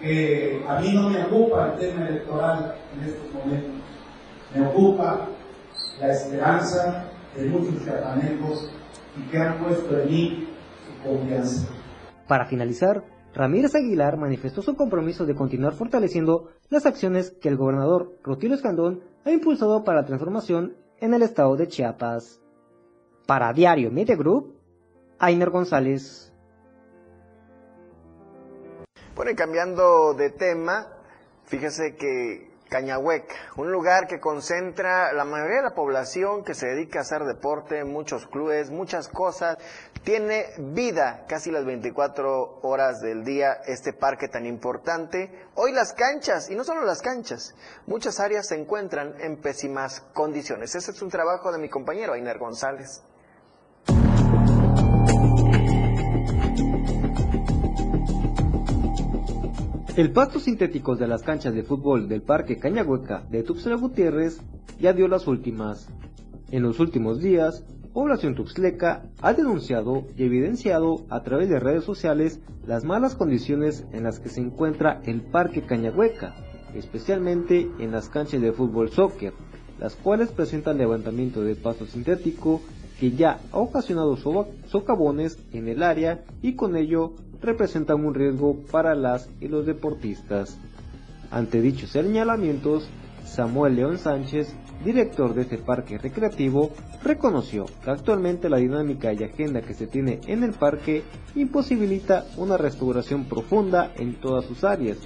que 0.00 0.64
a 0.66 0.80
mí 0.80 0.92
no 0.92 1.10
me 1.10 1.24
ocupa 1.24 1.72
el 1.72 1.78
tema 1.78 2.08
electoral 2.08 2.76
en 2.94 3.08
estos 3.08 3.32
momentos, 3.32 3.82
me 4.54 4.66
ocupa 4.66 5.28
la 6.00 6.12
esperanza 6.12 7.04
de 7.36 7.44
muchos 7.46 7.84
chapanecos 7.84 8.70
y 9.16 9.30
que 9.30 9.38
han 9.38 9.58
puesto 9.62 10.00
en 10.00 10.08
mí 10.08 10.48
su 10.86 11.08
confianza. 11.08 11.68
Para 12.26 12.46
finalizar, 12.46 13.04
Ramírez 13.34 13.74
Aguilar 13.74 14.16
manifestó 14.16 14.62
su 14.62 14.74
compromiso 14.74 15.26
de 15.26 15.34
continuar 15.34 15.74
fortaleciendo 15.74 16.50
las 16.68 16.86
acciones 16.86 17.30
que 17.30 17.48
el 17.48 17.56
gobernador 17.56 18.16
Rutilio 18.22 18.56
Escandón 18.56 19.02
ha 19.24 19.30
impulsado 19.30 19.84
para 19.84 20.00
la 20.00 20.06
transformación 20.06 20.74
en 20.98 21.14
el 21.14 21.22
estado 21.22 21.56
de 21.56 21.68
Chiapas. 21.68 22.40
Para 23.26 23.52
Diario 23.52 23.90
Media 23.92 24.16
Group, 24.16 24.59
Ainer 25.22 25.50
González. 25.50 26.32
Bueno, 29.14 29.32
y 29.32 29.34
cambiando 29.34 30.14
de 30.14 30.30
tema, 30.30 30.86
fíjese 31.44 31.94
que 31.94 32.50
Cañahuec, 32.70 33.30
un 33.56 33.70
lugar 33.70 34.06
que 34.06 34.18
concentra 34.18 35.12
la 35.12 35.26
mayoría 35.26 35.56
de 35.56 35.62
la 35.64 35.74
población 35.74 36.42
que 36.42 36.54
se 36.54 36.68
dedica 36.68 37.00
a 37.00 37.02
hacer 37.02 37.24
deporte, 37.24 37.84
muchos 37.84 38.26
clubes, 38.28 38.70
muchas 38.70 39.08
cosas. 39.08 39.58
Tiene 40.04 40.46
vida 40.56 41.26
casi 41.28 41.50
las 41.50 41.66
24 41.66 42.60
horas 42.62 43.02
del 43.02 43.22
día 43.22 43.60
este 43.66 43.92
parque 43.92 44.28
tan 44.28 44.46
importante. 44.46 45.48
Hoy 45.54 45.72
las 45.72 45.92
canchas, 45.92 46.48
y 46.48 46.54
no 46.54 46.64
solo 46.64 46.86
las 46.86 47.02
canchas, 47.02 47.54
muchas 47.86 48.20
áreas 48.20 48.46
se 48.46 48.54
encuentran 48.54 49.16
en 49.20 49.36
pésimas 49.36 50.00
condiciones. 50.14 50.74
Ese 50.74 50.92
es 50.92 51.02
un 51.02 51.10
trabajo 51.10 51.52
de 51.52 51.58
mi 51.58 51.68
compañero 51.68 52.14
Ainer 52.14 52.38
González. 52.38 53.02
El 60.00 60.12
pasto 60.12 60.40
sintético 60.40 60.96
de 60.96 61.06
las 61.06 61.22
canchas 61.22 61.54
de 61.54 61.62
fútbol 61.62 62.08
del 62.08 62.22
Parque 62.22 62.56
Cañahueca 62.56 63.26
de 63.30 63.42
Tuxtla 63.42 63.76
Gutiérrez 63.76 64.40
ya 64.80 64.94
dio 64.94 65.08
las 65.08 65.26
últimas. 65.26 65.90
En 66.50 66.62
los 66.62 66.80
últimos 66.80 67.20
días, 67.20 67.66
Población 67.92 68.34
Tuxtleca 68.34 69.02
ha 69.20 69.34
denunciado 69.34 70.06
y 70.16 70.24
evidenciado 70.24 71.04
a 71.10 71.22
través 71.22 71.50
de 71.50 71.60
redes 71.60 71.84
sociales 71.84 72.40
las 72.66 72.82
malas 72.82 73.14
condiciones 73.14 73.84
en 73.92 74.04
las 74.04 74.20
que 74.20 74.30
se 74.30 74.40
encuentra 74.40 75.02
el 75.04 75.20
Parque 75.20 75.66
Cañahueca, 75.66 76.34
especialmente 76.74 77.68
en 77.78 77.92
las 77.92 78.08
canchas 78.08 78.40
de 78.40 78.52
fútbol 78.52 78.88
soccer, 78.88 79.34
las 79.78 79.96
cuales 79.96 80.30
presentan 80.30 80.78
levantamiento 80.78 81.42
de 81.42 81.56
pasto 81.56 81.84
sintético 81.84 82.62
que 82.98 83.10
ya 83.10 83.38
ha 83.52 83.58
ocasionado 83.58 84.16
socavones 84.16 85.38
en 85.52 85.68
el 85.68 85.82
área 85.82 86.24
y 86.40 86.54
con 86.54 86.74
ello 86.74 87.16
representan 87.42 88.04
un 88.04 88.14
riesgo 88.14 88.56
para 88.70 88.94
las 88.94 89.28
y 89.40 89.48
los 89.48 89.66
deportistas. 89.66 90.58
Ante 91.30 91.60
dichos 91.60 91.90
señalamientos, 91.90 92.88
Samuel 93.24 93.76
León 93.76 93.98
Sánchez, 93.98 94.52
director 94.84 95.34
de 95.34 95.42
este 95.42 95.58
parque 95.58 95.98
recreativo, 95.98 96.70
reconoció 97.04 97.66
que 97.84 97.90
actualmente 97.90 98.48
la 98.48 98.56
dinámica 98.56 99.12
y 99.12 99.22
agenda 99.22 99.62
que 99.62 99.74
se 99.74 99.86
tiene 99.86 100.20
en 100.26 100.42
el 100.42 100.52
parque 100.52 101.04
imposibilita 101.34 102.26
una 102.36 102.56
restauración 102.56 103.26
profunda 103.26 103.92
en 103.96 104.14
todas 104.14 104.44
sus 104.46 104.64
áreas, 104.64 104.98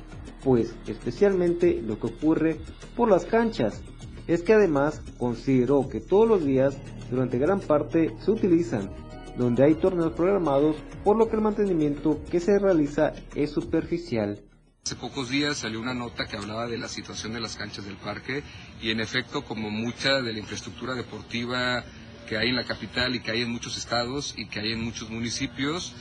pues 0.43 0.75
especialmente 0.87 1.83
lo 1.83 1.99
que 1.99 2.07
ocurre 2.07 2.57
por 2.97 3.11
las 3.11 3.27
canchas, 3.27 3.83
es 4.27 4.43
que 4.43 4.55
además 4.55 5.03
consideró 5.19 5.89
que 5.89 6.01
todos 6.01 6.27
los 6.27 6.45
días 6.45 6.77
durante 7.11 7.39
gran 7.39 7.61
parte 7.61 8.15
se 8.21 8.31
utilizan 8.31 8.91
donde 9.37 9.65
hay 9.65 9.75
torneos 9.75 10.13
programados, 10.13 10.77
por 11.03 11.17
lo 11.17 11.29
que 11.29 11.37
el 11.37 11.43
mantenimiento 11.43 12.21
que 12.31 12.41
se 12.41 12.59
realiza 12.59 13.13
es 13.35 13.51
superficial. 13.51 14.41
Hace 14.85 14.97
pocos 14.97 15.31
días 15.31 15.57
salió 15.57 15.81
una 15.81 15.95
nota 15.95 16.27
que 16.27 16.37
hablaba 16.37 16.67
de 16.67 16.77
la 16.77 16.89
situación 16.89 17.33
de 17.33 17.41
las 17.41 17.57
canchas 17.57 17.87
del 17.87 17.97
parque 17.97 18.43
y 18.83 18.91
en 18.91 19.01
efecto 19.01 19.43
como 19.43 19.71
mucha 19.71 20.21
de 20.21 20.33
la 20.33 20.39
infraestructura 20.39 20.95
deportiva 20.95 21.83
que 22.29 22.37
hay 22.37 22.51
en 22.51 22.57
la 22.57 22.65
capital 22.65 23.15
y 23.15 23.21
que 23.21 23.31
hay 23.31 23.43
en 23.43 23.51
muchos 23.51 23.79
estados 23.79 24.35
y 24.37 24.47
que 24.47 24.61
hay 24.61 24.73
en 24.73 24.85
muchos 24.85 25.09
municipios, 25.09 25.95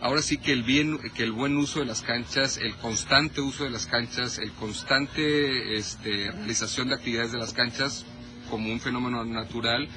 ahora 0.00 0.22
sí 0.22 0.38
que 0.38 0.52
el 0.52 0.62
bien, 0.62 0.98
que 1.14 1.22
el 1.22 1.32
buen 1.32 1.56
uso 1.56 1.80
de 1.80 1.86
las 1.86 2.02
canchas, 2.02 2.56
el 2.56 2.74
constante 2.76 3.40
uso 3.40 3.64
de 3.64 3.70
las 3.70 3.86
canchas, 3.86 4.38
el 4.38 4.52
constante 4.52 5.76
este, 5.76 6.30
realización 6.32 6.88
de 6.88 6.94
actividades 6.94 7.32
de 7.32 7.38
las 7.38 7.52
canchas 7.52 8.06
como 8.50 8.72
un 8.72 8.80
fenómeno 8.80 9.24
natural 9.24 9.88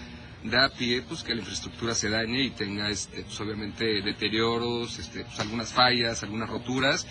da 0.49 0.69
pie 0.69 1.01
pues 1.07 1.23
que 1.23 1.33
la 1.33 1.39
infraestructura 1.39 1.95
se 1.95 2.09
dañe 2.09 2.43
y 2.43 2.49
tenga 2.51 2.89
este 2.89 3.23
pues, 3.23 3.39
obviamente 3.41 4.01
deterioros, 4.01 4.99
este, 4.99 5.23
pues, 5.23 5.39
algunas 5.39 5.73
fallas, 5.73 6.23
algunas 6.23 6.49
roturas. 6.49 7.07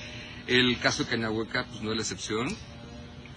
El 0.47 0.79
caso 0.79 1.05
de 1.05 1.11
Cañahueca 1.11 1.67
pues 1.69 1.83
no 1.83 1.91
es 1.91 1.97
la 1.97 2.03
excepción. 2.03 2.49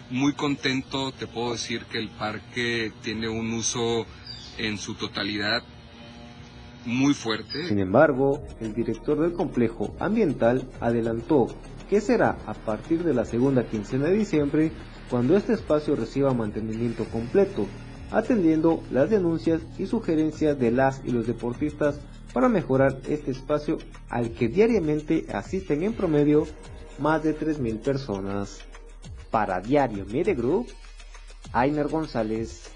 Muy 0.09 0.33
contento 0.33 1.11
te 1.11 1.27
puedo 1.27 1.53
decir 1.53 1.83
que 1.85 1.97
el 1.97 2.09
parque 2.09 2.91
tiene 3.01 3.27
un 3.27 3.53
uso 3.53 4.05
en 4.57 4.77
su 4.77 4.95
totalidad 4.95 5.63
muy 6.85 7.13
fuerte. 7.13 7.67
Sin 7.67 7.79
embargo, 7.79 8.41
el 8.61 8.73
director 8.73 9.19
del 9.19 9.33
complejo 9.33 9.95
ambiental 9.99 10.69
adelantó 10.79 11.47
que 11.89 12.01
será 12.01 12.37
a 12.45 12.53
partir 12.53 13.03
de 13.03 13.13
la 13.13 13.25
segunda 13.25 13.65
quincena 13.65 14.05
de 14.05 14.17
diciembre 14.17 14.71
cuando 15.09 15.37
este 15.37 15.53
espacio 15.53 15.95
reciba 15.95 16.33
mantenimiento 16.33 17.05
completo 17.05 17.67
atendiendo 18.11 18.83
las 18.91 19.09
denuncias 19.09 19.61
y 19.77 19.85
sugerencias 19.85 20.57
de 20.59 20.71
las 20.71 21.01
y 21.03 21.11
los 21.11 21.27
deportistas 21.27 21.99
para 22.33 22.49
mejorar 22.49 22.97
este 23.07 23.31
espacio 23.31 23.77
al 24.09 24.31
que 24.31 24.47
diariamente 24.47 25.25
asisten 25.33 25.83
en 25.83 25.93
promedio 25.93 26.47
más 26.99 27.23
de 27.23 27.37
3.000 27.37 27.79
personas. 27.79 28.59
Para 29.31 29.59
Diario 29.59 30.05
Media 30.05 30.33
Group, 30.33 30.67
Ainer 31.51 31.87
González. 31.87 32.71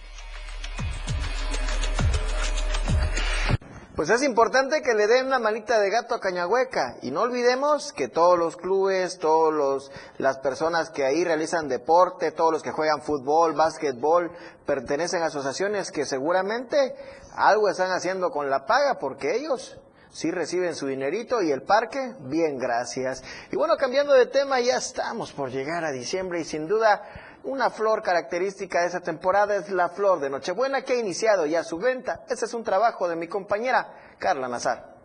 Pues 4.01 4.09
es 4.09 4.23
importante 4.23 4.81
que 4.81 4.95
le 4.95 5.05
den 5.05 5.27
una 5.27 5.37
manita 5.37 5.79
de 5.79 5.91
gato 5.91 6.15
a 6.15 6.19
Cañahueca 6.19 6.95
y 7.03 7.11
no 7.11 7.21
olvidemos 7.21 7.93
que 7.93 8.07
todos 8.07 8.35
los 8.35 8.57
clubes, 8.57 9.19
todas 9.19 9.91
las 10.17 10.39
personas 10.39 10.89
que 10.89 11.05
ahí 11.05 11.23
realizan 11.23 11.67
deporte, 11.67 12.31
todos 12.31 12.51
los 12.51 12.63
que 12.63 12.71
juegan 12.71 13.03
fútbol, 13.03 13.53
básquetbol, 13.53 14.31
pertenecen 14.65 15.21
a 15.21 15.27
asociaciones 15.27 15.91
que 15.91 16.05
seguramente 16.05 16.95
algo 17.35 17.69
están 17.69 17.91
haciendo 17.91 18.31
con 18.31 18.49
la 18.49 18.65
paga 18.65 18.97
porque 18.97 19.35
ellos 19.35 19.77
sí 20.09 20.31
reciben 20.31 20.73
su 20.73 20.87
dinerito 20.87 21.43
y 21.43 21.51
el 21.51 21.61
parque, 21.61 22.15
bien, 22.21 22.57
gracias. 22.57 23.23
Y 23.51 23.55
bueno, 23.55 23.77
cambiando 23.77 24.13
de 24.13 24.25
tema, 24.25 24.59
ya 24.61 24.77
estamos 24.77 25.31
por 25.31 25.51
llegar 25.51 25.85
a 25.85 25.91
diciembre 25.91 26.41
y 26.41 26.43
sin 26.43 26.67
duda 26.67 27.03
una 27.43 27.69
flor 27.69 28.01
característica 28.03 28.81
de 28.81 28.87
esa 28.87 28.99
temporada 29.01 29.55
es 29.55 29.69
la 29.69 29.89
flor 29.89 30.19
de 30.19 30.29
Nochebuena 30.29 30.83
que 30.83 30.93
ha 30.93 30.99
iniciado 30.99 31.45
ya 31.45 31.63
su 31.63 31.77
venta. 31.77 32.23
Ese 32.29 32.45
es 32.45 32.53
un 32.53 32.63
trabajo 32.63 33.07
de 33.07 33.15
mi 33.15 33.27
compañera 33.27 33.93
Carla 34.19 34.47
Nazar. 34.47 34.95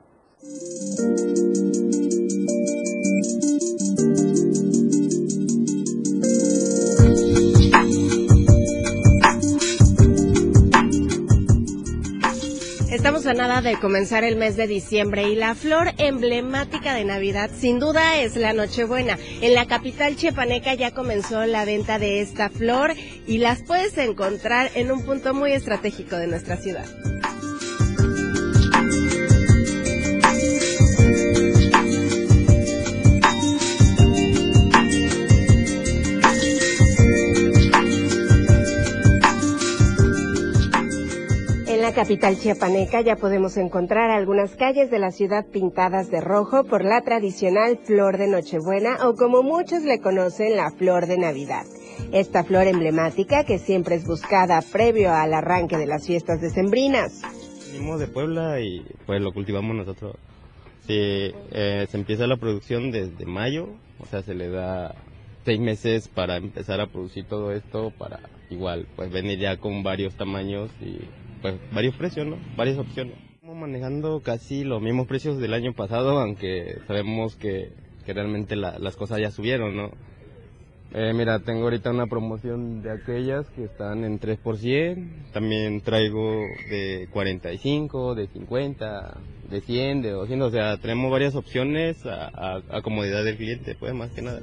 Estamos 13.07 13.26
a 13.26 13.34
nada 13.34 13.62
de 13.62 13.78
comenzar 13.78 14.24
el 14.24 14.34
mes 14.34 14.57
de 14.57 14.66
diciembre 14.66 15.28
y 15.28 15.36
la 15.36 15.54
flor 15.54 15.92
emblemática 15.96 16.92
de 16.92 17.04
Navidad 17.04 17.52
sin 17.57 17.78
duda 17.78 18.18
es 18.18 18.34
la 18.34 18.52
Nochebuena. 18.52 19.16
En 19.40 19.54
la 19.54 19.66
capital 19.66 20.16
chepaneca 20.16 20.74
ya 20.74 20.90
comenzó 20.90 21.46
la 21.46 21.64
venta 21.64 22.00
de 22.00 22.20
esta 22.20 22.50
flor 22.50 22.94
y 23.28 23.38
las 23.38 23.62
puedes 23.62 23.96
encontrar 23.96 24.72
en 24.74 24.90
un 24.90 25.04
punto 25.04 25.34
muy 25.34 25.52
estratégico 25.52 26.16
de 26.16 26.26
nuestra 26.26 26.57
ciudad. 26.57 26.84
Capital 41.97 42.36
chiapaneca 42.38 43.01
ya 43.01 43.16
podemos 43.16 43.57
encontrar 43.57 44.11
algunas 44.11 44.55
calles 44.55 44.90
de 44.90 44.99
la 44.99 45.12
ciudad 45.12 45.47
pintadas 45.51 46.11
de 46.11 46.20
rojo 46.20 46.64
por 46.64 46.84
la 46.84 47.01
tradicional 47.01 47.78
flor 47.78 48.18
de 48.18 48.28
Nochebuena 48.28 49.09
o 49.09 49.14
como 49.14 49.42
muchos 49.42 49.82
le 49.82 49.99
conocen 50.03 50.59
la 50.59 50.70
flor 50.72 51.07
de 51.07 51.16
Navidad. 51.16 51.64
Esta 52.12 52.44
flor 52.44 52.66
emblemática 52.66 53.44
que 53.44 53.59
siempre 53.59 53.94
es 53.94 54.07
buscada 54.07 54.61
previo 54.61 55.11
al 55.11 55.32
arranque 55.32 55.78
de 55.78 55.86
las 55.86 56.07
fiestas 56.07 56.42
decembrinas. 56.42 57.22
Venimos 57.72 57.99
de 57.99 58.09
Puebla 58.09 58.61
y 58.61 58.84
pues 59.07 59.22
lo 59.22 59.32
cultivamos 59.32 59.74
nosotros. 59.74 60.16
Sí, 60.86 60.99
eh, 60.99 61.86
se 61.90 61.97
empieza 61.97 62.26
la 62.26 62.36
producción 62.36 62.90
desde 62.90 63.24
mayo, 63.24 63.70
o 64.01 64.05
sea, 64.05 64.20
se 64.20 64.34
le 64.34 64.51
da 64.51 64.94
seis 65.47 65.59
meses 65.59 66.09
para 66.09 66.36
empezar 66.36 66.78
a 66.78 66.88
producir 66.88 67.24
todo 67.24 67.53
esto, 67.53 67.90
para 67.97 68.20
igual, 68.51 68.86
pues 68.97 69.11
venir 69.11 69.38
ya 69.38 69.57
con 69.57 69.82
varios 69.82 70.14
tamaños 70.14 70.70
y 70.82 70.99
pues 71.47 71.61
varios 71.72 71.94
precios, 71.94 72.26
¿no? 72.26 72.38
Varias 72.57 72.76
opciones. 72.76 73.14
Estamos 73.34 73.57
manejando 73.57 74.20
casi 74.20 74.64
los 74.64 74.82
mismos 74.82 75.07
precios 75.07 75.38
del 75.38 75.55
año 75.55 75.72
pasado, 75.74 76.18
aunque 76.18 76.78
sabemos 76.88 77.36
que, 77.36 77.70
que 78.05 78.12
realmente 78.12 78.57
las 78.57 78.97
cosas 78.97 79.20
ya 79.20 79.30
subieron, 79.30 79.76
¿no? 79.76 79.92
Eh, 80.92 81.12
mira, 81.14 81.38
tengo 81.40 81.62
ahorita 81.62 81.90
una 81.90 82.07
promoción 82.07 82.82
de 82.82 82.90
aquellas 82.90 83.47
que 83.51 83.64
están 83.64 84.03
en 84.03 84.18
3 84.18 84.38
por 84.38 84.57
100. 84.57 85.26
También 85.32 85.80
traigo 85.82 86.42
de 86.68 87.07
45, 87.12 88.16
de 88.16 88.26
50, 88.26 89.16
de 89.49 89.61
100, 89.61 90.03
de 90.03 90.11
200. 90.11 90.49
O 90.49 90.51
sea, 90.51 90.78
tenemos 90.78 91.12
varias 91.12 91.36
opciones 91.36 92.05
a, 92.07 92.26
a, 92.26 92.62
a 92.70 92.82
comodidad 92.82 93.22
del 93.24 93.36
cliente, 93.36 93.76
pues 93.78 93.94
más 93.94 94.11
que 94.11 94.22
nada. 94.22 94.40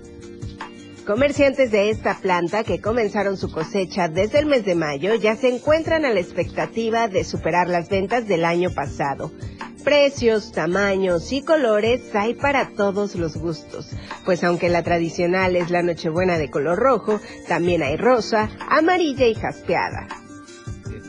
Comerciantes 1.05 1.69
de 1.69 1.89
esta 1.89 2.17
planta 2.17 2.63
que 2.63 2.79
comenzaron 2.79 3.35
su 3.35 3.51
cosecha 3.51 4.07
desde 4.07 4.39
el 4.39 4.45
mes 4.45 4.63
de 4.63 4.73
mayo 4.73 5.15
ya 5.15 5.35
se 5.35 5.53
encuentran 5.53 6.05
a 6.05 6.13
la 6.13 6.21
expectativa 6.21 7.09
de 7.09 7.25
superar 7.25 7.67
las 7.67 7.89
ventas 7.89 8.25
del 8.25 8.45
año 8.45 8.69
pasado. 8.69 9.29
Precios, 9.83 10.53
tamaños 10.53 11.33
y 11.33 11.41
colores 11.41 12.15
hay 12.15 12.35
para 12.35 12.69
todos 12.69 13.15
los 13.15 13.35
gustos, 13.35 13.89
pues 14.23 14.45
aunque 14.45 14.69
la 14.69 14.81
tradicional 14.81 15.57
es 15.57 15.71
la 15.71 15.83
Nochebuena 15.83 16.37
de 16.37 16.49
color 16.49 16.79
rojo, 16.79 17.19
también 17.49 17.83
hay 17.83 17.97
rosa, 17.97 18.49
amarilla 18.69 19.27
y 19.27 19.35
jaspeada. 19.35 20.07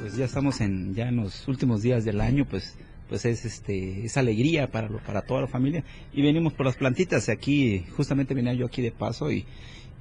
Pues 0.01 0.17
ya 0.17 0.25
estamos 0.25 0.61
en 0.61 0.93
ya 0.97 1.09
en 1.09 1.17
los 1.17 1.47
últimos 1.47 1.83
días 1.83 2.05
del 2.05 2.21
año, 2.21 2.47
pues 2.51 2.77
pues 3.09 3.27
es 3.27 3.45
este 3.45 4.05
es 4.05 4.17
alegría 4.17 4.73
para 4.73 4.89
para 4.89 5.23
toda 5.23 5.43
la 5.43 5.47
familia 5.47 5.85
y 6.13 6.23
venimos 6.23 6.55
por 6.55 6.65
las 6.65 6.75
plantitas 6.75 7.29
aquí 7.29 7.85
justamente 7.97 8.33
venía 8.33 8.55
yo 8.55 8.65
aquí 8.65 8.81
de 8.81 8.93
paso 8.93 9.31
y, 9.31 9.45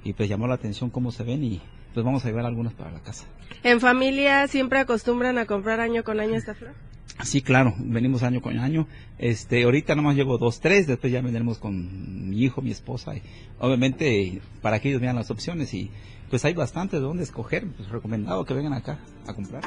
y 0.04 0.12
pues 0.12 0.28
llamó 0.28 0.46
la 0.46 0.54
atención 0.54 0.90
cómo 0.90 1.10
se 1.10 1.24
ven 1.24 1.42
y 1.42 1.62
pues 1.92 2.04
vamos 2.04 2.24
a 2.24 2.28
llevar 2.28 2.44
algunas 2.44 2.74
para 2.74 2.92
la 2.92 3.00
casa. 3.00 3.24
¿En 3.62 3.80
familia 3.80 4.46
siempre 4.48 4.78
acostumbran 4.80 5.38
a 5.38 5.46
comprar 5.46 5.80
año 5.80 6.04
con 6.04 6.20
año 6.20 6.34
esta 6.34 6.54
flor? 6.54 6.74
Sí, 7.22 7.42
claro, 7.42 7.74
venimos 7.78 8.24
año 8.24 8.42
con 8.42 8.58
año. 8.58 8.88
Este, 9.18 9.62
ahorita 9.62 9.94
nomás 9.94 10.16
llevo 10.16 10.36
dos, 10.36 10.60
tres, 10.60 10.86
después 10.86 11.12
ya 11.12 11.22
vendremos 11.22 11.58
con 11.58 12.28
mi 12.30 12.42
hijo, 12.42 12.60
mi 12.60 12.72
esposa. 12.72 13.14
Y 13.14 13.22
obviamente, 13.60 14.40
para 14.60 14.80
que 14.80 14.88
ellos 14.88 15.00
vean 15.00 15.14
las 15.14 15.30
opciones 15.30 15.72
y 15.74 15.90
pues 16.28 16.44
hay 16.44 16.54
bastante 16.54 16.96
de 16.96 17.02
dónde 17.02 17.22
escoger. 17.22 17.66
Pues 17.76 17.88
recomendado 17.88 18.44
que 18.44 18.54
vengan 18.54 18.72
acá 18.72 18.98
a 19.28 19.34
comprar. 19.34 19.62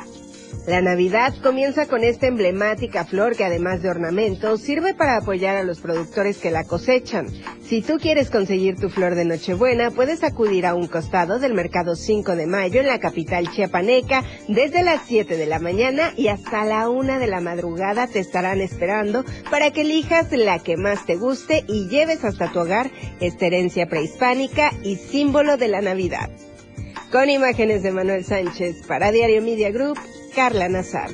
La 0.67 0.81
Navidad 0.81 1.33
comienza 1.41 1.87
con 1.87 2.03
esta 2.03 2.27
emblemática 2.27 3.05
flor 3.05 3.37
que 3.37 3.45
además 3.45 3.81
de 3.81 3.89
ornamento 3.89 4.57
sirve 4.57 4.93
para 4.93 5.17
apoyar 5.17 5.55
a 5.55 5.63
los 5.63 5.79
productores 5.79 6.37
que 6.39 6.51
la 6.51 6.65
cosechan. 6.65 7.27
Si 7.67 7.81
tú 7.81 7.97
quieres 7.99 8.29
conseguir 8.29 8.77
tu 8.77 8.87
flor 8.87 9.15
de 9.15 9.25
Nochebuena, 9.25 9.91
puedes 9.91 10.23
acudir 10.23 10.65
a 10.65 10.73
un 10.73 10.87
costado 10.87 11.37
del 11.37 11.53
mercado 11.53 11.97
5 11.97 12.37
de 12.37 12.47
mayo 12.47 12.79
en 12.79 12.87
la 12.87 13.01
capital 13.01 13.51
chiapaneca 13.51 14.23
desde 14.47 14.83
las 14.83 15.01
7 15.05 15.35
de 15.35 15.45
la 15.47 15.59
mañana 15.59 16.13
y 16.15 16.29
hasta 16.29 16.63
la 16.63 16.89
1 16.89 17.19
de 17.19 17.27
la 17.27 17.41
madrugada 17.41 18.07
te 18.07 18.19
estarán 18.19 18.61
esperando 18.61 19.25
para 19.51 19.71
que 19.71 19.81
elijas 19.81 20.31
la 20.31 20.59
que 20.59 20.77
más 20.77 21.05
te 21.05 21.17
guste 21.17 21.65
y 21.67 21.89
lleves 21.89 22.23
hasta 22.23 22.53
tu 22.53 22.59
hogar 22.59 22.89
esta 23.19 23.47
herencia 23.47 23.87
prehispánica 23.89 24.71
y 24.81 24.95
símbolo 24.95 25.57
de 25.57 25.67
la 25.67 25.81
Navidad. 25.81 26.29
Con 27.11 27.29
imágenes 27.29 27.83
de 27.83 27.91
Manuel 27.91 28.23
Sánchez 28.23 28.87
para 28.87 29.11
Diario 29.11 29.41
Media 29.41 29.71
Group, 29.71 29.99
Carla 30.33 30.69
Nazar. 30.69 31.09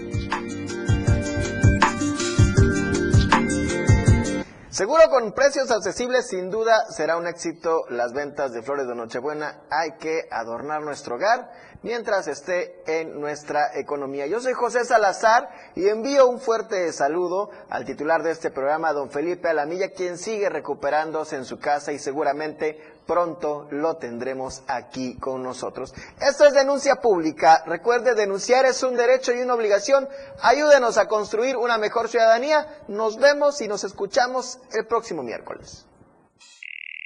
Seguro 4.73 5.03
con 5.11 5.33
precios 5.33 5.69
accesibles, 5.69 6.29
sin 6.29 6.49
duda 6.49 6.85
será 6.89 7.17
un 7.17 7.27
éxito 7.27 7.83
las 7.89 8.11
ventas 8.11 8.53
de 8.53 8.63
flores 8.63 8.87
de 8.87 8.95
Nochebuena. 8.95 9.61
Hay 9.69 9.97
que 9.99 10.27
adornar 10.31 10.81
nuestro 10.81 11.17
hogar 11.17 11.51
mientras 11.83 12.27
esté 12.27 12.81
en 12.87 13.21
nuestra 13.21 13.77
economía. 13.77 14.25
Yo 14.25 14.39
soy 14.39 14.53
José 14.53 14.83
Salazar 14.83 15.47
y 15.75 15.89
envío 15.89 16.27
un 16.27 16.39
fuerte 16.39 16.91
saludo 16.91 17.51
al 17.69 17.85
titular 17.85 18.23
de 18.23 18.31
este 18.31 18.49
programa, 18.49 18.93
don 18.93 19.11
Felipe 19.11 19.47
Alamilla, 19.47 19.91
quien 19.91 20.17
sigue 20.17 20.49
recuperándose 20.49 21.35
en 21.35 21.45
su 21.45 21.59
casa 21.59 21.91
y 21.91 21.99
seguramente 21.99 22.79
pronto 23.05 23.67
lo 23.71 23.97
tendremos 23.97 24.63
aquí 24.67 25.17
con 25.17 25.43
nosotros. 25.43 25.93
Esto 26.19 26.45
es 26.45 26.53
denuncia 26.53 26.95
pública. 26.95 27.63
Recuerde, 27.65 28.15
denunciar 28.15 28.65
es 28.65 28.81
un 28.83 28.95
derecho 28.95 29.31
y 29.33 29.41
una 29.41 29.53
obligación. 29.53 30.07
Ayúdenos 30.41 30.97
a 30.97 31.07
construir 31.07 31.57
una 31.57 31.77
mejor 31.77 32.09
ciudadanía. 32.09 32.67
Nos 32.87 33.17
vemos 33.17 33.61
y 33.61 33.67
nos 33.67 33.83
escuchamos 33.83 34.59
el 34.73 34.85
próximo 34.85 35.23
miércoles. 35.23 35.85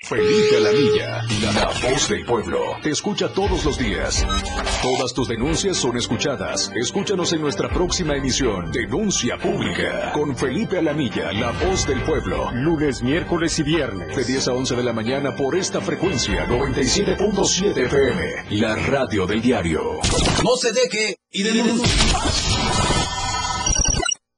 Felipe 0.07 0.55
Alamilla, 0.55 1.21
la 1.53 1.65
voz 1.89 2.07
del 2.07 2.23
pueblo, 2.23 2.77
te 2.81 2.91
escucha 2.91 3.27
todos 3.27 3.65
los 3.65 3.77
días. 3.77 4.25
Todas 4.81 5.13
tus 5.13 5.27
denuncias 5.27 5.75
son 5.75 5.97
escuchadas. 5.97 6.71
Escúchanos 6.75 7.33
en 7.33 7.41
nuestra 7.41 7.67
próxima 7.69 8.15
emisión, 8.15 8.71
Denuncia 8.71 9.37
Pública, 9.37 10.13
con 10.13 10.37
Felipe 10.37 10.77
Alamilla, 10.77 11.33
la 11.33 11.51
voz 11.51 11.85
del 11.85 12.01
pueblo. 12.03 12.49
Lunes, 12.53 13.03
miércoles 13.03 13.59
y 13.59 13.63
viernes. 13.63 14.15
De 14.15 14.23
10 14.23 14.47
a 14.47 14.53
11 14.53 14.75
de 14.77 14.83
la 14.83 14.93
mañana 14.93 15.35
por 15.35 15.57
esta 15.57 15.81
frecuencia, 15.81 16.47
97.7 16.47 17.77
FM, 17.77 18.59
la 18.61 18.77
radio 18.77 19.27
del 19.27 19.41
diario. 19.41 19.99
No 20.41 20.55
se 20.55 20.71
deje 20.71 21.17
y 21.31 21.43
denuncie. 21.43 21.85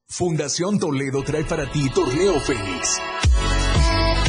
Fundación 0.07 0.79
Toledo 0.79 1.21
trae 1.23 1.43
para 1.43 1.71
ti 1.71 1.91
Torneo 1.91 2.39
Fénix. 2.39 2.99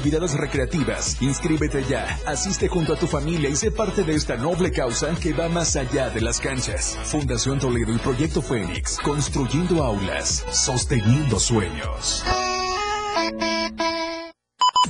recreativas. 0.00 1.16
Inscríbete 1.20 1.84
ya, 1.84 2.18
asiste 2.26 2.68
junto 2.68 2.94
a 2.94 2.96
tu 2.96 3.06
familia 3.06 3.48
y 3.48 3.56
sé 3.56 3.70
parte 3.70 4.02
de 4.02 4.14
esta 4.14 4.36
noble 4.36 4.72
causa 4.72 5.14
que 5.14 5.32
va 5.32 5.48
más 5.48 5.76
allá 5.76 6.10
de 6.10 6.20
las 6.20 6.40
canchas. 6.40 6.98
Fundación 7.04 7.58
Toledo 7.58 7.92
y 7.92 7.98
Proyecto 7.98 8.42
Fénix, 8.42 8.98
construyendo 8.98 9.84
aulas, 9.84 10.44
sosteniendo 10.50 11.38
sueños. 11.38 12.24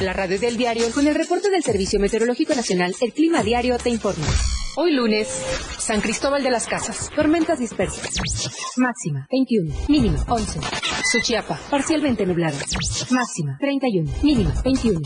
La 0.01 0.13
radio 0.13 0.39
del 0.39 0.57
diario, 0.57 0.91
con 0.91 1.07
el 1.07 1.15
reporte 1.15 1.51
del 1.51 1.63
Servicio 1.63 2.01
Meteorológico 2.01 2.55
Nacional, 2.55 2.95
el 3.01 3.13
Clima 3.13 3.43
Diario 3.43 3.79
te 3.79 3.91
informa. 3.91 4.27
Hoy 4.77 4.93
lunes, 4.93 5.29
San 5.79 6.01
Cristóbal 6.01 6.43
de 6.43 6.51
las 6.51 6.67
Casas, 6.67 7.09
tormentas 7.15 7.61
dispersas. 7.61 8.19
Máxima, 8.77 9.25
21, 9.31 9.73
mínima, 9.89 10.19
11. 10.29 10.59
Suchiapa, 11.13 11.57
parcialmente 11.71 12.27
nublado. 12.27 12.57
Máxima, 13.11 13.57
31, 13.61 14.11
mínima, 14.25 14.53
21. 14.65 15.01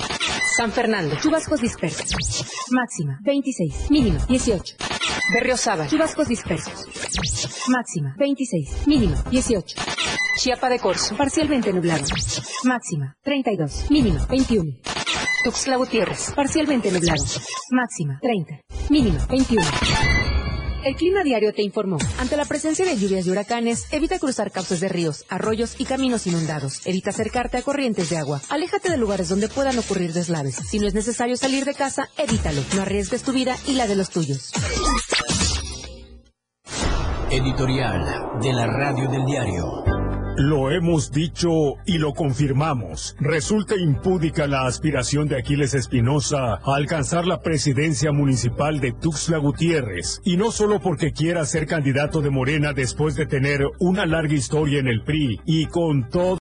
San 0.59 0.73
Fernando, 0.73 1.15
chubascos 1.21 1.61
dispersos. 1.61 2.11
Máxima, 2.73 3.21
26, 3.23 3.91
mínima, 3.93 4.19
18. 4.27 4.75
Berriozábal, 5.33 5.89
chubascos 5.89 6.27
dispersos. 6.27 6.85
Máxima, 7.69 8.17
26, 8.19 8.89
mínima, 8.89 9.23
18. 9.31 9.77
Chiapa 10.37 10.69
de 10.69 10.81
Corzo, 10.81 11.17
parcialmente 11.17 11.73
nublado. 11.73 12.03
Máxima, 12.65 13.15
32, 13.23 13.89
mínima, 13.89 14.27
21. 14.27 14.73
Tuxtla 15.45 15.77
Gutiérrez, 15.77 16.33
parcialmente 16.35 16.91
nublado. 16.91 17.23
Máxima, 17.71 18.19
30, 18.21 18.59
mínima, 18.91 19.25
21. 19.31 19.63
El 20.85 20.95
clima 20.95 21.25
diario 21.25 21.53
te 21.53 21.63
informó. 21.63 21.99
Ante 22.19 22.37
la 22.37 22.45
presencia 22.45 22.85
de 22.85 22.97
lluvias 22.97 23.27
y 23.27 23.31
huracanes, 23.31 23.87
evita 23.91 24.19
cruzar 24.19 24.53
cauces 24.53 24.81
de 24.81 24.89
ríos, 24.89 25.25
arroyos 25.29 25.75
y 25.79 25.85
caminos 25.85 26.27
inundados. 26.27 26.87
Evita 26.87 27.11
acercarte 27.11 27.57
a 27.57 27.63
corrientes 27.63 28.11
de 28.11 28.17
agua. 28.17 28.41
Aléjate 28.49 28.91
de 28.91 28.97
lugares 28.97 29.29
donde 29.29 29.49
puedan 29.49 29.79
ocurrir 29.79 30.13
deslaves. 30.13 30.55
Si 30.55 30.79
no 30.79 30.87
es 30.87 30.95
necesario 30.95 31.37
salir 31.37 31.65
de 31.65 31.75
casa, 31.75 32.09
evítalo. 32.17 32.63
No 32.77 32.83
arriesgues 32.83 33.23
tu 33.23 33.33
vida 33.33 33.57
y 33.67 33.75
la 33.75 33.87
de 33.87 33.97
los 33.97 34.11
tuyos. 34.11 34.53
Editorial 37.31 38.41
de 38.41 38.53
la 38.53 38.67
Radio 38.67 39.11
del 39.11 39.25
Diario. 39.27 39.98
Lo 40.39 40.71
hemos 40.71 41.11
dicho 41.11 41.51
y 41.85 41.99
lo 41.99 42.15
confirmamos. 42.15 43.17
Resulta 43.19 43.75
impúdica 43.75 44.47
la 44.47 44.67
aspiración 44.67 45.27
de 45.27 45.37
Aquiles 45.37 45.75
Espinosa 45.75 46.61
a 46.63 46.77
alcanzar 46.77 47.27
la 47.27 47.43
presidencia 47.43 48.13
municipal 48.13 48.79
de 48.79 48.93
Tuxtla 48.93 49.39
Gutiérrez. 49.39 50.21
Y 50.23 50.37
no 50.37 50.53
solo 50.53 50.79
porque 50.79 51.11
quiera 51.11 51.45
ser 51.45 51.67
candidato 51.67 52.21
de 52.21 52.31
Morena 52.31 52.73
después 52.73 53.17
de 53.17 53.27
tener 53.27 53.63
una 53.81 54.07
larga 54.07 54.35
historia 54.35 54.79
en 54.79 54.87
el 54.87 55.03
PRI 55.03 55.41
y 55.45 55.67
con 55.67 56.09
todo 56.09 56.37